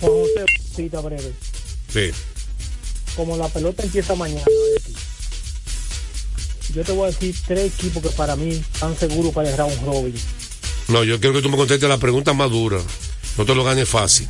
Juan 0.00 0.12
José, 0.12 0.44
cita 0.76 1.00
breve. 1.00 1.32
Sí. 1.92 2.10
Como 3.16 3.36
la 3.36 3.48
pelota 3.48 3.82
empieza 3.82 4.14
mañana, 4.14 4.44
yo 6.74 6.84
te 6.84 6.92
voy 6.92 7.04
a 7.08 7.10
decir 7.10 7.34
tres 7.46 7.72
equipos 7.72 8.02
que 8.02 8.10
para 8.10 8.36
mí 8.36 8.50
están 8.50 8.96
seguros 8.96 9.32
para 9.32 9.50
el 9.50 9.56
round 9.56 9.82
robin. 9.84 10.14
No, 10.88 11.04
yo 11.04 11.18
quiero 11.20 11.34
que 11.34 11.42
tú 11.42 11.48
me 11.48 11.56
contestes 11.56 11.88
la 11.88 11.98
pregunta 11.98 12.32
más 12.32 12.50
dura. 12.50 12.78
No 13.40 13.46
te 13.46 13.54
lo 13.54 13.64
ganes 13.64 13.88
fácil. 13.88 14.28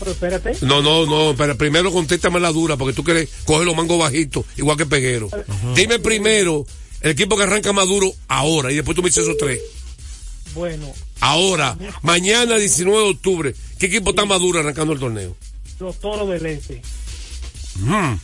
Pero 0.00 0.10
espérate, 0.10 0.56
No, 0.62 0.82
no, 0.82 1.06
no, 1.06 1.36
pero 1.36 1.56
primero 1.56 1.92
contéstame 1.92 2.40
la 2.40 2.50
dura, 2.50 2.76
porque 2.76 2.92
tú 2.92 3.04
quieres 3.04 3.28
coger 3.44 3.64
los 3.64 3.76
mangos 3.76 4.00
bajitos, 4.00 4.44
igual 4.56 4.76
que 4.76 4.84
Peguero. 4.84 5.28
Dime 5.76 6.00
primero 6.00 6.66
el 7.02 7.12
equipo 7.12 7.36
que 7.36 7.44
arranca 7.44 7.72
más 7.72 7.86
duro 7.86 8.12
ahora, 8.26 8.72
y 8.72 8.74
después 8.74 8.96
tú 8.96 9.02
me 9.02 9.10
dices 9.10 9.22
esos 9.22 9.36
tres. 9.38 9.60
bueno, 10.54 10.92
Ahora, 11.20 11.78
mañana 12.02 12.56
19 12.56 12.98
de 12.98 13.10
octubre, 13.10 13.54
¿qué 13.78 13.86
equipo 13.86 14.10
está 14.10 14.24
más 14.24 14.40
duro 14.40 14.58
arrancando 14.58 14.92
el 14.94 14.98
torneo? 14.98 15.36
los 15.78 16.00
toros 16.00 16.28
del 16.30 16.44
este. 16.46 16.82
Mm. 17.76 18.14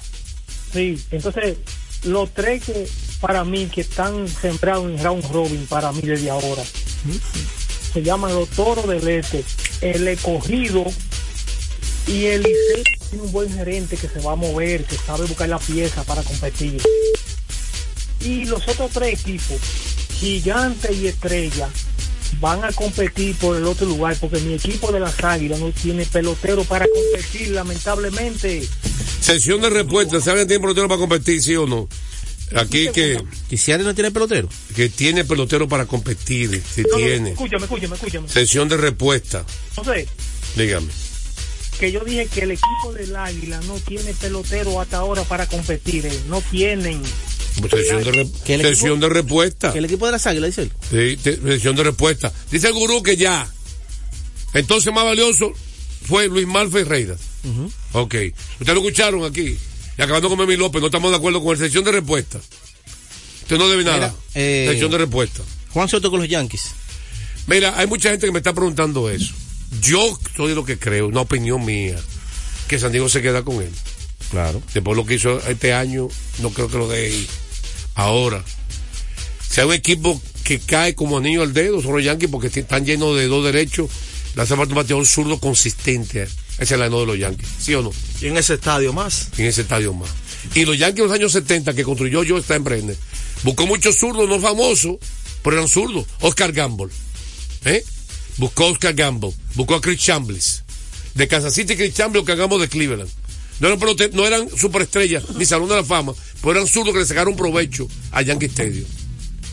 Sí, 0.73 1.01
entonces 1.13 1.59
los 2.03 2.35
tres 2.35 2.65
que 2.65 2.89
para 3.21 3.45
mí 3.45 3.67
que 3.67 3.83
están 3.83 4.27
sembrados 4.27 4.91
en 4.91 4.99
round 5.05 5.25
robin 5.33 5.65
para 5.69 5.93
mí 5.93 6.01
desde 6.03 6.29
ahora 6.29 6.65
se 7.97 8.03
llaman 8.03 8.35
los 8.35 8.51
toros 8.51 8.87
del 8.87 9.09
este, 9.09 9.43
el 9.81 10.07
escogido 10.07 10.85
y 12.07 12.27
el 12.27 12.43
Licey 12.43 12.85
tiene 13.09 13.25
un 13.25 13.33
buen 13.33 13.51
gerente 13.51 13.97
que 13.97 14.07
se 14.07 14.21
va 14.21 14.33
a 14.33 14.37
mover, 14.37 14.85
que 14.85 14.99
sabe 14.99 15.25
buscar 15.25 15.49
la 15.49 15.59
pieza 15.59 16.05
para 16.05 16.23
competir. 16.23 16.79
Y 18.21 18.45
los 18.45 18.69
otros 18.69 18.91
tres 18.93 19.19
equipos, 19.19 19.57
Gigante 20.13 20.93
y 20.93 21.07
Estrella, 21.07 21.71
van 22.39 22.65
a 22.65 22.73
competir 22.73 23.35
por 23.37 23.57
el 23.57 23.65
otro 23.65 23.87
lugar 23.87 24.15
porque 24.21 24.41
mi 24.41 24.53
equipo 24.53 24.93
de 24.93 25.01
las 25.01 25.25
Águilas 25.25 25.59
no 25.59 25.71
tiene 25.71 26.05
pelotero 26.05 26.65
para 26.65 26.85
competir 26.87 27.53
lamentablemente. 27.53 28.69
Sesión 29.23 29.63
de 29.63 29.71
respuesta, 29.71 30.21
¿saben 30.21 30.47
tiene 30.47 30.61
pelotero 30.61 30.87
para 30.87 31.01
competir, 31.01 31.43
sí 31.43 31.57
o 31.57 31.67
no? 31.67 31.89
Aquí 32.55 32.89
que, 32.93 33.21
¿Y 33.51 33.57
si 33.57 33.73
no 33.73 33.95
tiene 33.95 34.11
pelotero? 34.13 34.49
que 34.75 34.89
tiene 34.89 35.25
pelotero 35.25 35.69
para 35.69 35.87
competir, 35.87 36.63
si 36.73 36.83
No, 36.83 36.89
no, 36.91 36.97
tiene. 36.97 37.31
Escúchame, 37.31 37.65
escúchame, 37.65 37.95
escúchame. 37.97 38.29
Sesión 38.29 38.69
de 38.69 38.77
respuesta, 38.77 39.45
Entonces, 39.77 40.09
dígame. 40.55 40.87
que 41.81 41.91
yo 41.91 42.01
dije 42.05 42.27
que 42.27 42.41
el 42.43 42.53
equipo 42.53 42.93
del 42.95 43.17
Águila 43.17 43.61
no 43.67 43.75
tiene 43.81 44.15
pelotero 44.15 44.81
hasta 44.81 44.99
ahora 44.99 45.25
para 45.25 45.47
competir. 45.47 46.07
eh, 46.07 46.21
No 46.29 46.41
tienen. 46.41 47.03
Sesión 47.71 48.05
de, 48.05 48.13
re- 48.13 48.29
¿Que 48.45 48.55
el 48.55 48.63
sesión 48.63 49.01
de 49.01 49.09
respuesta. 49.09 49.73
Que 49.73 49.79
el 49.79 49.87
equipo 49.87 50.07
de 50.07 50.13
las 50.13 50.27
águilas, 50.27 50.55
dice 50.57 50.63
él. 50.63 51.17
Sí, 51.19 51.37
sesión 51.43 51.75
de 51.75 51.83
respuesta. 51.85 52.33
Dice 52.51 52.69
el 52.69 52.75
gurú 52.75 53.03
que 53.03 53.17
ya. 53.17 53.51
Entonces 54.55 54.93
más 54.93 55.05
valioso 55.05 55.53
fue 56.07 56.29
Luis 56.29 56.47
Mal 56.47 56.71
Ferreiras. 56.71 57.19
Ok. 57.93 58.15
Ustedes 58.61 58.75
lo 58.75 58.81
escucharon 58.81 59.25
aquí. 59.25 59.57
Y 59.99 60.03
acabando 60.03 60.29
con 60.29 60.39
Memi 60.39 60.57
López, 60.57 60.81
no 60.81 60.87
estamos 60.89 61.11
de 61.11 61.17
acuerdo 61.17 61.43
con 61.43 61.59
la 61.59 61.65
sesión 61.65 61.85
de 61.85 61.93
respuesta. 61.93 62.39
Usted 63.43 63.59
no 63.59 63.69
debe 63.69 63.85
nada. 63.85 64.15
eh, 64.35 64.69
Sesión 64.73 64.91
de 64.91 64.99
respuesta. 64.99 65.43
Juan 65.71 65.89
Soto 65.89 66.11
con 66.11 66.21
los 66.21 66.29
Yankees. 66.29 66.71
Mira, 67.47 67.79
hay 67.79 67.87
mucha 67.87 68.11
gente 68.11 68.27
que 68.27 68.33
me 68.33 68.39
está 68.39 68.53
preguntando 68.53 69.09
eso. 69.09 69.33
Yo 69.81 70.19
soy 70.37 70.55
lo 70.55 70.65
que 70.65 70.79
creo, 70.79 71.09
una 71.09 71.21
opinión 71.21 71.65
mía, 71.65 71.97
que 72.69 72.79
San 72.79 72.93
Diego 72.93 73.09
se 73.09 73.23
queda 73.23 73.43
con 73.43 73.63
él. 73.63 73.71
Claro. 74.31 74.61
Después 74.75 74.97
de 74.97 75.03
lo 75.03 75.07
que 75.07 75.15
hizo 75.15 75.39
este 75.49 75.73
año, 75.73 76.09
no 76.41 76.51
creo 76.51 76.69
que 76.69 76.79
lo 76.79 76.89
deje 76.89 77.17
ir. 77.17 77.29
Ahora, 77.95 78.43
si 79.49 79.61
hay 79.61 79.67
un 79.69 79.73
equipo 79.75 80.21
que 80.43 80.59
cae 80.59 80.95
como 80.95 81.19
anillo 81.19 81.43
al 81.43 81.55
dedo, 81.55 81.81
son 81.81 81.93
los 81.95 82.05
Yankees 82.05 82.29
porque 82.31 82.49
están 82.49 82.85
llenos 82.85 83.17
de 83.17 83.27
dos 83.29 83.45
derechos. 83.45 83.89
Le 84.35 84.43
hace 84.43 84.57
falta 84.57 84.73
un 84.73 84.77
bateador 84.77 85.07
zurdo 85.07 85.39
consistente. 85.39 86.29
Ese 86.59 86.75
es 86.75 86.81
la 86.81 86.89
no 86.89 87.01
de 87.01 87.07
los 87.07 87.19
Yankees, 87.19 87.49
¿sí 87.59 87.75
o 87.75 87.83
no? 87.83 87.93
Y 88.21 88.27
en 88.27 88.37
ese 88.39 88.55
estadio 88.55 88.93
más. 88.93 89.29
En 89.37 89.45
ese 89.47 89.61
estadio 89.63 89.93
más. 89.93 90.09
Y 90.55 90.65
los 90.65 90.79
Yankees 90.79 91.01
en 91.03 91.09
los 91.09 91.15
años 91.15 91.33
70 91.33 91.75
que 91.75 91.85
construyó 91.85 92.23
yo 92.23 92.39
está 92.39 92.55
en 92.57 92.65
Brenner. 92.65 92.97
Buscó 93.43 93.67
muchos 93.67 93.97
zurdos, 93.97 94.29
no 94.29 94.41
famosos, 94.41 94.97
pero 95.43 95.57
eran 95.57 95.69
zurdos. 95.69 96.07
Oscar 96.21 96.53
Gamble. 96.53 96.89
¿Eh? 97.67 97.85
Buscó 98.39 98.65
a 98.65 98.67
Oscar 98.69 98.95
Gamble. 98.95 99.33
Buscó 99.55 99.75
a 99.75 99.81
Chris 99.81 100.01
Chambliss. 100.01 100.63
de 101.15 101.29
Kansas 101.29 101.55
City, 101.55 101.77
Chris 101.77 101.95
Chambliss, 101.95 102.21
lo 102.23 102.25
que 102.27 102.33
hagamos 102.33 102.61
de 102.61 102.69
Cleveland. 102.69 103.11
No 103.61 103.69
eran, 103.69 103.81
pelote- 103.81 104.13
no 104.13 104.27
eran 104.27 104.49
superestrellas 104.55 105.25
ni 105.37 105.45
salón 105.47 105.69
de 105.69 105.77
la 105.77 105.85
fama, 105.85 106.13
pero 106.41 106.53
eran 106.53 106.67
zurdos 106.67 106.93
que 106.93 107.01
le 107.01 107.07
sacaron 107.07 107.35
provecho 107.37 107.89
a 108.13 108.21
Yankee 108.23 108.47
Stadium. 108.47 108.85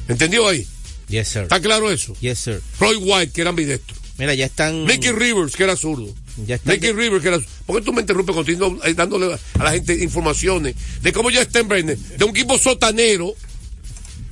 ¿Entendió 0.09 0.47
ahí? 0.47 0.67
Yes, 1.07 1.27
sir. 1.29 1.43
¿Está 1.43 1.61
claro 1.61 1.89
eso? 1.91 2.13
Yes, 2.19 2.39
sir. 2.39 2.61
Roy 2.79 2.95
White, 2.97 3.31
que 3.33 3.41
era 3.41 3.49
ambidestro. 3.51 3.95
Mira, 4.17 4.33
ya 4.33 4.45
están. 4.45 4.83
Mickey 4.85 5.11
Rivers, 5.11 5.55
que 5.55 5.63
era 5.63 5.75
zurdo. 5.77 6.13
Ya 6.37 6.57
que 6.57 6.87
era 6.87 7.39
¿Por 7.65 7.79
qué 7.79 7.85
tú 7.85 7.93
me 7.93 8.01
interrumpes 8.01 8.35
continuo 8.35 8.79
eh, 8.83 8.93
dándole 8.93 9.37
a 9.59 9.63
la 9.63 9.71
gente 9.71 9.93
informaciones 10.03 10.75
de 11.01 11.13
cómo 11.13 11.29
ya 11.29 11.41
está 11.41 11.59
en 11.59 11.67
Brenner? 11.67 11.97
De 11.97 12.25
un 12.25 12.31
equipo 12.31 12.57
sotanero, 12.57 13.35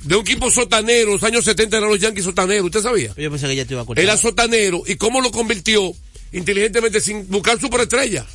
de 0.02 0.16
un 0.16 0.22
equipo 0.22 0.50
sotanero, 0.50 1.12
los 1.12 1.22
años 1.22 1.44
70 1.44 1.76
eran 1.76 1.88
los 1.88 2.00
Yankees 2.00 2.24
sotaneros, 2.24 2.66
¿usted 2.66 2.82
sabía? 2.82 3.14
Yo 3.16 3.30
pensé 3.30 3.46
que 3.46 3.56
ya 3.56 3.64
te 3.64 3.74
iba 3.74 3.82
a 3.82 3.84
contar. 3.84 4.02
Era 4.02 4.16
sotanero 4.16 4.82
y 4.86 4.96
cómo 4.96 5.20
lo 5.20 5.30
convirtió 5.30 5.94
inteligentemente 6.32 7.00
sin 7.00 7.28
buscar 7.28 7.60
superestrella. 7.60 8.26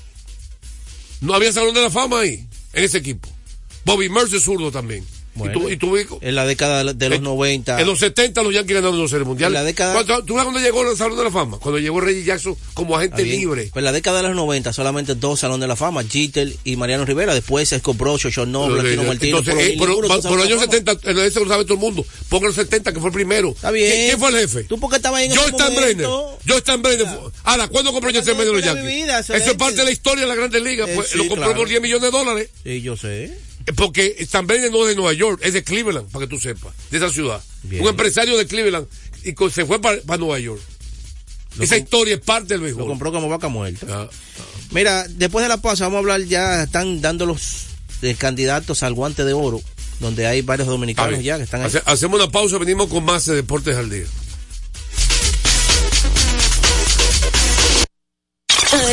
No 1.20 1.34
había 1.34 1.52
salón 1.52 1.74
de 1.74 1.82
la 1.82 1.90
fama 1.90 2.22
ahí, 2.22 2.46
en 2.74 2.84
ese 2.84 3.00
equipo. 3.00 3.28
Bobby 3.84 4.08
Mercer 4.08 4.40
zurdo 4.40 4.72
también. 4.72 5.04
Bueno, 5.38 5.70
y 5.70 5.78
tú, 5.78 5.98
y 5.98 6.06
tú- 6.06 6.20
en 6.22 6.36
la 6.36 6.46
década 6.46 6.84
de 6.84 7.10
los 7.10 7.18
en- 7.18 7.24
90. 7.24 7.80
En 7.80 7.88
los 7.88 8.00
70 8.00 8.44
los 8.44 8.54
Yankees 8.54 8.76
ganaron 8.76 8.98
dos 8.98 9.10
series 9.10 9.28
mundiales. 9.28 9.58
En 9.58 9.64
la 9.64 9.68
década- 9.68 9.94
¿Cuándo- 9.94 10.24
¿Tú 10.24 10.34
sabes 10.34 10.44
cuándo 10.46 10.60
llegó 10.60 10.90
el 10.90 10.98
Salón 10.98 11.18
de 11.18 11.24
la 11.24 11.32
Fama? 11.32 11.58
Cuando 11.60 11.80
llegó 11.80 12.00
Reggie 12.02 12.24
Jackson 12.24 12.56
como 12.74 12.96
agente 12.98 13.24
bien. 13.24 13.40
libre. 13.40 13.70
Pues 13.72 13.82
en 13.82 13.86
la 13.86 13.92
década 13.92 14.22
de 14.22 14.28
los 14.28 14.36
90 14.36 14.74
solamente 14.74 15.16
dos 15.16 15.40
Salón 15.40 15.60
de 15.60 15.68
la 15.68 15.76
Fama, 15.76 16.04
Jeter 16.04 16.54
y 16.64 16.76
Mariano 16.76 17.06
Rivera. 17.06 17.34
Después 17.34 17.70
se 17.70 17.82
compró 17.82 18.18
Sean 18.18 18.52
Noble, 18.52 18.84
Latino 18.84 19.04
Martínez. 19.04 19.40
Entonces, 19.40 19.54
pero 19.56 19.60
eh, 19.68 19.78
pero, 19.80 20.08
por 20.08 20.22
Salón 20.22 20.38
los 20.38 20.46
años 20.48 20.60
Fama. 20.60 20.72
70, 20.72 21.12
en 21.12 21.18
ese 21.20 21.40
lo 21.40 21.48
sabe 21.48 21.64
todo 21.64 21.74
el 21.76 21.80
mundo. 21.80 22.06
Ponga 22.30 22.48
los 22.48 22.56
70, 22.56 22.94
que 22.94 23.00
fue 23.00 23.10
el 23.10 23.14
primero. 23.14 23.50
Está 23.50 23.72
bien. 23.72 23.92
¿Quién, 23.92 24.08
quién 24.08 24.20
fue 24.20 24.30
el 24.30 24.36
jefe? 24.38 24.64
Tú 24.64 24.80
porque 24.80 24.98
estabas 24.98 25.20
ahí 25.22 25.28
en 25.28 25.34
Yo 25.34 25.46
está 25.46 25.68
en 25.68 25.76
Brenner. 25.76 26.08
Yo 26.46 26.58
está 26.58 26.74
en 26.74 26.82
Brenner. 26.82 27.08
Ahora, 27.44 27.68
¿cuándo 27.68 27.92
compró 27.94 28.10
yo 28.10 28.20
ese 28.20 28.34
medio 28.34 28.52
de 28.54 28.58
los 28.62 28.66
Yankees? 28.66 29.20
Eso 29.20 29.34
es 29.52 29.54
parte 29.58 29.76
de 29.78 29.84
la 29.86 29.92
historia 29.92 30.24
de 30.24 30.28
la 30.30 30.36
Grandes 30.36 30.62
Ligas. 30.62 30.90
Eh, 30.90 30.94
pues, 30.96 31.10
sí, 31.10 31.18
lo 31.18 31.28
compró 31.28 31.56
por 31.56 31.68
10 31.68 31.82
millones 31.82 32.04
de 32.04 32.18
dólares. 32.18 32.50
Sí, 32.64 32.82
yo 32.82 32.98
sé. 32.98 33.38
Porque 33.76 34.16
Stan 34.20 34.48
Brenner 34.48 34.72
no 34.72 34.84
es 34.84 34.90
de 34.90 34.96
Nueva 34.96 35.14
York, 35.14 35.42
es 35.44 35.54
de 35.54 35.64
Cleveland, 35.64 36.10
para 36.10 36.26
que 36.26 36.30
tú 36.30 36.40
sepas, 36.40 36.74
de 36.90 36.98
esa 36.98 37.10
ciudad. 37.10 37.42
Bien. 37.64 37.84
Un 37.84 37.90
empresario 37.90 38.38
de 38.38 38.46
Cleveland 38.48 38.88
y 39.24 39.34
se 39.52 39.66
fue 39.66 39.82
para, 39.82 39.98
Nueva 40.18 40.40
York. 40.40 40.62
esa 41.60 41.76
historia 41.78 42.16
es 42.16 42.22
parte 42.22 42.50
del 42.54 42.60
Lo 42.60 42.64
béisbol. 42.66 42.88
compró 42.88 43.12
como 43.12 43.28
vaca 43.28 43.48
muerta. 43.50 43.86
Ah, 43.90 44.10
Mira, 44.72 45.06
después 45.10 45.44
de 45.44 45.50
la 45.50 45.58
pausa 45.62 45.86
vamos 45.86 45.98
a 45.98 46.00
hablar 46.00 46.22
ya, 46.24 46.64
están 46.64 47.02
dando 47.02 47.26
los 47.26 47.66
eh, 48.02 48.16
candidatos 48.18 48.84
al 48.84 48.94
guante 48.94 49.24
de 49.26 49.34
oro, 49.34 49.62
donde 50.00 50.28
hay 50.28 50.42
varios 50.42 50.68
dominicanos 50.68 51.24
ya 51.24 51.38
que 51.38 51.44
están 51.44 51.62
ahí. 51.62 51.68
Hace- 51.68 51.82
hacemos 51.86 52.20
una 52.22 52.30
pausa, 52.32 52.58
venimos 52.58 52.88
con 52.88 53.04
más 53.04 53.26
de 53.26 53.36
Deportes 53.36 53.76
al 53.76 53.90
Día. 53.90 54.06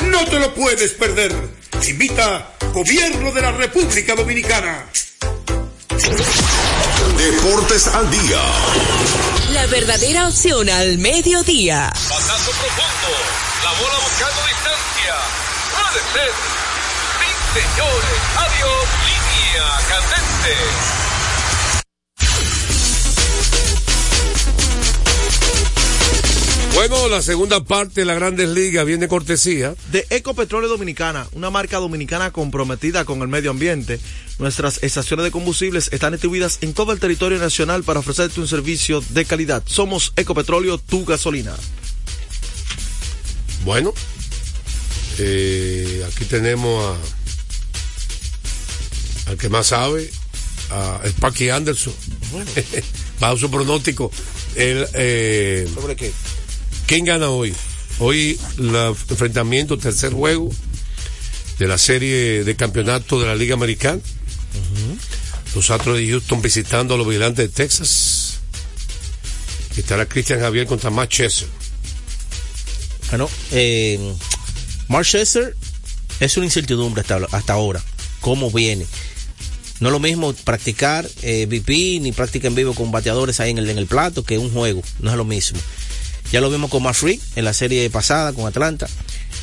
No 0.00 0.24
te 0.24 0.38
lo 0.38 0.54
puedes 0.54 0.92
perder. 0.92 1.34
Invita 1.88 2.54
Gobierno 2.72 3.32
de 3.32 3.40
la 3.40 3.52
República 3.52 4.14
Dominicana. 4.14 4.86
Deportes 7.16 7.86
al 7.88 8.10
día. 8.10 8.42
La 9.52 9.66
verdadera 9.66 10.28
opción 10.28 10.68
al 10.68 10.98
mediodía. 10.98 11.90
Batazo 12.08 12.50
profundo. 12.50 13.10
La 13.64 13.72
bola 13.72 13.98
buscando 14.04 14.46
distancia. 14.46 15.14
Puede 15.72 16.00
ser. 16.12 16.32
Sí, 17.18 17.60
señores. 17.60 18.18
Adiós. 18.36 18.84
Línea 19.08 19.66
candente. 19.88 21.07
Bueno, 26.74 27.08
la 27.08 27.22
segunda 27.22 27.64
parte 27.64 28.02
de 28.02 28.04
la 28.04 28.14
Grandes 28.14 28.48
Ligas 28.48 28.86
viene 28.86 29.08
cortesía. 29.08 29.74
de 29.90 30.06
Ecopetróleo 30.10 30.68
Dominicana, 30.68 31.26
una 31.32 31.50
marca 31.50 31.78
dominicana 31.78 32.30
comprometida 32.30 33.04
con 33.04 33.20
el 33.22 33.28
medio 33.28 33.50
ambiente. 33.50 33.98
Nuestras 34.38 34.82
estaciones 34.82 35.24
de 35.24 35.30
combustibles 35.30 35.88
están 35.92 36.12
distribuidas 36.12 36.58
en 36.60 36.74
todo 36.74 36.92
el 36.92 37.00
territorio 37.00 37.38
nacional 37.38 37.82
para 37.82 38.00
ofrecerte 38.00 38.40
un 38.40 38.46
servicio 38.46 39.02
de 39.10 39.24
calidad. 39.24 39.62
Somos 39.66 40.12
Ecopetróleo, 40.16 40.78
tu 40.78 41.04
gasolina. 41.04 41.56
Bueno, 43.64 43.92
eh, 45.18 46.06
aquí 46.06 46.24
tenemos 46.26 46.96
a, 49.26 49.30
al 49.30 49.36
que 49.36 49.48
más 49.48 49.66
sabe, 49.66 50.10
a 50.70 51.00
Sparky 51.06 51.50
Anderson. 51.50 51.94
Bajo 53.20 53.36
su 53.36 53.50
pronóstico. 53.50 54.12
El, 54.54 54.86
eh, 54.94 55.68
¿Sobre 55.74 55.96
qué? 55.96 56.12
¿Quién 56.88 57.04
gana 57.04 57.28
hoy? 57.28 57.54
Hoy 57.98 58.40
el 58.56 58.74
enfrentamiento, 58.74 59.76
tercer 59.76 60.14
juego 60.14 60.48
de 61.58 61.68
la 61.68 61.76
serie 61.76 62.44
de 62.44 62.56
campeonato 62.56 63.20
de 63.20 63.26
la 63.26 63.34
Liga 63.34 63.52
Americana. 63.52 64.00
Los 65.54 65.68
Astros 65.68 65.98
de 65.98 66.08
Houston 66.08 66.40
visitando 66.40 66.94
a 66.94 66.96
los 66.96 67.06
vigilantes 67.06 67.46
de 67.46 67.54
Texas. 67.54 68.38
Estará 69.76 70.06
Christian 70.06 70.40
Javier 70.40 70.66
contra 70.66 70.88
Matt 70.88 71.10
Chester. 71.10 71.46
Bueno, 73.10 73.28
eh, 73.52 74.14
Mark 74.88 75.04
Scherzer 75.04 75.54
es 76.20 76.38
una 76.38 76.46
incertidumbre 76.46 77.02
hasta, 77.02 77.18
hasta 77.32 77.52
ahora. 77.52 77.82
¿Cómo 78.20 78.50
viene? 78.50 78.86
No 79.80 79.88
es 79.90 79.92
lo 79.92 80.00
mismo 80.00 80.32
practicar 80.32 81.06
eh, 81.20 81.44
VP 81.44 82.00
ni 82.00 82.12
práctica 82.12 82.48
en 82.48 82.54
vivo 82.54 82.72
con 82.72 82.90
bateadores 82.90 83.40
ahí 83.40 83.50
en 83.50 83.58
el, 83.58 83.68
en 83.68 83.76
el 83.76 83.86
plato 83.86 84.24
que 84.24 84.38
un 84.38 84.50
juego. 84.50 84.82
No 85.00 85.10
es 85.10 85.16
lo 85.18 85.26
mismo. 85.26 85.58
Ya 86.32 86.40
lo 86.40 86.50
vimos 86.50 86.70
con 86.70 86.92
Frick 86.94 87.20
en 87.36 87.44
la 87.44 87.52
serie 87.54 87.88
pasada 87.90 88.32
con 88.32 88.46
Atlanta. 88.46 88.88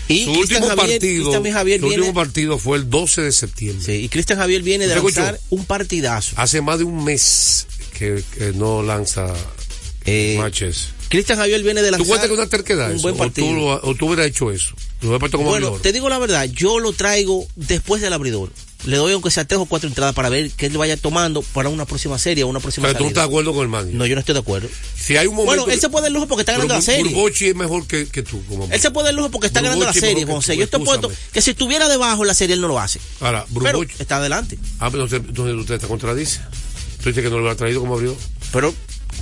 Y 0.08 0.26
Su 0.26 0.32
último 0.34 0.68
Javier- 0.68 0.76
partido, 1.00 1.32
Javier 1.52 1.80
su 1.80 1.88
viene, 1.88 2.02
último 2.04 2.14
partido 2.14 2.58
fue 2.60 2.78
el 2.78 2.90
12 2.90 3.22
de 3.24 3.32
septiembre. 3.32 3.84
sí, 3.84 3.92
y 4.04 4.10
Cristian 4.10 4.38
Javier 4.38 4.62
viene 4.62 4.86
de 4.86 4.92
¿Usted 4.94 4.98
escuchó? 5.08 5.22
lanzar 5.22 5.40
un 5.50 5.66
partidazo. 5.66 6.36
Hace 6.38 6.62
más 6.62 6.78
de 6.78 6.84
un 6.84 7.04
mes 7.04 7.66
que, 7.98 8.24
que 8.38 8.52
no 8.54 8.84
lanza 8.84 9.34
Eh, 10.06 10.36
matches. 10.38 10.90
Cristian 11.10 11.40
Javier 11.40 11.64
viene 11.64 11.82
de 11.82 11.88
¿Tú 11.88 11.92
lanzar 11.94 12.08
cuentas 12.08 12.30
con 12.30 12.38
una 12.40 12.48
terquedad 12.50 12.90
un 12.92 12.96
eso? 12.98 13.02
buen 13.02 13.16
¿O 13.16 13.18
partido. 13.18 13.48
tú, 13.48 13.54
lo- 13.56 13.82
o 13.82 13.96
tú 13.96 14.06
hubieras 14.08 14.28
hecho 14.28 14.52
eso? 14.52 14.76
Como 15.02 15.18
Bueno, 15.20 15.68
abridor. 15.68 15.82
te 15.82 15.92
digo 15.92 16.08
la 16.10 16.20
verdad, 16.20 16.46
yo 16.46 16.78
lo 16.80 16.94
traigo 16.94 17.48
después 17.56 18.02
del 18.04 18.14
abridor. 18.14 18.52
Le 18.86 18.98
doy 18.98 19.14
aunque 19.14 19.32
sea 19.32 19.46
tres 19.46 19.60
o 19.60 19.66
cuatro 19.66 19.90
entradas 19.90 20.14
para 20.14 20.30
ver 20.30 20.52
qué 20.52 20.70
le 20.70 20.78
vaya 20.78 20.96
tomando 20.98 21.42
para 21.42 21.70
una 21.70 21.86
próxima 21.86 22.20
serie 22.20 22.44
o 22.44 22.48
una 22.48 22.60
próxima 22.60 22.88
Pero 22.88 22.98
tú 23.00 23.04
no 23.06 23.10
estás 23.10 23.24
de 23.24 23.28
acuerdo 23.28 23.54
con 23.54 23.64
el 23.64 23.70
manager. 23.70 23.96
No, 23.96 24.06
yo 24.06 24.16
no 24.16 24.20
estoy 24.20 24.34
de 24.34 24.40
acuerdo. 24.40 24.70
Si 24.96 25.18
hay 25.18 25.28
un 25.28 25.36
momento. 25.36 25.64
Bueno, 25.64 25.74
él 25.74 25.80
se 25.80 25.90
puede 25.90 26.04
dar 26.04 26.08
el 26.10 26.14
lujo 26.14 26.28
porque 26.28 26.42
está 26.42 26.52
ganando 26.54 26.76
la 26.76 26.82
serie. 26.82 27.14
Burbochi 27.14 27.48
es 27.48 27.56
mejor 27.56 27.88
que, 27.88 28.08
que 28.08 28.24
tú. 28.24 28.44
Como 28.48 28.68
Él 28.72 28.80
se 28.80 28.92
puede 28.92 29.06
dar 29.06 29.12
el 29.12 29.18
lujo 29.18 29.32
porque 29.32 29.48
está 29.48 29.62
ganando 29.62 29.86
la 29.86 29.94
serie, 29.94 30.26
José. 30.26 30.56
Yo 30.56 30.66
estoy 30.66 30.84
puesto 30.84 31.12
que 31.34 31.42
si 31.42 31.52
estuviera 31.52 31.88
debajo 31.88 32.24
la 32.26 32.34
serie 32.34 32.56
él 32.56 32.62
no 32.62 32.68
lo 32.68 32.80
hace. 32.80 33.00
Ahora, 33.22 33.46
Pero 33.54 33.80
Burbochi. 33.80 33.96
está 34.00 34.18
adelante. 34.18 34.58
Ah, 34.80 34.90
pero 34.92 35.04
entonces, 35.04 35.56
usted 35.56 35.76
está 35.76 35.88
contradice. 35.88 36.40
Tú 37.02 37.10
dices 37.10 37.24
que 37.24 37.30
no 37.30 37.38
lo 37.38 37.42
hubiera 37.44 37.56
traído 37.56 37.82
como 37.82 37.96
abridor. 37.96 38.18
Pero, 38.52 38.74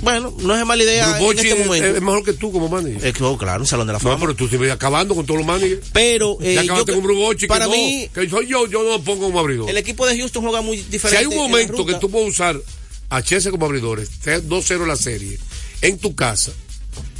bueno, 0.04 0.34
no 0.38 0.56
es 0.56 0.64
mala 0.66 0.82
idea 0.82 1.18
en 1.18 1.38
este 1.38 1.50
es, 1.52 1.66
momento. 1.66 1.86
es 1.88 2.00
mejor 2.02 2.22
que 2.22 2.32
tú 2.34 2.52
como 2.52 2.68
manager. 2.68 3.04
Eh, 3.06 3.12
claro, 3.12 3.36
claro, 3.38 3.60
un 3.62 3.66
salón 3.66 3.86
de 3.86 3.92
la 3.94 3.98
no, 3.98 4.02
fama. 4.02 4.20
pero 4.20 4.34
tú 4.36 4.46
sigues 4.48 4.70
acabando 4.70 5.14
con 5.14 5.26
todos 5.26 5.38
los 5.38 5.46
managers. 5.46 5.80
Pero, 5.92 6.38
eh, 6.40 6.54
ya 6.54 6.60
acabaste 6.60 6.92
yo- 6.92 6.98
con 6.98 7.02
Burbochi. 7.04 7.46
para 7.46 7.64
que 7.64 7.70
no, 7.70 7.76
mí, 7.76 8.08
que 8.14 8.28
soy 8.28 8.46
yo, 8.46 8.66
yo 8.68 8.82
no 8.82 8.90
lo 8.90 9.02
pongo 9.02 9.26
como 9.26 9.40
abridor. 9.40 9.68
el 9.68 9.76
equipo 9.76 10.06
de 10.06 10.16
Houston 10.18 10.42
juega 10.44 10.60
muy 10.60 10.76
diferente. 10.76 11.08
Si 11.10 11.16
hay 11.16 11.26
un 11.26 11.36
momento 11.36 11.84
que 11.84 11.94
tú 11.94 12.10
puedes 12.10 12.28
usar 12.28 12.60
a 13.10 13.22
Chelsea 13.22 13.50
como 13.50 13.66
abridores, 13.66 14.08
estés 14.10 14.48
2-0 14.48 14.86
la 14.86 14.96
serie, 14.96 15.38
en 15.82 15.98
tu 15.98 16.14
casa, 16.14 16.52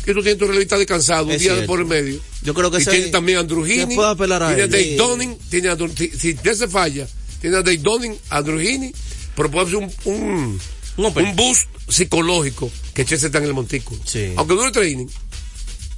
que 0.05 0.13
tú 0.13 0.21
tienes 0.23 0.39
tu 0.39 0.47
relevista 0.47 0.77
descansado, 0.77 1.25
un 1.27 1.33
Es 1.33 1.41
día 1.41 1.53
cierto. 1.53 1.67
por 1.67 1.81
el 1.81 1.87
medio. 1.87 2.21
Yo 2.43 2.53
creo 2.53 2.71
que 2.71 2.83
y 2.83 2.85
tienes 2.85 3.11
también 3.11 3.39
a 3.39 3.41
Andrew 3.41 3.65
¿Quién 3.65 3.81
Heaney, 3.81 3.97
puede 3.97 4.11
apelar 4.11 4.43
a 4.43 4.49
tiene 4.49 4.63
a? 4.65 4.67
Dave. 4.67 4.97
Donning, 4.97 5.39
tiene 5.49 5.69
a, 5.69 5.77
si, 5.97 6.11
si 6.11 6.35
se 6.55 6.69
falla, 6.69 7.09
tiene 7.41 7.57
a 7.57 7.63
Dave 7.63 7.79
Donning, 7.79 8.15
a 8.31 8.41
Heaney, 8.41 8.93
pero 9.35 9.51
puede 9.51 9.67
ser 9.67 9.77
un, 9.77 9.93
un, 10.05 10.61
Un 10.97 11.07
open. 11.07 11.27
un 11.27 11.37
boost 11.37 11.69
psicológico 11.89 12.71
que 12.95 13.05
Chelsea 13.05 13.27
está 13.27 13.39
en 13.39 13.45
el 13.45 13.55
montículo. 13.55 14.01
Sí. 14.05 14.33
Aunque 14.37 14.55
dure 14.55 14.71
training. 14.71 15.07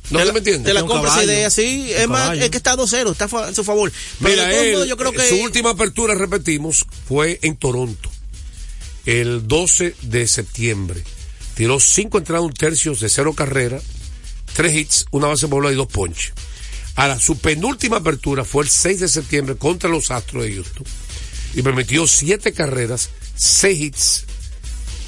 ¿No 0.08 0.18
te 0.18 0.22
se 0.22 0.26
la, 0.26 0.32
me 0.32 0.38
entiende? 0.38 0.68
te 0.68 0.74
la 0.74 0.82
Un 0.84 0.88
compro 0.88 1.06
esa 1.08 1.14
caballo. 1.16 1.32
idea, 1.32 1.50
sí. 1.50 1.90
Es 1.92 2.08
más, 2.08 2.38
es 2.38 2.48
que 2.50 2.56
está 2.58 2.72
a 2.72 2.76
2-0, 2.76 3.10
está 3.10 3.24
a 3.24 3.52
su 3.54 3.64
favor. 3.64 3.92
Pero 4.22 4.30
Mira, 4.30 4.46
de 4.46 4.68
él, 4.68 4.72
modos, 4.74 4.88
yo 4.88 4.96
creo 4.96 5.12
que. 5.12 5.28
su 5.28 5.36
última 5.42 5.70
apertura, 5.70 6.14
repetimos, 6.14 6.86
fue 7.08 7.40
en 7.42 7.56
Toronto, 7.56 8.08
el 9.04 9.46
12 9.48 9.94
de 10.02 10.28
septiembre. 10.28 11.02
Tiró 11.54 11.80
cinco 11.80 12.18
entradas, 12.18 12.44
un 12.44 12.52
tercio 12.52 12.94
de 12.94 13.08
cero 13.08 13.32
carrera, 13.34 13.80
tres 14.54 14.74
hits, 14.76 15.06
una 15.10 15.26
base 15.26 15.48
por 15.48 15.62
bola 15.62 15.72
y 15.72 15.76
dos 15.76 15.88
ponches. 15.88 16.32
Ahora, 16.94 17.18
su 17.18 17.36
penúltima 17.38 17.96
apertura 17.98 18.44
fue 18.44 18.62
el 18.64 18.70
6 18.70 19.00
de 19.00 19.08
septiembre 19.08 19.56
contra 19.56 19.90
los 19.90 20.10
Astros 20.10 20.44
de 20.44 20.54
Houston 20.54 20.84
y 21.54 21.62
permitió 21.62 22.06
siete 22.06 22.52
carreras, 22.52 23.10
seis 23.34 23.80
hits 23.80 24.24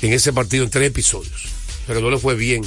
en 0.02 0.12
ese 0.12 0.32
partido 0.32 0.64
en 0.64 0.70
tres 0.70 0.88
episodios. 0.88 1.42
Pero 1.86 2.00
no 2.00 2.10
le 2.10 2.18
fue 2.18 2.34
bien 2.34 2.64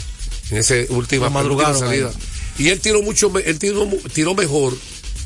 en 0.50 0.58
esa 0.58 0.76
última, 0.90 1.32
penúltima 1.32 1.74
salida. 1.74 2.12
Y 2.58 2.70
él 2.70 2.80
tiró 2.80 3.02
mucho, 3.02 3.32
él 3.44 3.60
tiró, 3.60 3.88
tiró 4.14 4.36
mejor 4.36 4.76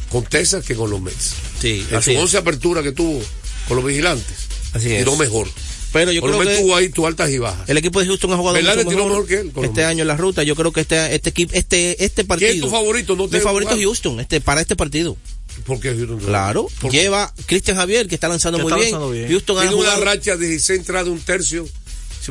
con 0.10 0.24
Texas 0.26 0.64
que 0.66 0.76
con 0.76 0.90
los 0.90 1.02
Mets. 1.02 1.34
Sí, 1.60 1.86
En 1.90 1.96
así 1.98 2.12
su 2.12 2.18
es. 2.18 2.24
11 2.24 2.38
apertura 2.38 2.84
que 2.84 2.92
tuvo 2.92 3.22
con 3.68 3.78
los 3.78 3.86
vigilantes. 3.86 4.36
Así 4.74 4.92
es. 4.92 5.00
Tiró 5.00 5.16
mejor. 5.16 5.48
Pero 5.92 6.12
yo 6.12 6.20
Por 6.20 6.30
lo 6.32 6.36
creo 6.38 6.46
menos 6.46 6.60
que 6.60 6.66
tuvo 6.66 6.76
ahí 6.76 6.90
tus 6.90 7.06
altas 7.06 7.30
y 7.32 7.38
bajas. 7.38 7.70
el 7.70 7.78
equipo 7.78 8.02
de 8.02 8.06
Houston 8.08 8.34
ha 8.34 8.36
jugado 8.36 8.56
¿Verdad 8.56 8.76
mucho 8.84 8.90
mejor 8.98 9.10
mejor 9.12 9.28
que 9.28 9.40
él? 9.40 9.52
Este 9.64 9.86
año 9.86 10.02
en 10.02 10.10
la 10.10 10.18
ruta. 10.18 10.44
Yo 10.44 10.54
creo 10.56 10.74
que 10.74 10.82
este 10.82 11.16
este 11.16 11.30
equipo 11.30 11.54
este 11.56 12.04
este 12.04 12.26
partido 12.26 12.50
¿Quién 12.52 12.64
es 12.66 12.70
tu 12.70 12.76
favorito? 12.76 13.16
No 13.16 13.30
te 13.30 13.38
Mi 13.38 13.44
favorito 13.44 13.72
es. 13.76 13.80
Houston, 13.80 14.20
este 14.20 14.42
para 14.42 14.60
este 14.60 14.76
partido. 14.76 15.16
¿Por 15.66 15.80
qué 15.80 15.96
Houston? 15.96 16.20
Claro, 16.20 16.68
¿Por 16.82 16.92
lleva 16.92 17.34
Cristian 17.46 17.78
Javier 17.78 18.10
que 18.10 18.16
está 18.16 18.28
lanzando 18.28 18.58
Que 18.58 18.64
muy 18.64 18.72
está 18.74 18.82
bien. 18.82 18.92
lanzando 18.92 19.12
bien. 19.14 19.30
Houston 19.30 19.58
ha 19.58 19.62
Tiene 19.62 19.76
una 19.76 19.86
jugado 19.92 20.04
racha 20.04 20.36
de 20.36 20.48
16 20.50 20.80
entradas 20.80 21.06
de 21.06 21.12
un 21.12 21.20
tercio 21.22 21.66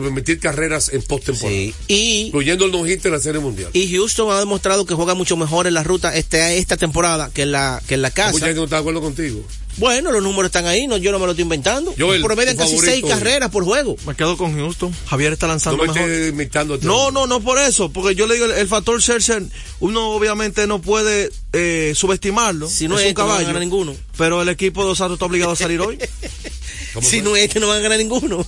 permitir 0.02 0.38
carreras 0.40 0.90
en 0.92 1.02
postemporada. 1.02 1.56
Sí. 1.56 1.74
y 1.88 2.20
Incluyendo 2.26 2.64
el 2.66 2.72
no-hit 2.72 3.04
en 3.06 3.12
la 3.12 3.20
Serie 3.20 3.40
Mundial. 3.40 3.70
y 3.72 3.94
Houston 3.94 4.30
ha 4.32 4.38
demostrado 4.38 4.86
que 4.86 4.94
juega 4.94 5.14
mucho 5.14 5.36
mejor 5.36 5.66
en 5.66 5.74
la 5.74 5.82
ruta 5.82 6.14
este 6.16 6.58
esta 6.58 6.76
temporada 6.76 7.30
que 7.32 7.42
en 7.42 7.52
la 7.52 7.82
que 7.86 7.94
en 7.94 8.02
la 8.02 8.08
Mucha 8.08 8.22
casa. 8.24 8.38
gente 8.38 8.54
no 8.54 8.64
está 8.64 8.76
de 8.76 8.80
acuerdo 8.80 9.00
contigo. 9.00 9.42
Bueno, 9.76 10.12
los 10.12 10.22
números 10.22 10.48
están 10.50 10.66
ahí, 10.66 10.86
no 10.86 10.96
yo 10.96 11.10
no 11.12 11.18
me 11.18 11.26
lo 11.26 11.32
estoy 11.32 11.42
inventando. 11.42 11.94
Joel, 11.98 12.22
Promedian 12.22 12.56
casi 12.56 12.78
seis 12.78 13.04
carreras 13.06 13.50
por 13.50 13.64
juego. 13.64 13.96
Me 14.06 14.14
quedo 14.14 14.36
con 14.36 14.54
Houston. 14.56 14.94
Javier 15.06 15.32
está 15.32 15.46
No 15.46 15.52
lanzando 15.52 15.82
me 15.84 15.92
mejor. 15.92 16.10
imitando. 16.28 16.78
ti. 16.78 16.86
No, 16.86 17.10
no, 17.10 17.26
no 17.26 17.40
por 17.40 17.58
eso, 17.58 17.90
porque 17.90 18.14
yo 18.14 18.26
le 18.26 18.34
digo 18.34 18.46
el, 18.46 18.52
el 18.52 18.68
factor 18.68 19.00
Scherzer, 19.02 19.42
uno 19.80 20.10
obviamente 20.12 20.66
no 20.66 20.80
puede 20.80 21.30
eh, 21.52 21.92
subestimarlo. 21.96 22.68
Si 22.68 22.86
no 22.88 22.94
es 22.96 23.00
es 23.02 23.06
un 23.06 23.08
este, 23.10 23.20
no 23.22 23.26
caballo, 23.28 23.46
ganar 23.46 23.60
ninguno. 23.60 23.94
pero 24.16 24.42
el 24.42 24.48
equipo 24.48 24.82
de 24.82 24.88
los 24.90 24.98
Santos 24.98 25.16
está 25.16 25.26
obligado 25.26 25.52
a 25.52 25.56
salir 25.56 25.80
hoy. 25.80 25.98
¿Cómo 26.94 27.08
Si 27.08 27.20
fue? 27.20 27.22
no 27.30 27.36
es 27.36 27.44
este 27.44 27.58
no 27.60 27.68
van 27.68 27.78
a 27.78 27.80
ganar 27.80 27.98
ninguno. 27.98 28.46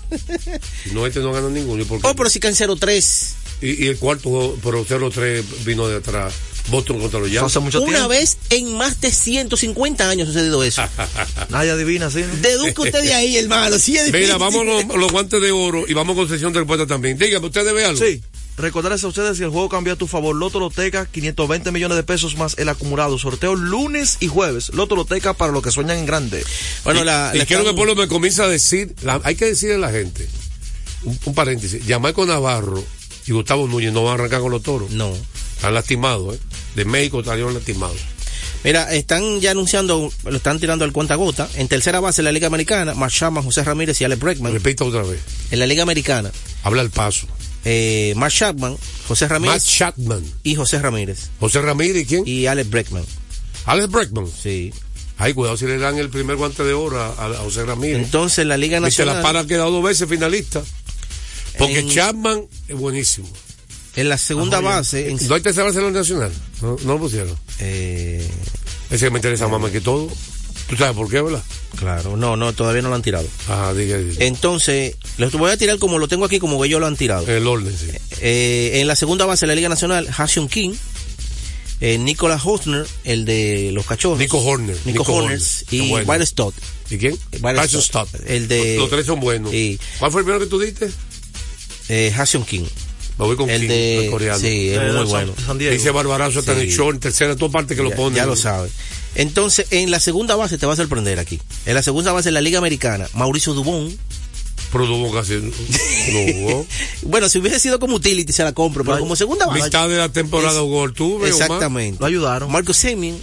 Si 0.85 0.91
no, 0.93 1.05
este 1.07 1.18
no 1.20 1.33
gana 1.33 1.49
ninguno. 1.49 1.83
¿Y, 1.83 1.85
por 1.85 2.01
qué? 2.01 2.07
Oh, 2.07 2.14
pero 2.14 2.31
si 2.31 2.39
can 2.39 2.55
0-3. 2.55 3.33
y, 3.62 3.85
y 3.85 3.89
el 3.89 3.99
cuarto 3.99 4.29
juego, 4.31 4.59
pero 4.62 4.87
0-3 4.87 5.43
vino 5.64 5.89
de 5.89 5.97
atrás. 5.97 6.33
Boston 6.68 7.00
contra 7.00 7.20
los 7.20 7.30
Yankees. 7.30 7.46
hace 7.52 7.60
mucho 7.60 7.80
Una 7.80 7.90
tiempo. 7.92 8.08
vez 8.08 8.36
en 8.50 8.76
más 8.76 9.00
de 9.00 9.10
150 9.10 10.08
años 10.08 10.28
ha 10.28 10.32
sucedido 10.32 10.62
eso. 10.64 10.82
Nadie 11.50 11.70
adivina, 11.70 12.10
¿sí? 12.10 12.20
¿no? 12.20 12.34
Deduzca 12.40 12.82
usted 12.82 13.02
de 13.02 13.14
ahí, 13.14 13.36
hermano. 13.36 13.78
Sí, 13.78 13.96
es 13.96 14.12
Mira, 14.12 14.36
vamos 14.38 14.64
los, 14.66 14.84
los 14.96 15.12
guantes 15.12 15.40
de 15.40 15.52
oro 15.52 15.84
y 15.86 15.94
vamos 15.94 16.16
con 16.16 16.28
sesión 16.28 16.52
de 16.52 16.60
respuesta 16.60 16.86
también. 16.86 17.18
Dígame, 17.18 17.46
¿usted 17.46 17.64
debe 17.64 17.84
algo? 17.84 18.04
Sí. 18.04 18.22
Recordarles 18.58 19.04
a 19.04 19.08
ustedes 19.08 19.36
que 19.36 19.44
el 19.44 19.50
juego 19.50 19.68
cambió 19.68 19.92
a 19.92 19.96
tu 19.96 20.06
favor. 20.06 20.34
Loto 20.34 20.58
Loteca, 20.58 21.04
520 21.04 21.70
millones 21.72 21.96
de 21.98 22.02
pesos 22.02 22.38
más 22.38 22.54
el 22.56 22.70
acumulado. 22.70 23.18
Sorteo 23.18 23.54
lunes 23.54 24.16
y 24.20 24.28
jueves. 24.28 24.70
Loto 24.72 24.96
Loteca 24.96 25.34
para 25.34 25.52
los 25.52 25.62
que 25.62 25.70
sueñan 25.70 25.98
en 25.98 26.06
grande. 26.06 26.42
Bueno, 26.82 27.04
la, 27.04 27.32
y 27.34 27.38
la 27.38 27.44
quiero 27.44 27.64
que 27.64 27.68
están- 27.70 27.76
Polo 27.76 27.94
me 27.94 28.08
comience 28.08 28.42
a 28.42 28.48
decir, 28.48 28.94
la- 29.02 29.20
hay 29.24 29.34
que 29.34 29.44
decirle 29.44 29.74
a 29.74 29.78
la 29.78 29.90
gente, 29.90 30.26
un, 31.04 31.18
un 31.26 31.34
paréntesis, 31.34 31.82
Jamaico 31.86 32.24
Navarro 32.24 32.82
y 33.26 33.32
Gustavo 33.32 33.68
Núñez 33.68 33.92
no 33.92 34.04
van 34.04 34.12
a 34.12 34.14
arrancar 34.14 34.40
con 34.40 34.50
los 34.52 34.62
toros. 34.62 34.90
No. 34.90 35.12
Están 35.56 35.74
lastimados, 35.74 36.36
¿eh? 36.36 36.38
De 36.77 36.85
México 36.85 37.24
salieron 37.24 37.55
lastimados. 37.55 37.97
Mira, 38.62 38.93
están 38.95 39.41
ya 39.41 39.53
anunciando, 39.53 40.12
lo 40.24 40.37
están 40.37 40.59
tirando 40.61 40.85
al 40.85 40.93
cuenta 40.93 41.14
gota. 41.14 41.49
En 41.57 41.68
tercera 41.68 42.01
base 42.01 42.20
en 42.20 42.27
la 42.27 42.33
Liga 42.33 42.47
Americana, 42.49 42.95
Marshama, 42.95 43.43
José 43.43 43.64
Ramírez 43.64 44.01
y 44.01 44.05
Alex 44.05 44.20
Breckman. 44.20 44.53
Repita 44.53 44.85
otra 44.85 45.03
vez. 45.03 45.20
En 45.51 45.59
la 45.59 45.66
Liga 45.66 45.83
Americana, 45.83 46.31
Habla 46.62 46.83
al 46.83 46.91
paso. 46.91 47.27
eh, 47.64 48.12
Mark 48.16 48.33
Chapman, 48.33 48.77
José 49.09 49.24
Matt 49.27 49.33
Ramírez 49.33 49.64
Chapman. 49.64 50.22
y 50.43 50.55
José 50.55 50.79
Ramírez. 50.81 51.31
José 51.41 51.62
Ramírez, 51.62 52.03
¿y 52.03 52.07
quién? 52.07 52.22
Y 52.27 52.47
Alex 52.47 52.68
Breckman. 52.70 53.05
Alex 53.66 53.89
Breckman. 53.91 54.27
Sí. 54.43 54.72
Ay, 55.18 55.33
cuidado 55.33 55.57
si 55.57 55.64
le 55.66 55.79
dan 55.79 55.97
el 55.99 56.11
primer 56.11 56.37
guante 56.37 56.62
de 56.62 56.74
oro 56.74 57.01
a, 57.01 57.09
a 57.27 57.35
José 57.39 57.64
Ramírez. 57.64 58.03
Entonces, 58.05 58.45
la 58.47 58.57
Liga 58.57 58.81
Viste, 58.81 59.05
la 59.05 59.14
Nacional, 59.14 59.22
para 59.22 59.41
ha 59.41 59.47
quedado 59.47 59.70
dos 59.70 59.83
veces 59.85 60.09
finalista. 60.09 60.62
Porque 61.59 61.79
En- 61.79 61.89
Chapman 61.91 62.43
es 62.68 62.77
buenísimo. 62.77 63.29
En 63.97 64.09
la 64.09 64.18
segunda 64.18 64.61
base, 64.61 65.11
en- 65.11 65.18
¿No 65.28 65.34
hay 65.34 65.40
tercera 65.40 65.66
base 65.66 65.78
en 65.78 65.84
la 65.86 65.90
nacional? 65.90 66.32
No, 66.62 66.76
no 66.84 66.92
lo 66.94 66.99
pusieron. 67.01 67.36
eh, 67.61 68.26
Ese 68.90 69.07
que 69.07 69.11
me 69.11 69.18
interesa 69.18 69.49
más 69.49 69.70
que 69.70 69.80
todo. 69.80 70.09
¿Tú 70.68 70.76
sabes 70.76 70.97
por 70.97 71.09
qué, 71.09 71.20
verdad? 71.22 71.42
claro, 71.76 72.16
no, 72.16 72.36
no, 72.36 72.53
todavía 72.55 72.80
no 72.82 72.88
lo 72.88 72.94
han 72.94 73.03
tirado. 73.03 73.26
Ah, 73.49 73.72
diga, 73.76 73.99
diga. 73.99 74.24
Entonces, 74.24 74.97
les 75.18 75.30
voy 75.32 75.51
a 75.51 75.57
tirar 75.57 75.78
como 75.78 75.99
lo 75.99 76.09
tengo 76.09 76.24
aquí, 76.24 76.38
como 76.38 76.61
que 76.61 76.66
ellos 76.68 76.80
lo 76.80 76.86
han 76.86 76.97
tirado. 76.97 77.26
El 77.28 77.47
orden, 77.47 77.76
sí. 77.76 77.88
Eh, 78.20 78.72
en 78.80 78.86
la 78.88 78.97
segunda 78.97 79.26
base 79.26 79.44
de 79.47 79.49
la 79.49 79.55
Liga 79.55 79.68
Nacional, 79.68 80.09
Hassion 80.16 80.49
King, 80.49 80.72
eh, 81.80 81.99
Nicolas 81.99 82.42
Hosner, 82.44 82.86
el 83.05 83.24
de 83.26 83.70
los 83.72 83.84
cachorros. 83.86 84.18
Nico 84.18 84.38
Horner. 84.38 84.76
Nico, 84.86 85.01
Nico 85.01 85.12
Horners 85.12 85.64
Horner. 85.68 85.84
y 85.86 85.90
bueno. 86.05 86.26
Stott. 86.26 86.55
¿Y 86.90 86.99
quién? 86.99 87.16
Tyson 87.30 87.82
Stott. 87.82 88.09
El 88.26 88.49
de- 88.49 88.74
Los, 88.74 88.82
los 88.84 88.90
tres 88.90 89.07
son 89.07 89.20
buenos. 89.20 89.53
¿Cuál 89.99 90.11
fue 90.11 90.22
el 90.22 90.24
primero 90.24 90.40
que 90.40 90.47
tú 90.51 90.59
diste? 90.59 90.90
Eh, 91.88 92.12
Hassion 92.16 92.44
King. 92.44 92.64
Me 93.18 93.24
voy 93.24 93.36
con 93.36 93.48
El 93.48 93.62
King, 93.62 93.68
de- 93.68 94.04
el 94.04 94.10
coreano. 94.10 94.38
sí, 94.38 94.68
es 94.70 94.76
Eh, 94.76 94.80
muy 94.88 94.96
San- 94.98 95.06
bueno. 95.08 95.34
San 95.46 95.58
Diego. 95.58 95.72
Dice 95.74 95.90
Barbarazo 95.90 96.40
está 96.40 96.52
en 96.52 96.60
el 96.60 96.70
en 96.80 97.00
tercera, 97.00 97.32
en 97.32 97.38
toda 97.38 97.50
parte 97.50 97.74
que 97.74 97.82
lo 97.82 97.90
Ya- 97.90 97.96
pone. 97.96 98.16
Ya, 98.16 98.26
lo 98.26 98.36
sabe. 98.36 98.68
Entonces, 99.14 99.66
en 99.70 99.90
la 99.90 100.00
segunda 100.00 100.36
base 100.36 100.58
te 100.58 100.66
va 100.66 100.74
a 100.74 100.76
sorprender 100.76 101.18
aquí. 101.18 101.40
En 101.64 101.74
la 101.74 101.82
segunda 101.82 102.12
base 102.12 102.28
de 102.28 102.32
la 102.32 102.42
Liga 102.42 102.58
Americana, 102.58 103.08
Mauricio 103.14 103.54
Dubón. 103.54 103.96
Produjo 104.70 105.14
casi. 105.14 105.34
No. 105.36 106.66
Bueno, 107.02 107.28
si 107.28 107.38
hubiese 107.38 107.58
sido 107.60 107.78
como 107.78 107.94
utility 107.96 108.32
se 108.32 108.42
la 108.44 108.52
compro, 108.52 108.84
pero 108.84 108.98
como 108.98 109.16
segunda 109.16 109.46
base. 109.46 109.62
Mitad 109.64 109.88
de 109.88 109.96
la 109.96 110.08
temporada 110.10 110.60
jugó 110.60 110.84
Altuve, 110.84 111.28
o 111.32 111.38
más. 111.38 111.40
Exactamente. 111.40 111.98
Lo 112.00 112.06
ayudaron. 112.06 112.50
Marco 112.52 112.74
Semien 112.74 113.16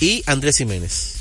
y 0.00 0.22
Andrés 0.26 0.58
Jiménez. 0.58 1.14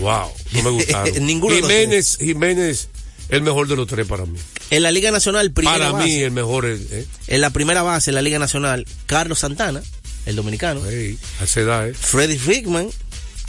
Wow, 0.00 0.30
no 0.52 0.62
me 0.62 0.70
gustaron. 0.70 1.12
Ninguno 1.26 1.54
de 1.54 1.60
los 1.60 1.70
Jiménez, 1.70 2.16
Jiménez, 2.18 2.88
el 3.28 3.42
mejor 3.42 3.68
de 3.68 3.76
los 3.76 3.86
tres 3.86 4.06
para 4.06 4.26
mí. 4.26 4.38
En 4.70 4.82
la 4.82 4.90
Liga 4.90 5.10
Nacional, 5.10 5.52
primera 5.52 5.78
para 5.78 5.92
base. 5.92 6.06
mí, 6.06 6.14
el 6.16 6.30
mejor 6.32 6.66
es. 6.66 6.80
¿eh? 6.92 7.06
En 7.28 7.40
la 7.40 7.50
primera 7.50 7.82
base 7.82 8.10
en 8.10 8.14
la 8.16 8.22
Liga 8.22 8.38
Nacional, 8.38 8.86
Carlos 9.06 9.38
Santana, 9.40 9.82
el 10.26 10.36
dominicano. 10.36 10.84
Ey, 10.86 11.18
a 11.40 11.44
esa 11.44 11.60
edad, 11.60 11.88
¿eh? 11.88 11.94
Freddy 11.94 12.36
Rickman 12.38 12.88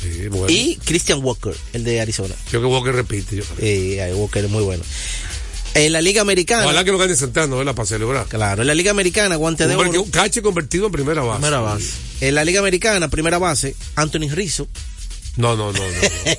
Sí, 0.01 0.27
bueno. 0.27 0.47
y 0.49 0.75
Christian 0.83 1.19
Walker, 1.23 1.55
el 1.73 1.83
de 1.83 2.01
Arizona. 2.01 2.35
Yo 2.51 2.59
que 2.59 2.65
Walker 2.67 2.93
repite, 2.93 3.37
yo 3.37 3.43
creo. 3.45 3.57
Eh, 3.61 4.13
Walker 4.15 4.43
es 4.43 4.51
muy 4.51 4.63
bueno. 4.63 4.83
En 5.75 5.91
la 5.91 6.01
Liga 6.01 6.21
Americana. 6.21 6.65
Ojalá 6.65 6.83
que 6.83 6.91
lo 6.91 6.97
gane 6.97 7.15
Santana, 7.15 7.55
¿verdad? 7.55 7.73
Para 7.73 7.85
celebrar. 7.87 8.25
Claro, 8.27 8.61
en 8.61 8.67
la 8.67 8.75
Liga 8.75 8.91
Americana, 8.91 9.37
guante 9.37 9.65
de 9.67 9.75
oro. 9.75 10.03
un 10.03 10.11
cache 10.11 10.41
convertido 10.41 10.85
en 10.87 10.91
primera 10.91 11.21
base. 11.23 11.39
Primera 11.39 11.61
base. 11.61 11.89
En 12.21 12.35
la 12.35 12.43
Liga 12.45 12.59
Americana, 12.59 13.07
primera 13.09 13.37
base, 13.39 13.75
Anthony 13.95 14.29
Rizzo. 14.29 14.67
No, 15.35 15.55
no, 15.55 15.71
no, 15.71 15.79
no. 15.79 15.87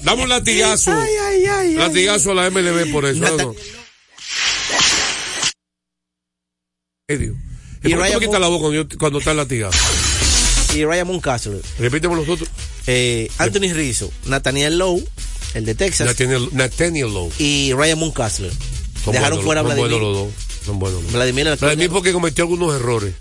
Dame 0.02 0.22
un 0.22 0.28
latigazo. 0.28 0.92
Ay, 0.96 1.12
ay, 1.20 1.46
ay, 1.46 1.74
latigazo 1.74 2.30
a 2.30 2.34
la 2.34 2.50
MLB 2.50 2.92
por 2.92 3.04
eso. 3.06 3.20
No, 3.20 3.36
no. 3.36 3.54
Y 7.08 7.14
¿Y 7.14 7.94
por 7.94 8.06
qué 8.06 8.14
me 8.14 8.20
quita 8.26 8.38
la 8.38 8.48
voz 8.48 8.60
cuando, 8.60 8.82
yo- 8.82 8.98
cuando 8.98 9.18
está 9.18 9.32
el 9.32 9.36
latigazo? 9.38 9.78
Y 10.74 10.84
Ryan 10.84 11.06
Mooncastle. 11.06 11.60
Repíteme 11.78 12.16
los 12.16 12.28
otros. 12.28 12.48
Eh, 12.86 13.30
Anthony 13.38 13.72
Rizzo, 13.74 14.10
Nathaniel 14.26 14.78
Lowe, 14.78 15.02
el 15.54 15.64
de 15.64 15.74
Texas. 15.74 16.06
Nathaniel, 16.06 16.48
Nathaniel 16.52 17.12
Lowe. 17.12 17.30
y 17.38 17.72
Ryan 17.74 17.98
Mooncastle. 17.98 18.50
Son 19.04 19.12
Dejaron 19.12 19.38
buenos, 19.38 19.44
fuera 19.44 19.60
a 19.60 19.64
son 19.64 19.74
Vladimir. 19.76 19.90
buenos 20.00 20.16
los 20.16 20.26
dos. 20.34 20.64
Son 20.64 20.78
buenos 20.78 21.02
los 21.02 21.04
dos. 21.04 21.12
Vladimir, 21.12 21.56
Vladimir 21.60 21.90
porque 21.90 22.12
cometió 22.12 22.44
algunos 22.44 22.74
errores. 22.74 23.14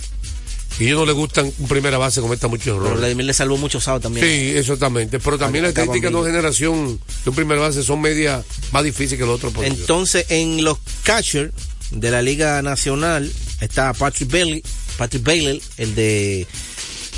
Y 0.80 0.86
ellos 0.86 1.00
no 1.00 1.06
le 1.06 1.12
gustan 1.12 1.52
un 1.60 1.68
primera 1.68 1.98
base 1.98 2.20
cometa 2.22 2.48
muchos 2.48 2.66
pero 2.66 2.78
errores. 2.78 2.98
Vladimir 3.00 3.26
le 3.28 3.34
salvó 3.34 3.58
muchos 3.58 3.84
sábados 3.84 4.04
también. 4.04 4.26
Sí, 4.26 4.58
exactamente. 4.58 5.20
Pero 5.20 5.38
también 5.38 5.64
las 5.64 5.74
críticas 5.74 6.12
de 6.12 6.18
una 6.18 6.28
generación 6.28 7.00
de 7.24 7.30
un 7.30 7.36
primera 7.36 7.62
base 7.62 7.84
son 7.84 8.02
media 8.02 8.44
más 8.72 8.84
difíciles 8.84 9.20
que 9.20 9.26
los 9.26 9.36
otros. 9.44 9.54
Entonces, 9.64 10.26
en 10.30 10.64
los 10.64 10.78
catchers 11.04 11.54
de 11.92 12.10
la 12.12 12.22
Liga 12.22 12.62
Nacional 12.64 13.32
está 13.62 13.94
Patrick 13.94 14.32
Bailey, 14.32 14.64
Patrick 14.98 15.24
Bailey, 15.24 15.62
el 15.78 15.94
de 15.96 16.48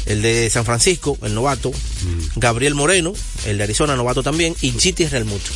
el 0.05 0.21
de 0.21 0.49
San 0.51 0.65
Francisco, 0.65 1.17
el 1.23 1.33
novato, 1.33 1.71
Mm. 1.71 2.39
Gabriel 2.39 2.75
Moreno, 2.75 3.13
el 3.45 3.57
de 3.57 3.63
Arizona, 3.63 3.95
novato 3.95 4.21
también, 4.21 4.55
y 4.61 4.71
GT 4.71 5.09
Realmuto. 5.09 5.49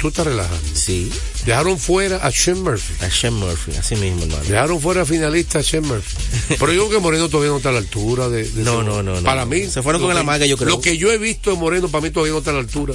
Tú 0.00 0.08
estás 0.08 0.26
relajando. 0.26 0.58
Sí, 0.74 1.12
Dejaron 1.44 1.78
fuera 1.78 2.16
a 2.18 2.30
Sean 2.32 2.62
Murphy. 2.62 2.94
a 3.04 3.08
Shem 3.08 3.34
Murphy, 3.34 3.72
así 3.78 3.96
mismo, 3.96 4.22
hermano. 4.22 4.42
Dejaron 4.44 4.80
fuera 4.80 5.04
finalista 5.04 5.58
a 5.58 5.62
Sean 5.62 5.86
Murphy. 5.86 6.16
Pero 6.58 6.72
yo 6.72 6.86
creo 6.88 6.90
que 6.90 7.02
Moreno 7.02 7.28
todavía 7.28 7.50
no 7.50 7.58
está 7.58 7.68
a 7.68 7.72
la 7.72 7.78
altura 7.78 8.28
de. 8.28 8.44
de 8.44 8.62
No, 8.64 8.82
no, 8.82 9.02
no, 9.02 9.16
no. 9.16 9.22
Para 9.22 9.44
mí. 9.46 9.66
Se 9.68 9.82
fueron 9.82 10.00
con 10.02 10.14
la 10.14 10.22
maga, 10.22 10.46
yo 10.46 10.56
creo. 10.56 10.70
Lo 10.70 10.80
que 10.80 10.96
yo 10.96 11.10
he 11.12 11.18
visto 11.18 11.50
de 11.50 11.56
Moreno, 11.56 11.88
para 11.88 12.02
mí 12.02 12.10
todavía 12.10 12.32
no 12.32 12.38
está 12.38 12.50
a 12.50 12.54
la 12.54 12.60
altura. 12.60 12.94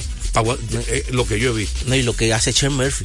Eh, 0.88 1.06
lo 1.10 1.26
que 1.26 1.38
yo 1.38 1.50
he 1.50 1.54
visto. 1.54 1.80
No, 1.86 1.94
y 1.94 2.02
lo 2.02 2.14
que 2.16 2.32
hace 2.34 2.50
Shem 2.52 2.72
Murphy. 2.74 3.04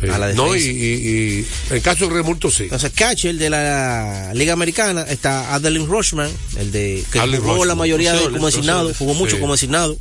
Sí. 0.00 0.08
A 0.08 0.16
la 0.18 0.32
no, 0.32 0.56
y, 0.56 0.60
y, 0.60 0.64
y 0.70 1.46
en 1.74 1.80
caso 1.82 2.06
de 2.08 2.14
Remulto 2.14 2.50
sí. 2.50 2.62
Entonces, 2.64 2.90
catcher 2.94 3.34
de 3.36 3.50
la 3.50 4.32
Liga 4.34 4.54
Americana 4.54 5.02
está 5.02 5.54
Adeline 5.54 5.86
Rushman, 5.86 6.30
el 6.56 6.72
de 6.72 7.04
que 7.12 7.18
Adeline 7.20 7.40
jugó 7.42 7.56
la 7.66 7.74
Rushman. 7.74 7.78
mayoría 7.78 8.12
de, 8.14 8.30
como 8.30 8.46
designado, 8.46 8.92
jugó 8.98 9.12
mucho 9.12 9.36
Sí. 9.36 9.40
como 9.40 9.52
designado. 9.52 9.98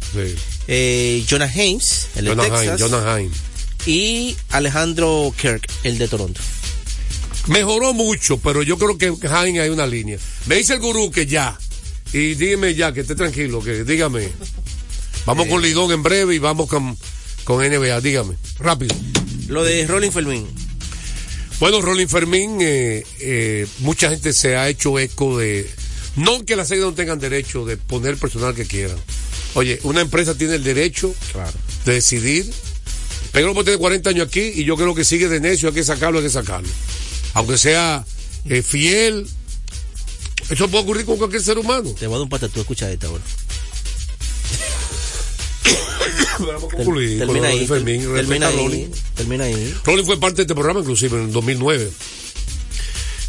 Eh, 0.72 1.26
Jonah 1.28 1.48
Haynes, 1.52 2.10
el 2.16 2.26
de 2.26 2.30
Jonah 2.30 2.44
Texas. 2.44 2.64
Heim, 2.64 2.78
Jonah 2.78 3.18
Heim. 3.18 3.32
y 3.88 4.38
Alejandro 4.52 5.34
Kirk, 5.36 5.68
el 5.84 5.98
de 5.98 6.08
Toronto. 6.08 6.40
Mejoró 7.48 7.94
mucho, 7.94 8.38
pero 8.38 8.62
yo 8.62 8.78
creo 8.78 8.96
que 9.00 9.08
Heim 9.28 9.60
hay 9.60 9.70
una 9.70 9.88
línea. 9.88 10.20
Me 10.46 10.58
dice 10.58 10.76
el 10.76 10.80
gurú 10.80 11.10
que 11.10 11.26
ya, 11.26 11.58
Y 12.14 12.36
dígame 12.36 12.76
ya, 12.76 12.94
que 12.94 13.02
esté 13.02 13.16
tranquilo, 13.16 13.64
que 13.64 13.84
dígame. 13.84 14.30
Vamos 15.26 15.48
con 15.48 15.60
Lidón 15.60 15.92
en 15.92 16.04
breve 16.04 16.36
y 16.36 16.40
vamos 16.40 16.70
con, 16.70 16.96
con 17.46 17.68
NBA, 17.68 18.00
dígame, 18.02 18.36
rápido. 18.60 18.96
Lo 19.48 19.64
de 19.64 19.88
Rolling 19.88 20.12
Fermín. 20.12 20.48
Bueno, 21.60 21.82
Rolling 21.82 22.08
Fermín, 22.08 22.60
eh, 22.62 23.04
eh, 23.20 23.66
mucha 23.80 24.12
gente 24.12 24.34
se 24.34 24.56
ha 24.56 24.70
hecho 24.70 25.00
eco 25.00 25.36
de. 25.40 25.68
No 26.16 26.46
que 26.46 26.56
las 26.56 26.70
águilas 26.70 26.92
no 26.92 26.96
tengan 26.96 27.20
derecho 27.20 27.66
de 27.66 27.78
poner 27.78 28.18
personal 28.18 28.54
que 28.54 28.66
quieran. 28.68 28.98
Oye, 29.56 29.80
una 29.84 30.02
empresa 30.02 30.36
tiene 30.36 30.56
el 30.56 30.64
derecho 30.64 31.14
de 31.86 31.94
decidir. 31.94 32.52
Pedro 33.32 33.54
puede 33.54 33.66
tener 33.66 33.80
40 33.80 34.10
años 34.10 34.28
aquí 34.28 34.42
y 34.56 34.64
yo 34.64 34.76
creo 34.76 34.96
que 34.96 35.04
sigue 35.04 35.28
de 35.28 35.40
necio, 35.40 35.70
hay 35.70 35.76
que 35.76 35.84
sacarlo, 35.84 36.20
hay 36.20 36.26
que 36.26 36.32
sacarlo. 36.32 36.70
Aunque 37.34 37.58
sea 37.58 38.06
eh, 38.46 38.62
fiel. 38.62 39.28
Eso 40.50 40.68
puede 40.68 40.84
ocurrir 40.84 41.06
con 41.06 41.18
cualquier 41.18 41.44
ser 41.44 41.58
humano. 41.58 41.94
Te 41.98 42.08
voy 42.08 42.16
a 42.16 42.18
dar 42.18 42.24
un 42.24 42.30
patatú, 42.30 42.60
escucha 42.62 42.90
esta 42.92 43.08
ahora. 43.08 43.24
concluir 46.72 47.20
con 47.20 47.28
termina 47.28 47.48
ahí, 47.50 47.68
Fermín, 47.68 48.02
termina 48.02 48.48
ahí, 48.48 48.58
Rolling. 48.58 48.88
termina 49.16 49.44
ahí. 49.44 49.76
Rolling 49.84 50.06
fue 50.06 50.20
parte 50.20 50.38
de 50.38 50.42
este 50.44 50.56
programa, 50.56 50.80
inclusive 50.80 51.18
en 51.18 51.26
el 51.26 51.32
2009. 51.32 51.92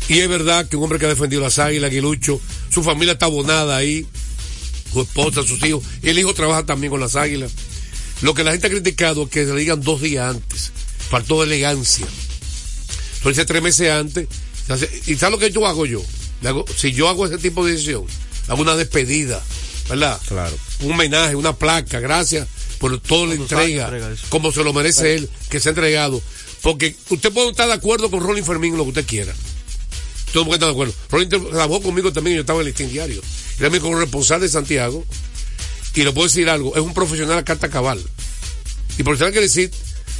Y 0.08 0.18
es 0.18 0.28
verdad 0.28 0.68
que 0.68 0.76
un 0.76 0.84
hombre 0.84 0.98
que 0.98 1.06
ha 1.06 1.08
defendido 1.08 1.42
las 1.42 1.58
águilas, 1.58 1.90
Aguilucho, 1.90 2.40
su 2.70 2.82
familia 2.82 3.12
está 3.12 3.26
abonada 3.26 3.76
ahí, 3.76 4.06
su 4.92 5.00
esposa, 5.02 5.42
sus 5.42 5.62
hijos, 5.64 5.82
y 6.02 6.08
el 6.10 6.18
hijo 6.18 6.34
trabaja 6.34 6.64
también 6.66 6.90
con 6.90 7.00
las 7.00 7.16
águilas. 7.16 7.52
Lo 8.22 8.34
que 8.34 8.44
la 8.44 8.52
gente 8.52 8.66
ha 8.66 8.70
criticado 8.70 9.24
es 9.24 9.30
que 9.30 9.46
se 9.46 9.52
le 9.54 9.60
digan 9.60 9.80
dos 9.82 10.00
días 10.02 10.34
antes, 10.34 10.72
faltó 11.08 11.40
de 11.40 11.46
elegancia. 11.46 12.06
Entonces, 13.18 13.46
tres 13.46 13.62
meses 13.62 13.90
antes, 13.90 14.28
¿y 15.06 15.16
sabes 15.16 15.32
lo 15.32 15.38
que 15.38 15.50
yo 15.50 15.66
hago 15.66 15.86
yo? 15.86 16.02
Hago- 16.44 16.64
si 16.76 16.92
yo 16.92 17.08
hago 17.08 17.26
ese 17.26 17.38
tipo 17.38 17.64
de 17.66 17.72
decisión, 17.72 18.04
hago 18.48 18.62
una 18.62 18.76
despedida, 18.76 19.42
¿verdad? 19.88 20.18
Claro. 20.26 20.56
Un 20.80 20.92
homenaje, 20.92 21.34
una 21.36 21.54
placa, 21.54 22.00
gracias 22.00 22.46
por 22.78 22.98
todo 23.00 23.26
la 23.26 23.34
entrega, 23.34 23.90
como 24.30 24.52
se 24.52 24.64
lo 24.64 24.72
merece 24.72 25.14
él, 25.16 25.30
que 25.50 25.60
se 25.60 25.68
ha 25.68 25.72
entregado. 25.72 26.22
Porque 26.62 26.94
usted 27.10 27.30
puede 27.32 27.50
estar 27.50 27.66
de 27.68 27.74
acuerdo 27.74 28.10
con 28.10 28.20
Rolling 28.20 28.42
Fermín 28.42 28.76
lo 28.76 28.84
que 28.84 28.88
usted 28.90 29.06
quiera. 29.06 29.34
Todo 30.32 30.42
el 30.42 30.48
mundo 30.48 30.54
está 30.54 30.66
de 30.66 30.72
acuerdo. 30.72 30.94
Rolling 31.10 31.28
tra- 31.28 31.50
trabajó 31.50 31.82
conmigo 31.82 32.12
también, 32.12 32.36
yo 32.36 32.40
estaba 32.42 32.60
en 32.60 32.66
el 32.66 32.72
listín 32.72 32.90
diario. 32.90 33.20
Era 33.60 33.68
mi 33.68 33.78
corresponsal 33.78 34.40
de 34.40 34.48
Santiago. 34.48 35.04
Y 35.94 36.02
le 36.02 36.12
puedo 36.12 36.26
decir 36.26 36.48
algo, 36.48 36.74
es 36.76 36.82
un 36.82 36.94
profesional 36.94 37.38
a 37.38 37.44
carta 37.44 37.68
cabal. 37.68 38.02
Y 38.98 39.02
profesional 39.02 39.32
quiere 39.32 39.46
decir 39.46 39.70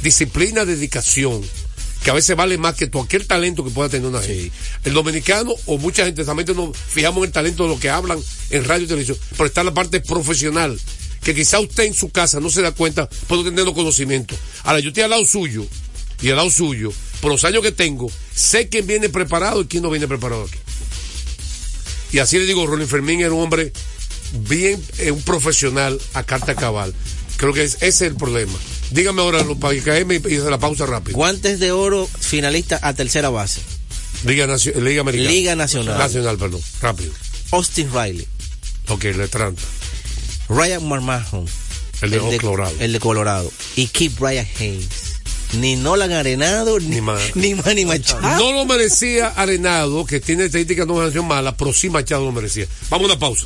disciplina, 0.03 0.65
dedicación, 0.65 1.41
que 2.03 2.11
a 2.11 2.13
veces 2.13 2.35
vale 2.35 2.57
más 2.57 2.75
que 2.75 2.89
cualquier 2.89 3.25
talento 3.25 3.63
que 3.63 3.71
pueda 3.71 3.89
tener 3.89 4.07
una 4.07 4.21
gente. 4.21 4.51
El 4.83 4.93
dominicano 4.93 5.53
o 5.65 5.77
mucha 5.77 6.05
gente 6.05 6.23
solamente 6.23 6.53
nos 6.53 6.75
fijamos 6.75 7.19
en 7.19 7.25
el 7.25 7.31
talento 7.31 7.63
de 7.63 7.69
lo 7.69 7.79
que 7.79 7.89
hablan 7.89 8.19
en 8.49 8.65
radio 8.65 8.85
y 8.85 8.87
televisión, 8.87 9.17
pero 9.31 9.45
está 9.45 9.63
la 9.63 9.73
parte 9.73 10.01
profesional, 10.01 10.79
que 11.23 11.33
quizá 11.33 11.59
usted 11.59 11.83
en 11.83 11.93
su 11.93 12.09
casa 12.09 12.39
no 12.39 12.49
se 12.49 12.61
da 12.61 12.71
cuenta 12.71 13.07
por 13.27 13.37
no 13.37 13.43
tener 13.43 13.65
los 13.65 13.75
conocimientos. 13.75 14.37
Ahora, 14.63 14.79
yo 14.79 14.89
estoy 14.89 15.03
al 15.03 15.11
lado 15.11 15.25
suyo 15.25 15.65
y 16.21 16.29
al 16.29 16.37
lado 16.37 16.49
suyo, 16.49 16.91
por 17.21 17.31
los 17.31 17.43
años 17.45 17.61
que 17.63 17.71
tengo, 17.71 18.11
sé 18.35 18.67
quién 18.67 18.87
viene 18.87 19.09
preparado 19.09 19.61
y 19.61 19.65
quién 19.65 19.83
no 19.83 19.89
viene 19.89 20.07
preparado 20.07 20.43
aquí. 20.43 20.57
Y 22.11 22.19
así 22.19 22.37
le 22.37 22.45
digo, 22.45 22.65
Rolín 22.67 22.87
Fermín 22.87 23.21
era 23.21 23.31
un 23.33 23.41
hombre 23.43 23.71
bien, 24.33 24.83
eh, 24.99 25.11
un 25.11 25.21
profesional 25.21 25.99
a 26.13 26.23
carta 26.23 26.55
cabal. 26.55 26.93
Creo 27.37 27.53
que 27.53 27.63
es- 27.63 27.75
ese 27.75 27.87
es 27.87 28.01
el 28.01 28.15
problema. 28.15 28.53
Dígame 28.91 29.21
ahora, 29.21 29.43
lo- 29.43 29.57
para 29.57 29.79
caerme 29.81 30.15
y 30.23 30.33
y 30.33 30.37
hacer 30.37 30.51
la 30.51 30.59
pausa 30.59 30.85
rápido. 30.85 31.15
Guantes 31.17 31.59
de 31.59 31.71
oro 31.71 32.07
finalista 32.19 32.79
a 32.81 32.93
tercera 32.93 33.29
base. 33.29 33.61
Liga, 34.25 34.45
Nacio- 34.45 34.75
Liga 34.79 35.01
Americana. 35.01 35.29
Liga 35.31 35.55
Nacional. 35.55 35.97
Nacional, 35.97 36.37
perdón. 36.37 36.61
Rápido. 36.81 37.11
Austin 37.51 37.89
Riley. 37.93 38.27
Ok, 38.89 39.05
le 39.05 39.27
tranta. 39.27 39.61
Ryan 40.49 40.87
McMahon. 40.87 41.45
El 42.01 42.11
de 42.11 42.37
Colorado. 42.39 42.73
El 42.79 42.93
de 42.93 42.99
Colorado. 42.99 43.51
Y 43.75 43.87
Keith 43.87 44.17
Brian 44.19 44.47
Hayes. 44.59 44.87
Ni 45.53 45.75
Nolan 45.75 46.11
Arenado, 46.11 46.79
ni, 46.79 46.87
Ni 46.87 47.01
más. 47.01 47.35
ni 47.35 47.55
Manny 47.55 47.85
Machado. 47.85 48.21
No 48.37 48.53
lo 48.53 48.65
merecía 48.65 49.27
Arenado, 49.27 50.05
que 50.05 50.19
tiene 50.19 50.45
estadísticas 50.45 50.87
no 50.87 51.03
nación 51.03 51.27
mala, 51.27 51.55
pero 51.55 51.73
sí 51.73 51.89
Machado 51.89 52.25
lo 52.25 52.31
merecía. 52.31 52.65
Vamos 52.89 53.09
a 53.09 53.13
una 53.13 53.19
pausa. 53.19 53.45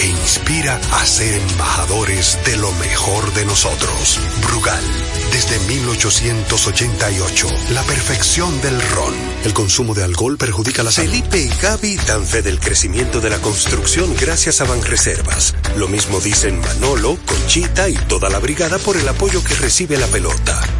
e 0.00 0.06
inspira 0.06 0.80
a 0.92 1.04
ser 1.04 1.34
embajadores 1.34 2.38
de 2.44 2.56
lo 2.56 2.72
mejor 2.72 3.32
de 3.34 3.44
nosotros. 3.44 4.18
Brugal, 4.42 4.82
desde 5.30 5.58
1888, 5.66 7.46
la 7.70 7.82
perfección 7.82 8.60
del 8.62 8.80
ron. 8.80 9.14
El 9.44 9.52
consumo 9.52 9.94
de 9.94 10.04
alcohol 10.04 10.38
perjudica 10.38 10.82
la 10.82 10.90
salud. 10.90 11.10
Felipe 11.10 11.38
y 11.38 11.48
Gaby 11.48 11.96
dan 12.06 12.26
fe 12.26 12.40
del 12.40 12.58
crecimiento 12.60 13.20
de 13.20 13.30
la 13.30 13.38
construcción 13.38 14.14
gracias 14.18 14.60
a 14.60 14.64
Banreservas. 14.64 15.54
Lo 15.76 15.88
mismo 15.88 16.20
dicen 16.20 16.60
Manolo, 16.60 17.18
Conchita 17.26 17.88
y 17.88 17.94
toda 17.94 18.30
la 18.30 18.38
brigada 18.38 18.78
por 18.78 18.96
el 18.96 19.08
apoyo 19.08 19.44
que 19.44 19.54
recibe 19.54 19.98
la 19.98 20.06
pelota. 20.06 20.79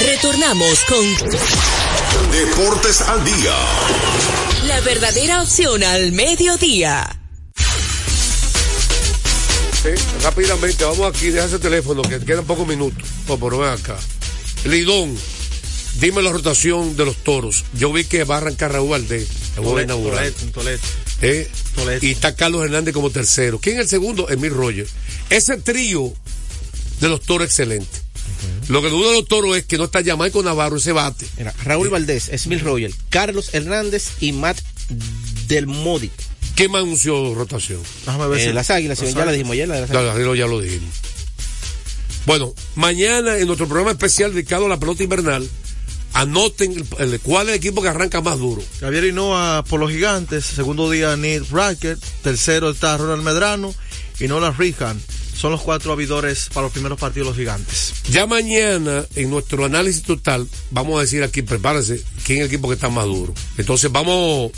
Retornamos 0.00 0.80
con 0.88 1.04
Deportes 2.32 3.02
al 3.02 3.22
día. 3.22 3.54
la 4.66 4.80
verdadera 4.80 5.42
opción 5.42 5.82
al 5.84 6.12
mediodía. 6.12 7.18
Sí, 9.82 9.90
rápidamente, 10.22 10.84
vamos 10.84 11.14
aquí, 11.14 11.30
deja 11.30 11.46
ese 11.46 11.58
teléfono, 11.58 12.02
que 12.02 12.18
quedan 12.20 12.44
pocos 12.44 12.66
minutos. 12.66 13.06
Pero 13.26 13.58
ven 13.58 13.70
acá. 13.70 13.96
Lidón, 14.64 15.16
dime 16.00 16.22
la 16.22 16.32
rotación 16.32 16.96
de 16.96 17.04
los 17.04 17.16
toros. 17.16 17.64
Yo 17.74 17.92
vi 17.92 18.04
que 18.04 18.24
va 18.24 18.36
a 18.36 18.38
arrancar 18.38 18.72
Raúl 18.72 18.90
Valdés, 18.90 19.28
el 19.56 19.62
juego 19.62 19.80
inaugural. 19.80 20.34
¿Eh? 21.22 21.50
Y 22.00 22.10
está 22.12 22.34
Carlos 22.34 22.64
Hernández 22.64 22.94
como 22.94 23.10
tercero. 23.10 23.58
¿Quién 23.58 23.76
es 23.76 23.82
el 23.82 23.88
segundo? 23.88 24.30
Emil 24.30 24.52
Roger. 24.52 24.86
Ese 25.28 25.58
trío 25.58 26.12
de 27.00 27.08
los 27.08 27.20
toros 27.20 27.46
excelente. 27.46 27.99
Lo 28.70 28.80
que 28.82 28.88
dudo 28.88 29.10
de 29.10 29.16
los 29.16 29.26
toros 29.26 29.56
es 29.56 29.64
que 29.66 29.76
no 29.78 29.84
está 29.84 30.02
Jamaico 30.02 30.42
Navarro 30.42 30.76
ese 30.76 30.92
bate. 30.92 31.26
Era 31.36 31.52
Raúl 31.64 31.88
Valdés, 31.90 32.30
Smith 32.36 32.62
Royal, 32.62 32.94
Carlos 33.10 33.52
Hernández 33.52 34.12
y 34.20 34.32
Matt 34.32 34.58
Del 35.48 35.66
Modi. 35.66 36.10
¿Quién 36.54 36.70
más 36.70 36.82
anunció 36.82 37.34
rotación? 37.34 37.80
Eh, 38.38 38.52
las 38.52 38.70
águilas, 38.70 39.00
ya 39.00 39.24
la 39.24 39.32
dijimos 39.32 39.52
ayer. 39.52 39.66
La 39.68 39.74
de 39.76 39.80
las 39.82 39.90
Ya, 39.90 39.98
águilas. 39.98 40.16
ya, 40.18 40.34
ya 40.36 40.46
lo 40.46 40.60
dijimos. 40.60 40.94
Bueno, 42.26 42.54
mañana 42.76 43.38
en 43.38 43.46
nuestro 43.46 43.66
programa 43.66 43.90
especial 43.92 44.32
dedicado 44.32 44.66
a 44.66 44.68
la 44.68 44.78
pelota 44.78 45.02
invernal, 45.02 45.48
anoten 46.12 46.72
el, 46.72 46.86
el- 47.12 47.20
cuál 47.20 47.48
es 47.48 47.54
el 47.54 47.58
equipo 47.58 47.82
que 47.82 47.88
arranca 47.88 48.20
más 48.20 48.38
duro. 48.38 48.62
Javier 48.78 49.04
Hinoa 49.06 49.64
por 49.68 49.80
los 49.80 49.90
gigantes, 49.90 50.44
segundo 50.44 50.90
día 50.90 51.16
Neil 51.16 51.46
Racket, 51.50 51.98
tercero 52.22 52.70
está 52.70 52.96
Ronald 52.98 53.22
Medrano 53.22 53.74
y 54.20 54.28
Nolan 54.28 54.56
Rihan. 54.56 55.00
Son 55.40 55.50
los 55.52 55.62
cuatro 55.62 55.92
abidores 55.94 56.48
para 56.52 56.64
los 56.64 56.72
primeros 56.72 56.98
partidos 56.98 57.28
de 57.28 57.30
los 57.30 57.36
gigantes. 57.38 57.94
Ya 58.10 58.26
mañana, 58.26 59.06
en 59.14 59.30
nuestro 59.30 59.64
análisis 59.64 60.02
total, 60.02 60.46
vamos 60.70 60.98
a 60.98 61.02
decir 61.02 61.22
aquí, 61.22 61.40
prepárense, 61.40 62.02
quién 62.26 62.38
es 62.40 62.44
el 62.44 62.48
equipo 62.48 62.68
que 62.68 62.74
está 62.74 62.90
más 62.90 63.06
duro. 63.06 63.32
Entonces 63.56 63.90
vamos 63.90 64.52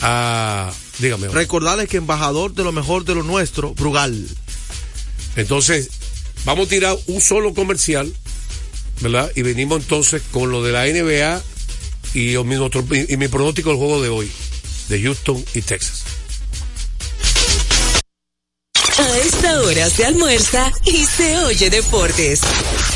a... 0.00 0.72
Dígame. 1.00 1.28
Recordarles 1.28 1.88
que 1.88 1.96
embajador 1.96 2.54
de 2.54 2.62
lo 2.62 2.70
mejor 2.70 3.04
de 3.04 3.16
lo 3.16 3.24
nuestro, 3.24 3.74
Brugal. 3.74 4.28
Entonces, 5.36 5.90
vamos 6.44 6.66
a 6.66 6.70
tirar 6.70 6.96
un 7.08 7.20
solo 7.20 7.52
comercial, 7.52 8.12
¿verdad? 9.00 9.32
Y 9.34 9.42
venimos 9.42 9.80
entonces 9.82 10.22
con 10.30 10.50
lo 10.52 10.62
de 10.62 10.70
la 10.72 10.84
NBA 10.86 11.42
y, 12.14 12.36
o 12.36 12.44
mi, 12.44 12.54
otro- 12.54 12.86
y- 12.92 13.12
y 13.12 13.16
mi 13.16 13.26
pronóstico 13.26 13.70
del 13.70 13.78
juego 13.78 14.00
de 14.02 14.08
hoy. 14.10 14.30
de 14.88 15.02
Houston 15.02 15.42
y 15.54 15.62
Texas. 15.62 16.04
A 18.96 19.18
esta 19.18 19.60
hora 19.62 19.90
se 19.90 20.04
almuerza 20.04 20.72
y 20.84 21.04
se 21.04 21.36
oye 21.38 21.68
deportes. 21.68 22.40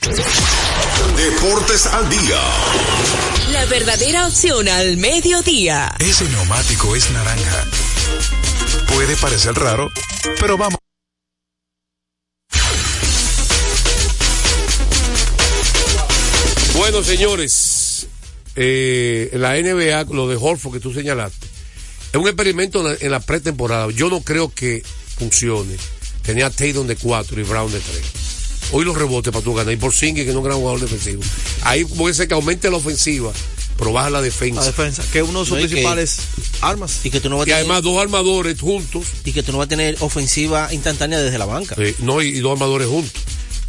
Deportes 0.00 1.86
al 1.86 2.08
día. 2.08 2.40
La 3.52 3.66
verdadera 3.66 4.26
opción 4.26 4.66
al 4.66 4.96
mediodía. 4.96 5.94
Ese 5.98 6.24
neumático 6.24 6.96
es 6.96 7.10
naranja. 7.10 7.66
Puede 8.94 9.14
parecer 9.16 9.54
raro, 9.54 9.90
pero 10.40 10.56
vamos. 10.56 10.78
Bueno, 16.76 17.04
señores, 17.04 18.06
eh, 18.56 19.28
la 19.34 19.56
NBA, 19.56 20.14
lo 20.14 20.28
de 20.28 20.36
Horford 20.40 20.72
que 20.72 20.80
tú 20.80 20.94
señalaste, 20.94 21.46
es 22.10 22.18
un 22.18 22.26
experimento 22.26 22.90
en 22.98 23.10
la, 23.10 23.20
pretemporada. 23.20 23.90
Yo 23.90 24.08
no 24.08 24.22
creo 24.22 24.50
que 24.52 24.82
funcione. 25.18 25.76
Tenía 26.22 26.48
Tatum 26.48 26.86
de 26.86 26.96
4 26.96 27.38
y 27.38 27.44
Brown 27.44 27.70
de 27.70 27.80
3. 27.80 28.19
Hoy 28.72 28.84
los 28.84 28.96
rebotes 28.96 29.32
para 29.32 29.42
tu 29.44 29.54
ganar. 29.54 29.72
Y 29.72 29.76
por 29.76 29.92
Singy, 29.92 30.20
que 30.24 30.26
no 30.26 30.30
es 30.32 30.36
un 30.38 30.44
gran 30.44 30.58
jugador 30.58 30.80
defensivo. 30.80 31.22
Ahí 31.62 31.84
puede 31.84 32.14
ser 32.14 32.28
que 32.28 32.34
aumente 32.34 32.70
la 32.70 32.76
ofensiva, 32.76 33.32
pero 33.76 33.92
baja 33.92 34.10
la 34.10 34.22
defensa. 34.22 34.60
La 34.60 34.66
defensa, 34.66 35.02
que 35.12 35.18
es 35.20 35.28
uno 35.28 35.40
de 35.40 35.46
sus 35.46 35.56
No, 35.58 35.60
y 35.60 35.62
que- 35.64 35.68
principales 35.70 36.18
armas. 36.60 37.00
Y 37.04 37.10
que 37.10 37.20
tú 37.20 37.28
no 37.30 37.36
vas 37.38 37.46
a 37.46 37.48
Y 37.48 37.50
tener, 37.52 37.60
además 37.64 37.82
dos 37.82 38.00
armadores 38.00 38.60
juntos. 38.60 39.04
y 39.24 39.32
que 39.32 39.42
tú 39.42 39.52
no 39.52 39.58
vas 39.58 39.66
a 39.66 39.68
tener 39.68 39.96
ofensiva 40.00 40.68
instantánea 40.72 41.18
desde 41.20 41.38
la 41.38 41.46
banca. 41.46 41.76
No, 41.98 42.22
y, 42.22 42.28
y 42.28 42.40
dos 42.40 42.52
armadores 42.52 42.86
juntos. 42.88 43.22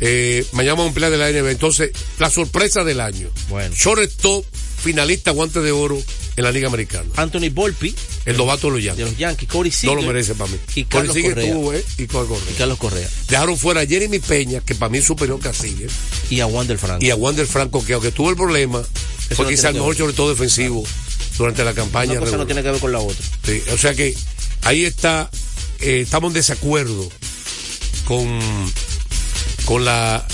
Eh, 0.04 0.46
mañana 0.54 0.74
vamos 0.74 0.86
a 0.86 0.88
emplear 0.90 1.12
de 1.12 1.18
la 1.18 1.30
NBA. 1.32 1.52
Entonces, 1.52 1.92
la 2.20 2.30
sorpresa 2.30 2.84
del 2.84 3.00
año. 3.02 3.30
Bueno. 3.50 3.74
Shortstop, 3.76 4.46
finalista 4.84 5.32
guante 5.32 5.60
de 5.62 5.72
oro 5.72 6.02
en 6.38 6.44
la 6.44 6.52
Liga 6.52 6.68
Americana. 6.68 7.10
Anthony 7.18 7.50
Volpi, 7.52 7.94
El 8.26 8.38
novato 8.38 8.68
de 8.68 8.74
los 8.74 8.80
de 8.80 8.86
Yankees. 8.86 9.06
los 9.06 9.18
Yankees, 9.18 9.50
Corey 9.50 9.72
No 9.84 9.96
lo 9.96 10.02
merece 10.04 10.34
para 10.36 10.50
mí. 10.52 10.58
y 10.76 10.86
Corey 10.86 11.08
Carlos 11.08 11.18
Correa. 11.26 11.46
estuvo, 11.46 11.74
eh, 11.74 11.86
y 11.98 12.06
Correa. 12.08 12.38
y 12.50 12.54
Carlos 12.58 12.78
Correa. 12.78 13.10
Dejaron 13.28 13.58
fuera 13.58 13.82
a 13.82 13.86
Jeremy 13.86 14.20
Peña, 14.20 14.62
que 14.62 14.76
para 14.76 14.90
mí 14.90 15.00
es 15.00 15.06
superior 15.06 15.40
que 15.40 15.50
a 15.50 15.54
Seager, 15.54 15.90
Y 16.30 16.40
a 16.40 16.46
Wander 16.48 16.78
Franco. 16.78 17.04
y 17.06 17.10
a 17.10 17.16
Wander 17.16 17.46
Franco, 17.46 17.84
que 17.86 17.94
aunque 17.94 18.12
tuvo 18.12 18.30
el 18.30 18.36
problema, 18.38 18.80
Eso 18.80 19.36
fue 19.36 19.46
no 19.46 19.50
quizá 19.52 19.62
tiene 19.64 19.78
el 19.78 19.82
mejor 19.82 19.96
sobre 19.98 20.14
todo 20.14 20.30
defensivo 20.30 20.84
durante 21.38 21.64
la 21.64 21.74
campaña. 21.74 22.12
Una 22.14 22.22
cosa 22.22 22.38
no 22.38 22.46
tiene 22.46 22.64
que 22.64 22.72
ver 22.72 22.80
con 22.80 22.92
la 22.92 23.00
otra. 23.00 23.26
Sí, 23.46 23.62
o 23.74 23.78
sea 23.78 23.94
que 23.94 24.16
ahí 24.64 24.86
está, 24.86 25.30
eh, 25.82 26.02
estamos 26.02 26.30
en 26.30 26.34
desacuerdo 26.36 27.10
con, 28.06 28.40
con 29.66 29.84
la 29.86 30.26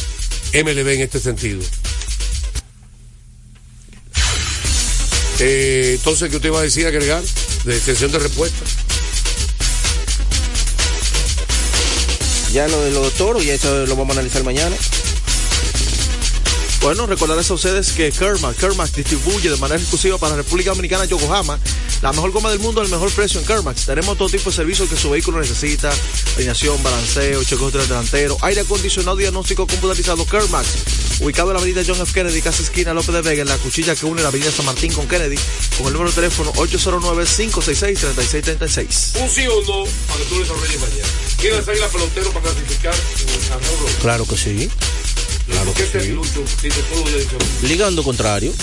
MLB 0.54 0.88
en 0.96 1.02
este 1.02 1.20
sentido. 1.20 1.62
Eh, 5.40 5.94
entonces, 5.96 6.30
¿qué 6.30 6.38
usted 6.38 6.50
iba 6.50 6.60
a 6.60 6.64
decir, 6.64 6.88
agregar? 6.88 7.24
De 7.64 7.76
extensión 7.76 8.12
de 8.12 8.20
respuesta. 8.20 8.66
Ya 12.54 12.68
lo 12.68 12.82
de 12.82 12.92
los 12.92 13.14
toros, 13.14 13.44
y 13.44 13.50
eso 13.50 13.86
lo 13.86 13.96
vamos 13.96 14.16
a 14.16 14.20
analizar 14.20 14.44
mañana. 14.44 14.76
Bueno, 16.82 17.06
recordarles 17.06 17.50
a 17.52 17.54
ustedes 17.54 17.92
que 17.92 18.12
Kermac, 18.12 18.56
Kermac 18.56 18.92
distribuye 18.94 19.50
de 19.50 19.58
manera 19.58 19.80
exclusiva 19.80 20.18
para 20.18 20.32
la 20.32 20.44
República 20.44 20.70
Dominicana 20.70 21.06
Yokohama 21.06 21.60
la 22.02 22.12
mejor 22.14 22.32
goma 22.32 22.50
del 22.52 22.60
mundo 22.60 22.82
al 22.82 22.90
mejor 22.90 23.12
precio 23.12 23.40
en 23.40 23.46
Kermax. 23.46 23.86
Tenemos 23.86 24.18
todo 24.18 24.30
tipo 24.30 24.50
de 24.50 24.56
servicios 24.56 24.90
que 24.90 24.96
su 24.96 25.10
vehículo 25.10 25.40
necesita, 25.40 25.92
alineación, 26.36 26.82
balanceo, 26.84 27.44
chequeo 27.44 27.72
delantero, 27.72 28.38
aire 28.42 28.62
acondicionado, 28.62 29.18
diagnóstico 29.18 29.66
computarizado 29.66 30.24
Kermax. 30.26 30.68
Ubicado 31.20 31.50
en 31.50 31.56
la 31.56 31.62
avenida 31.62 31.82
John 31.86 32.00
F. 32.00 32.14
Kennedy, 32.14 32.42
casa 32.42 32.62
esquina 32.62 32.94
López 32.94 33.16
de 33.16 33.22
Vega, 33.22 33.42
en 33.42 33.48
la 33.48 33.58
cuchilla 33.58 33.96
que 33.96 34.06
une 34.06 34.22
la 34.22 34.28
avenida 34.28 34.52
San 34.52 34.66
Martín 34.66 34.94
con 34.94 35.08
Kennedy, 35.08 35.38
con 35.78 35.88
el 35.88 35.94
número 35.94 36.12
de 36.12 36.16
teléfono 36.16 36.54
809-566-3636. 36.54 39.20
Un 39.20 39.30
sí 39.30 39.48
o 39.48 39.62
no 39.62 39.86
para 40.08 40.20
que 40.20 40.26
tú 40.30 40.40
desarrolles 40.40 40.80
mañana. 40.80 41.08
¿Quieres 41.40 41.66
salir 41.66 41.82
la 41.82 41.88
pelotero 41.88 42.30
para 42.32 42.46
clasificar 42.46 42.94
en 42.94 43.30
el? 43.30 43.38
Claro 44.02 44.28
que 44.28 44.38
sí. 44.38 44.70
Claro 45.48 45.74
que 45.74 45.86
sí. 45.86 46.16
Ligando 47.64 48.04
contrario. 48.04 48.54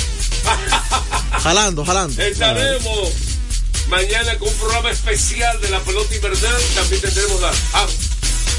jalando, 1.43 1.85
jalando. 1.85 2.23
Estaremos 2.23 3.11
mañana 3.89 4.39
con 4.39 4.49
un 4.49 4.55
programa 4.55 4.91
especial 4.91 5.61
de 5.61 5.71
la 5.71 5.81
pelota 5.81 6.15
invernal. 6.15 6.63
También 6.75 7.01
tendremos 7.01 7.41
la. 7.41 7.53
Ah, 7.73 7.87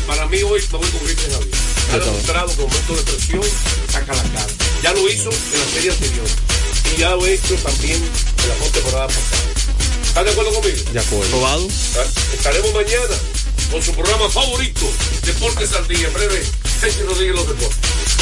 para 0.08 0.26
mí 0.28 0.42
hoy 0.44 0.62
me 0.72 0.78
voy 0.78 0.90
con 0.90 1.00
Cristian 1.02 1.32
Javier. 1.32 1.56
Ha 1.94 2.00
demostrado 2.00 2.48
que 2.48 2.62
en 2.62 2.68
momento 2.68 2.96
de 2.96 3.04
presión 3.04 3.44
saca 3.92 4.14
la 4.14 4.24
cara. 4.24 4.48
Ya 4.84 4.94
lo 4.94 5.10
hizo 5.10 5.30
en 5.30 5.60
la 5.60 5.66
serie 5.74 5.92
anterior. 5.92 6.28
Y 6.96 7.00
ya 7.00 7.10
lo 7.12 7.24
ha 7.24 7.30
hecho 7.30 7.56
también 7.56 8.02
en 8.04 8.50
la 8.50 8.56
temporada 8.72 9.08
pasada. 9.08 9.56
¿Estás 10.04 10.26
de 10.26 10.32
acuerdo 10.32 10.54
conmigo? 10.54 10.92
De 10.94 11.00
acuerdo. 11.00 11.30
Probado. 11.30 11.68
Estaremos 12.34 12.74
mañana 12.74 13.16
con 13.72 13.82
su 13.82 13.94
programa 13.94 14.30
favorito, 14.30 14.86
Deportes 15.24 15.74
al 15.74 15.88
Día. 15.88 16.08
En 16.08 16.14
breve, 16.14 16.44
Ceci 16.80 17.02
Rodríguez 17.02 17.36
los 17.36 17.48
deportes. 17.48 18.15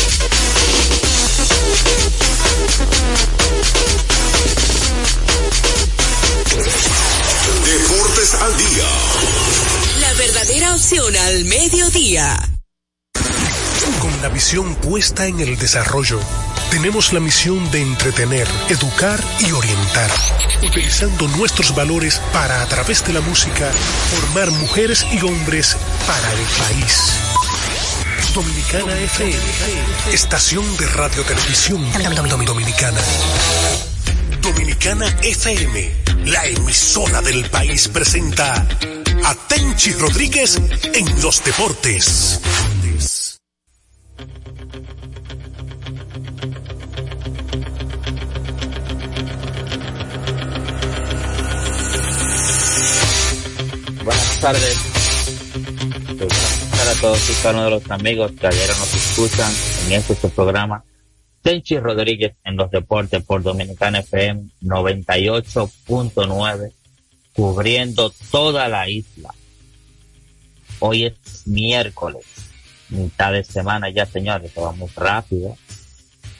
Deportes 7.66 8.34
al 8.36 8.57
día. 8.57 8.88
La 9.99 10.14
verdadera 10.14 10.74
opción 10.76 11.16
al 11.16 11.45
mediodía. 11.45 12.49
Con 13.99 14.22
la 14.22 14.30
visión 14.30 14.76
puesta 14.76 15.26
en 15.26 15.39
el 15.39 15.57
desarrollo, 15.57 16.20
tenemos 16.70 17.14
la 17.14 17.20
misión 17.20 17.70
de 17.72 17.82
entretener, 17.82 18.47
educar 18.70 19.24
y 19.39 19.51
orientar, 19.51 20.09
utilizando 20.64 21.28
nuestros 21.30 21.76
valores 21.76 22.20
para, 22.32 22.61
a 22.61 22.66
través 22.68 23.05
de 23.05 23.14
la 23.14 23.22
música, 23.22 23.72
formar 24.11 24.51
mujeres 24.51 25.05
y 25.11 25.22
hombres 25.24 25.78
para 26.07 26.32
el 26.32 26.45
país. 26.57 27.42
Dominicana 28.34 28.99
FM, 28.99 29.38
estación 30.11 30.77
de 30.77 30.88
radio 30.88 31.23
televisión 31.23 31.86
dominicana. 32.45 32.99
Dominicana 34.41 35.07
FM, 35.21 35.91
la 36.25 36.43
emisora 36.47 37.21
del 37.21 37.47
país 37.51 37.88
presenta 37.89 38.67
a 39.23 39.36
Tenchi 39.47 39.91
Rodríguez 39.93 40.59
en 40.95 41.21
los 41.21 41.43
deportes. 41.43 42.39
Buenas 54.03 54.39
tardes. 54.41 54.92
Todos 57.01 57.29
y 57.29 57.33
cada 57.41 57.55
uno 57.55 57.65
de 57.65 57.71
los 57.71 57.91
amigos 57.91 58.31
que 58.31 58.47
ayer 58.47 58.69
nos 58.69 58.93
escuchan 58.93 59.51
en 59.85 59.91
este 59.93 60.15
programa. 60.29 60.85
Tenchi 61.41 61.77
Rodríguez 61.79 62.35
en 62.45 62.55
los 62.55 62.71
deportes 62.71 63.21
por 63.23 63.43
Dominicana 63.43 63.99
FM 63.99 64.43
98.9, 64.61 66.71
cubriendo 67.33 68.13
toda 68.31 68.69
la 68.69 68.87
isla. 68.87 69.33
Hoy 70.79 71.05
es 71.05 71.45
miércoles, 71.45 72.25
mitad 72.89 73.33
de 73.33 73.43
semana 73.43 73.89
ya, 73.89 74.05
señores, 74.05 74.53
se 74.53 74.61
va 74.61 74.71
muy 74.71 74.89
rápido. 74.95 75.57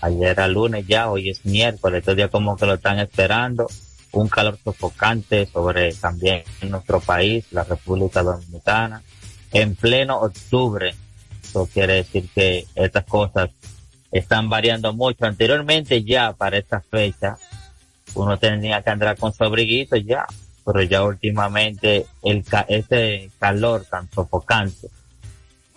Ayer 0.02 0.28
era 0.28 0.48
lunes 0.48 0.86
ya, 0.88 1.10
hoy 1.10 1.30
es 1.30 1.46
miércoles, 1.46 2.00
estos 2.00 2.16
días 2.16 2.30
como 2.30 2.56
que 2.56 2.66
lo 2.66 2.76
están 2.76 3.00
esperando. 3.00 3.68
Un 4.12 4.30
calor 4.30 4.60
sofocante 4.64 5.48
sobre 5.48 5.92
también 5.94 6.44
en 6.62 6.70
nuestro 6.70 7.00
país, 7.00 7.46
la 7.52 7.64
República 7.64 8.22
Dominicana, 8.22 9.02
en 9.54 9.76
pleno 9.76 10.20
octubre. 10.20 10.94
Eso 11.44 11.68
quiere 11.72 11.96
decir 11.96 12.28
que 12.34 12.66
estas 12.76 13.06
cosas 13.06 13.52
están 14.12 14.50
variando 14.50 14.94
mucho. 14.94 15.26
Anteriormente 15.26 16.04
ya 16.04 16.34
para 16.34 16.58
esta 16.58 16.82
fecha, 16.82 17.38
uno 18.16 18.38
tenía 18.38 18.82
que 18.82 18.90
andar 18.90 19.18
con 19.18 19.34
su 19.34 19.44
ya, 20.06 20.26
pero 20.66 20.82
ya 20.82 21.04
últimamente 21.04 22.06
el 22.24 22.44
ca 22.44 22.66
este 22.68 23.30
calor 23.40 23.86
tan 23.86 24.10
sofocante, 24.12 24.90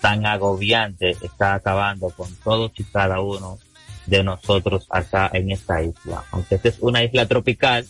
tan 0.01 0.27
agobiante, 0.27 1.17
está 1.23 1.55
acabando 1.55 2.11
con 2.11 2.35
todos 2.37 2.73
y 2.77 2.85
cada 2.85 3.21
uno 3.21 3.59
de 4.07 4.23
nosotros 4.23 4.87
acá 4.91 5.31
en 5.33 5.51
esta 5.51 5.83
isla. 5.83 6.25
Aunque 6.31 6.57
esta 6.57 6.69
es 6.69 6.79
una 6.81 7.03
isla 7.03 7.27
tropical, 7.27 7.87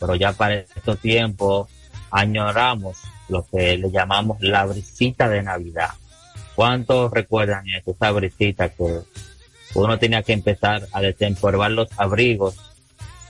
pero 0.00 0.14
ya 0.14 0.32
para 0.32 0.54
estos 0.54 0.98
tiempos 0.98 1.68
añoramos 2.12 2.98
lo 3.28 3.44
que 3.46 3.78
le 3.78 3.90
llamamos 3.90 4.36
la 4.40 4.66
brisita 4.66 5.28
de 5.28 5.42
Navidad. 5.42 5.90
¿Cuántos 6.54 7.10
recuerdan? 7.10 7.64
Esa 7.84 8.12
brisita 8.12 8.68
que 8.68 9.00
uno 9.74 9.98
tenía 9.98 10.22
que 10.22 10.34
empezar 10.34 10.86
a 10.92 11.00
desempolvar 11.00 11.70
los 11.70 11.88
abrigos 11.96 12.56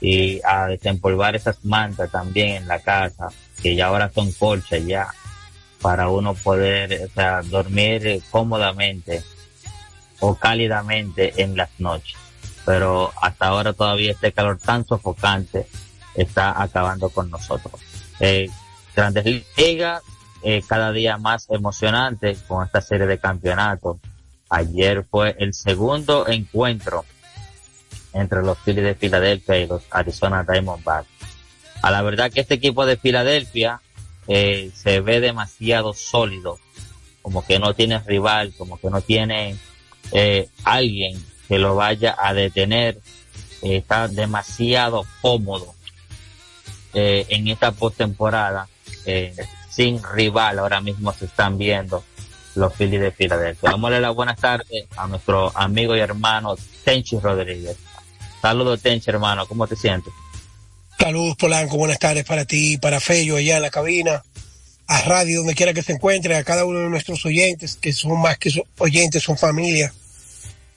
y 0.01 0.41
a 0.43 0.67
desempolvar 0.67 1.35
esas 1.35 1.63
mantas 1.63 2.11
también 2.11 2.57
en 2.57 2.67
la 2.67 2.79
casa, 2.79 3.29
que 3.61 3.75
ya 3.75 3.87
ahora 3.87 4.11
son 4.13 4.31
colchas 4.33 4.85
ya, 4.85 5.07
para 5.81 6.09
uno 6.09 6.33
poder 6.33 7.05
o 7.05 7.13
sea, 7.13 7.41
dormir 7.43 8.21
cómodamente 8.29 9.23
o 10.19 10.35
cálidamente 10.35 11.41
en 11.41 11.55
las 11.55 11.69
noches. 11.79 12.17
Pero 12.65 13.13
hasta 13.21 13.47
ahora 13.47 13.71
todavía 13.71 14.11
este 14.11 14.33
calor 14.33 14.57
tan 14.57 14.85
sofocante 14.85 15.67
está 16.15 16.61
acabando 16.61 17.09
con 17.09 17.29
nosotros. 17.29 17.81
Eh, 18.19 18.49
Grandes 18.95 19.43
Ligas, 19.57 20.03
eh, 20.43 20.61
cada 20.67 20.91
día 20.91 21.17
más 21.17 21.47
emocionante 21.49 22.35
con 22.47 22.65
esta 22.65 22.81
serie 22.81 23.07
de 23.07 23.17
campeonatos. 23.17 23.97
Ayer 24.49 25.03
fue 25.09 25.35
el 25.39 25.53
segundo 25.53 26.27
encuentro 26.27 27.05
entre 28.13 28.43
los 28.43 28.57
Phillies 28.59 28.83
de 28.83 28.95
Filadelfia 28.95 29.57
y 29.57 29.67
los 29.67 29.83
Arizona 29.89 30.43
Diamondbacks. 30.43 31.09
A 31.81 31.91
la 31.91 32.01
verdad 32.01 32.31
que 32.31 32.41
este 32.41 32.55
equipo 32.55 32.85
de 32.85 32.97
Filadelfia 32.97 33.81
eh, 34.27 34.71
se 34.75 35.01
ve 35.01 35.19
demasiado 35.19 35.93
sólido, 35.93 36.59
como 37.21 37.45
que 37.45 37.59
no 37.59 37.73
tiene 37.73 37.99
rival, 37.99 38.53
como 38.57 38.77
que 38.77 38.89
no 38.89 39.01
tiene 39.01 39.57
eh, 40.11 40.47
alguien 40.63 41.21
que 41.47 41.59
lo 41.59 41.75
vaya 41.75 42.15
a 42.17 42.33
detener, 42.33 42.99
está 43.61 44.07
demasiado 44.07 45.05
cómodo 45.21 45.73
eh, 46.93 47.25
en 47.29 47.47
esta 47.47 47.71
postemporada, 47.71 48.67
eh, 49.05 49.35
sin 49.69 50.01
rival 50.03 50.59
ahora 50.59 50.81
mismo 50.81 51.13
se 51.13 51.25
están 51.25 51.57
viendo 51.57 52.03
los 52.55 52.73
Phillies 52.73 53.01
de 53.01 53.11
Filadelfia. 53.11 53.71
Vamos 53.71 53.89
a 53.89 53.91
darle 53.91 54.07
las 54.07 54.15
buenas 54.15 54.39
tardes 54.39 54.85
a 54.95 55.07
nuestro 55.07 55.51
amigo 55.57 55.95
y 55.95 55.99
hermano 55.99 56.55
Tenchi 56.83 57.19
Rodríguez. 57.19 57.77
Saludos 58.41 58.81
Tenchi 58.81 59.09
hermano, 59.09 59.47
¿cómo 59.47 59.67
te 59.67 59.75
sientes? 59.75 60.13
Saludos 60.99 61.35
Polanco, 61.37 61.77
buenas 61.77 61.99
tardes 61.99 62.23
para 62.23 62.45
ti, 62.45 62.77
para 62.77 62.99
Fello 62.99 63.35
allá 63.35 63.57
en 63.57 63.63
la 63.63 63.71
cabina, 63.71 64.23
a 64.87 65.01
radio 65.01 65.39
donde 65.39 65.55
quiera 65.55 65.73
que 65.73 65.81
se 65.81 65.93
encuentre, 65.93 66.35
a 66.35 66.43
cada 66.43 66.65
uno 66.65 66.79
de 66.79 66.89
nuestros 66.89 67.25
oyentes, 67.25 67.75
que 67.75 67.91
son 67.91 68.21
más 68.21 68.37
que 68.37 68.51
oyentes, 68.77 69.23
son 69.23 69.37
familia, 69.37 69.93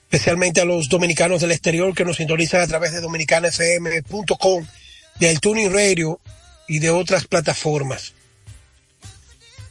especialmente 0.02 0.60
a 0.60 0.64
los 0.64 0.88
dominicanos 0.88 1.42
del 1.42 1.52
exterior 1.52 1.94
que 1.94 2.04
nos 2.04 2.16
sintonizan 2.16 2.62
a 2.62 2.66
través 2.66 2.92
de 2.92 3.00
dominicanafm.com, 3.00 4.66
del 5.20 5.40
Tuning 5.40 5.72
Radio 5.72 6.18
y 6.66 6.78
de 6.78 6.90
otras 6.90 7.26
plataformas. 7.26 8.15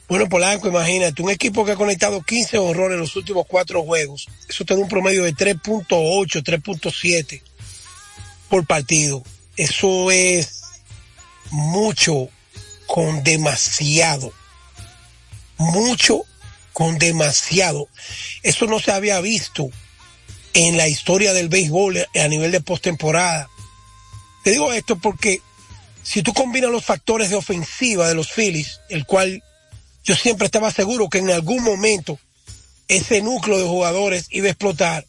Bueno, 0.08 0.28
Polanco, 0.28 0.68
imagínate, 0.68 1.20
un 1.20 1.30
equipo 1.30 1.64
que 1.64 1.72
ha 1.72 1.76
conectado 1.76 2.22
15 2.22 2.58
horrores 2.58 2.94
en 2.94 3.00
los 3.00 3.16
últimos 3.16 3.44
cuatro 3.46 3.82
juegos. 3.82 4.28
Eso 4.48 4.64
da 4.64 4.76
un 4.76 4.88
promedio 4.88 5.24
de 5.24 5.34
3.8, 5.34 6.42
3.7 6.42 7.42
por 8.48 8.64
partido. 8.66 9.24
Eso 9.56 10.10
es 10.12 10.62
mucho 11.50 12.28
con 12.86 13.24
demasiado. 13.24 14.32
Mucho 15.58 16.22
con 16.72 16.98
demasiado. 16.98 17.88
Eso 18.44 18.66
no 18.66 18.78
se 18.78 18.92
había 18.92 19.20
visto 19.20 19.70
en 20.52 20.76
la 20.76 20.88
historia 20.88 21.32
del 21.32 21.48
béisbol 21.48 22.06
a 22.14 22.28
nivel 22.28 22.52
de 22.52 22.60
postemporada. 22.60 23.48
Te 24.44 24.52
digo 24.52 24.72
esto 24.72 24.96
porque 24.96 25.40
si 26.04 26.22
tú 26.22 26.32
combinas 26.32 26.70
los 26.70 26.84
factores 26.84 27.30
de 27.30 27.36
ofensiva 27.36 28.08
de 28.08 28.14
los 28.14 28.30
Phillies, 28.30 28.80
el 28.88 29.04
cual 29.04 29.42
yo 30.06 30.14
siempre 30.14 30.46
estaba 30.46 30.70
seguro 30.72 31.08
que 31.10 31.18
en 31.18 31.30
algún 31.30 31.62
momento 31.62 32.18
ese 32.88 33.20
núcleo 33.20 33.58
de 33.58 33.64
jugadores 33.66 34.26
iba 34.30 34.46
a 34.46 34.50
explotar, 34.50 35.04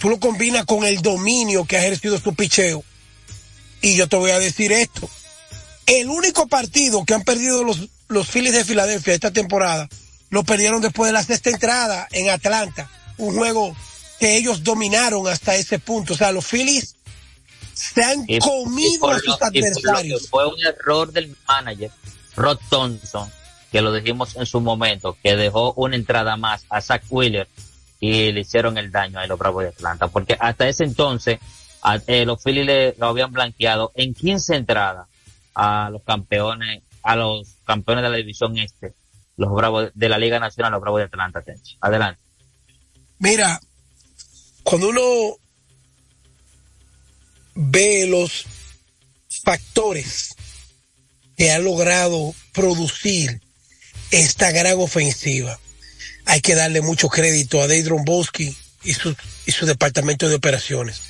tú 0.00 0.08
lo 0.08 0.18
combinas 0.18 0.64
con 0.64 0.84
el 0.84 1.02
dominio 1.02 1.64
que 1.66 1.76
ha 1.76 1.80
ejercido 1.84 2.18
su 2.18 2.34
picheo. 2.34 2.82
Y 3.82 3.96
yo 3.96 4.08
te 4.08 4.16
voy 4.16 4.30
a 4.30 4.38
decir 4.38 4.72
esto. 4.72 5.08
El 5.86 6.08
único 6.08 6.46
partido 6.48 7.04
que 7.04 7.12
han 7.12 7.22
perdido 7.22 7.62
los, 7.62 7.88
los 8.08 8.26
Phillies 8.28 8.54
de 8.54 8.64
Filadelfia 8.64 9.12
esta 9.12 9.30
temporada, 9.30 9.88
lo 10.30 10.42
perdieron 10.42 10.80
después 10.80 11.10
de 11.10 11.12
la 11.12 11.22
sexta 11.22 11.50
entrada 11.50 12.08
en 12.10 12.30
Atlanta. 12.30 12.90
Un 13.18 13.36
juego 13.36 13.76
que 14.18 14.36
ellos 14.38 14.64
dominaron 14.64 15.28
hasta 15.28 15.54
ese 15.54 15.78
punto. 15.78 16.14
O 16.14 16.16
sea, 16.16 16.32
los 16.32 16.46
Phillies 16.46 16.96
se 17.74 18.02
han 18.02 18.24
Y- 18.26 18.38
comido 18.38 19.10
a 19.10 19.18
sus 19.18 19.26
lo- 19.38 19.44
adversarios. 19.44 20.28
Fue 20.30 20.46
un 20.46 20.56
error 20.64 21.12
del 21.12 21.36
manager, 21.46 21.90
Rod 22.36 22.58
Thompson, 22.70 23.30
que 23.74 23.82
lo 23.82 23.92
dijimos 23.92 24.36
en 24.36 24.46
su 24.46 24.60
momento, 24.60 25.16
que 25.20 25.34
dejó 25.34 25.72
una 25.72 25.96
entrada 25.96 26.36
más 26.36 26.64
a 26.70 26.80
Zach 26.80 27.02
Wheeler 27.10 27.48
y 27.98 28.30
le 28.30 28.42
hicieron 28.42 28.78
el 28.78 28.92
daño 28.92 29.18
a 29.18 29.26
los 29.26 29.36
Bravos 29.36 29.64
de 29.64 29.70
Atlanta, 29.70 30.06
porque 30.06 30.36
hasta 30.38 30.68
ese 30.68 30.84
entonces 30.84 31.40
eh, 32.06 32.24
los 32.24 32.40
Phillies 32.40 32.66
le- 32.66 32.94
lo 32.98 33.08
habían 33.08 33.32
blanqueado 33.32 33.90
en 33.96 34.14
15 34.14 34.54
entradas 34.54 35.08
a 35.56 35.88
los 35.90 36.04
campeones, 36.04 36.84
a 37.02 37.16
los 37.16 37.48
campeones 37.64 38.04
de 38.04 38.10
la 38.10 38.16
división 38.16 38.56
este, 38.58 38.94
los 39.36 39.50
Bravos 39.52 39.90
de 39.92 40.08
la 40.08 40.18
Liga 40.18 40.38
Nacional, 40.38 40.70
los 40.70 40.80
Bravos 40.80 41.00
de 41.00 41.06
Atlanta. 41.06 41.42
Tenchi. 41.42 41.76
Adelante. 41.80 42.20
Mira, 43.18 43.58
cuando 44.62 44.88
uno 44.90 45.02
ve 47.56 48.06
los 48.08 48.44
factores 49.42 50.36
que 51.36 51.50
ha 51.50 51.58
logrado 51.58 52.32
producir 52.52 53.40
esta 54.20 54.52
gran 54.52 54.78
ofensiva, 54.78 55.58
hay 56.24 56.40
que 56.40 56.54
darle 56.54 56.80
mucho 56.80 57.08
crédito 57.08 57.60
a 57.60 57.66
Dave 57.66 57.88
Bosky 58.04 58.56
y 58.84 58.94
su, 58.94 59.16
y 59.46 59.52
su 59.52 59.66
departamento 59.66 60.28
de 60.28 60.36
operaciones. 60.36 61.00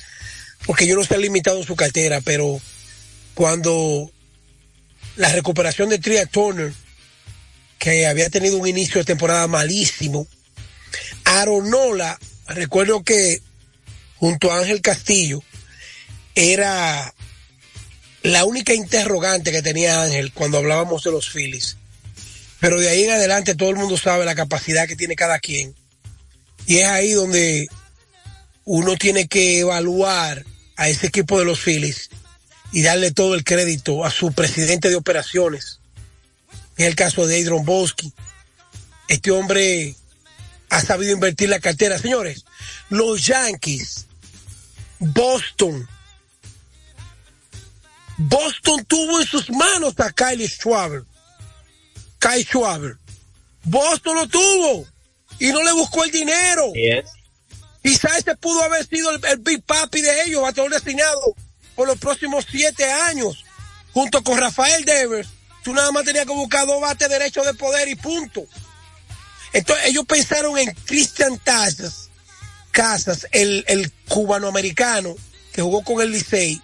Porque 0.65 0.87
yo 0.87 0.95
no 0.95 1.03
ha 1.07 1.17
limitado 1.17 1.59
en 1.59 1.67
su 1.67 1.75
cartera, 1.75 2.21
pero 2.21 2.59
cuando 3.35 4.11
la 5.17 5.31
recuperación 5.31 5.89
de 5.89 5.99
Tria 5.99 6.25
Turner, 6.25 6.73
que 7.77 8.07
había 8.07 8.29
tenido 8.29 8.57
un 8.57 8.67
inicio 8.67 8.99
de 8.99 9.05
temporada 9.05 9.47
malísimo, 9.47 10.27
Aronola, 11.25 12.17
recuerdo 12.47 13.03
que 13.03 13.41
junto 14.15 14.51
a 14.51 14.59
Ángel 14.59 14.81
Castillo 14.81 15.43
era 16.33 17.13
la 18.23 18.45
única 18.45 18.73
interrogante 18.73 19.51
que 19.51 19.61
tenía 19.61 20.01
Ángel 20.01 20.31
cuando 20.33 20.57
hablábamos 20.57 21.03
de 21.03 21.11
los 21.11 21.29
Phillies. 21.29 21.77
Pero 22.65 22.79
de 22.79 22.89
ahí 22.89 23.03
en 23.03 23.11
adelante 23.11 23.53
todo 23.53 23.69
el 23.69 23.75
mundo 23.75 23.95
sabe 23.95 24.25
la 24.25 24.33
capacidad 24.33 24.87
que 24.87 24.95
tiene 24.95 25.15
cada 25.15 25.37
quien. 25.37 25.75
Y 26.65 26.77
es 26.77 26.87
ahí 26.87 27.11
donde 27.11 27.67
uno 28.63 28.95
tiene 28.95 29.27
que 29.27 29.59
evaluar 29.59 30.43
a 30.75 30.89
ese 30.89 31.05
equipo 31.05 31.37
de 31.37 31.45
los 31.45 31.59
Phillies 31.59 32.09
y 32.71 32.81
darle 32.81 33.11
todo 33.11 33.35
el 33.35 33.43
crédito 33.43 34.03
a 34.03 34.09
su 34.09 34.31
presidente 34.31 34.89
de 34.89 34.95
operaciones. 34.95 35.79
En 36.77 36.87
el 36.87 36.95
caso 36.95 37.27
de 37.27 37.39
Adrian 37.39 37.63
Bosky. 37.65 38.11
Este 39.09 39.29
hombre 39.29 39.95
ha 40.71 40.81
sabido 40.81 41.13
invertir 41.13 41.49
la 41.49 41.59
cartera. 41.59 41.99
Señores, 41.99 42.45
los 42.89 43.23
Yankees, 43.27 44.07
Boston, 44.97 45.87
Boston 48.17 48.83
tuvo 48.85 49.21
en 49.21 49.27
sus 49.27 49.51
manos 49.51 49.93
a 49.99 50.11
Kyle 50.11 50.49
Schwaber. 50.49 51.03
Kyle 52.25 52.43
Schwaber. 52.43 52.97
Boston 53.63 54.15
lo 54.15 54.27
tuvo 54.27 54.87
y 55.39 55.51
no 55.51 55.61
le 55.63 55.73
buscó 55.73 56.03
el 56.03 56.11
dinero. 56.11 56.71
Quizá 57.83 58.17
ese 58.17 58.35
pudo 58.35 58.63
haber 58.63 58.85
sido 58.87 59.11
el, 59.11 59.23
el 59.25 59.37
Big 59.39 59.63
Papi 59.63 60.01
de 60.01 60.23
ellos, 60.23 60.41
bateador 60.41 60.73
designado 60.73 61.35
por 61.75 61.87
los 61.87 61.99
próximos 61.99 62.45
siete 62.49 62.91
años, 62.91 63.43
junto 63.93 64.23
con 64.23 64.39
Rafael 64.39 64.83
Devers. 64.85 65.29
Tú 65.63 65.73
nada 65.73 65.91
más 65.91 66.03
tenías 66.03 66.25
que 66.25 66.33
buscar 66.33 66.65
dos 66.65 66.81
bates 66.81 67.09
derechos 67.09 67.45
de 67.45 67.53
poder 67.53 67.87
y 67.89 67.95
punto. 67.95 68.45
Entonces 69.53 69.85
ellos 69.85 70.05
pensaron 70.05 70.57
en 70.57 70.73
Christian 70.85 71.37
Casas, 71.37 72.09
Casas, 72.71 73.27
el, 73.31 73.63
el 73.67 73.91
cubanoamericano 74.09 75.15
que 75.53 75.61
jugó 75.61 75.83
con 75.83 76.01
el 76.01 76.11
Licey. 76.11 76.61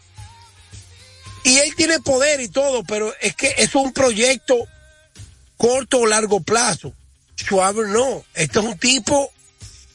Y 1.44 1.58
él 1.58 1.76
tiene 1.76 2.00
poder 2.00 2.42
y 2.42 2.50
todo, 2.50 2.84
pero 2.84 3.14
es 3.22 3.36
que 3.36 3.50
eso 3.58 3.80
es 3.80 3.86
un 3.86 3.94
proyecto 3.94 4.68
corto 5.62 6.00
o 6.00 6.08
largo 6.08 6.40
plazo. 6.40 6.92
Schwaber 7.38 7.88
no. 7.88 8.26
Este 8.34 8.58
es 8.58 8.66
un 8.66 8.80
tipo 8.80 9.32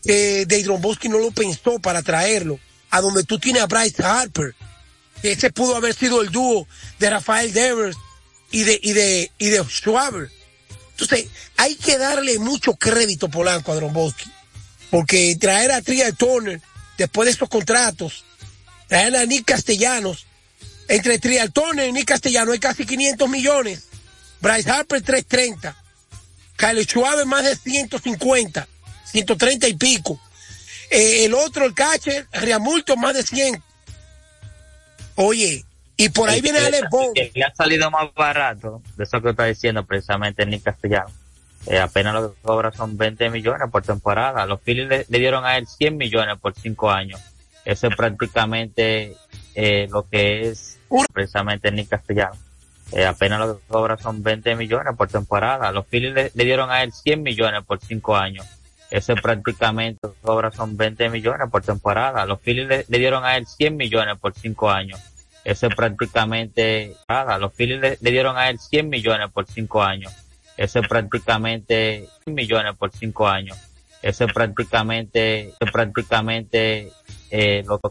que 0.05 0.47
Deidron 0.47 0.81
Bosky 0.81 1.09
no 1.09 1.19
lo 1.19 1.33
pensó 1.33 1.81
para 1.81 2.03
traerlo. 2.03 2.61
A 2.91 3.01
donde 3.01 3.25
tú 3.25 3.41
tienes 3.41 3.63
a 3.63 3.67
Bryce 3.67 4.01
Harper. 4.01 4.55
Ese 5.25 5.51
pudo 5.51 5.75
haber 5.75 5.93
sido 5.93 6.23
el 6.23 6.31
dúo 6.31 6.69
de 7.01 7.11
Rafael 7.11 7.53
Devers 7.53 7.97
y 8.53 8.63
de, 8.63 8.79
y 8.81 8.93
de, 8.93 9.33
y 9.39 9.49
de 9.49 9.65
Schwaber. 9.65 10.31
Entonces, 10.93 11.27
hay 11.57 11.75
que 11.75 11.99
darle 11.99 12.39
mucho 12.39 12.75
crédito 12.75 13.29
Polanco 13.29 13.73
a 13.73 13.75
Dromboski. 13.75 14.31
Porque 14.89 15.37
traer 15.41 15.73
a 15.73 15.83
Tria 15.83 16.13
Turner 16.13 16.63
después 16.97 17.27
de 17.27 17.33
esos 17.33 17.49
contratos, 17.49 18.25
traer 18.87 19.17
a 19.17 19.27
Nick 19.27 19.47
Castellanos, 19.47 20.27
Entre 20.87 21.19
Trialtones 21.19 21.89
y 21.89 21.93
Nick 21.93 22.07
Castellano 22.07 22.53
hay 22.53 22.61
casi 22.61 22.87
500 22.87 23.29
millones. 23.29 23.83
Bryce 24.41 24.71
Harper 24.71 25.03
330. 25.03 25.77
Kyle 26.57 26.85
Schwab 26.85 27.27
más 27.27 27.45
de 27.45 27.57
150. 27.57 28.67
130 29.05 29.69
y 29.69 29.75
pico. 29.75 30.21
Eh, 30.91 31.25
el 31.25 31.35
otro, 31.35 31.65
el 31.65 31.75
catcher, 31.75 32.27
Riamulto 32.33 32.97
más 32.97 33.15
de 33.15 33.23
100. 33.23 33.63
Oye, 35.17 35.65
y 35.97 36.09
por 36.11 36.29
ahí 36.29 36.37
El 36.37 36.43
viene 36.43 36.59
Alex 36.59 36.89
que 37.15 37.33
le 37.35 37.45
ha 37.45 37.55
salido 37.55 37.91
más 37.91 38.13
barato, 38.15 38.83
de 38.97 39.05
eso 39.05 39.21
que 39.23 39.31
está 39.31 39.45
diciendo 39.47 39.85
precisamente 39.85 40.45
Nick 40.45 40.63
Castellano. 40.63 41.11
Eh, 41.67 41.79
apenas 41.79 42.15
lo 42.15 42.35
que 42.35 42.41
cobra 42.43 42.71
son 42.71 42.97
20 42.97 43.31
millones 43.31 43.69
por 43.71 43.83
temporada. 43.83 44.47
Los 44.47 44.61
Phillies 44.61 44.89
le, 44.89 45.07
le 45.09 45.19
dieron 45.19 45.45
a 45.45 45.57
él 45.57 45.67
100 45.67 45.97
millones 45.97 46.39
por 46.39 46.55
5 46.55 46.91
años. 46.91 47.21
Eso 47.65 47.89
es 47.89 47.97
prácticamente 47.97 49.17
eh, 49.55 49.89
lo 49.91 50.09
que 50.09 50.49
es 50.49 50.79
precisamente 51.13 51.73
Nick 51.73 51.89
Castellano. 51.89 52.37
Eh, 52.93 53.05
apenas 53.05 53.41
lo 53.41 53.59
que 53.59 53.67
cobra 53.67 53.97
son 53.97 54.23
20 54.23 54.55
millones 54.55 54.95
por 54.97 55.09
temporada. 55.09 55.73
Los 55.73 55.87
Phillies 55.87 56.15
le, 56.15 56.31
le 56.35 56.45
dieron 56.45 56.71
a 56.71 56.83
él 56.83 56.93
100 56.93 57.23
millones 57.23 57.65
por 57.65 57.81
5 57.81 58.17
años. 58.17 58.47
Eso 58.91 59.13
es 59.13 59.21
prácticamente 59.23 60.09
cobra 60.23 60.51
son 60.53 60.77
20 60.77 61.09
millones 61.11 61.49
por 61.51 61.63
temporada. 61.63 62.25
Los 62.27 62.41
Phillies 62.41 62.69
le, 62.69 62.85
le 62.89 62.99
dieron 62.99 63.25
a 63.25 63.37
él 63.37 63.47
100 63.47 63.77
millones 63.77 64.19
por 64.19 64.35
5 64.35 64.71
años. 64.71 65.01
Eso 65.45 65.67
es 65.67 65.75
prácticamente 65.75 66.97
nada. 67.09 67.39
Los 67.39 67.53
Phillies 67.55 67.81
le, 67.81 67.99
le 68.01 68.11
dieron 68.11 68.37
a 68.37 68.51
él 68.51 68.59
100 68.59 68.89
millones 68.89 69.31
por 69.33 69.47
5 69.47 69.83
años. 69.83 70.13
Eso 70.57 70.81
es 70.81 70.89
prácticamente 70.89 72.09
100 72.25 72.35
millones 72.35 72.77
por 72.77 72.93
5 72.93 73.29
años. 73.29 73.59
Eso 74.03 74.25
es 74.25 74.33
prácticamente, 74.33 75.49
eso 75.49 75.57
es 75.61 75.73
prácticamente 75.73 76.93
eh, 77.31 77.65
lo 77.67 77.81
que 77.81 77.91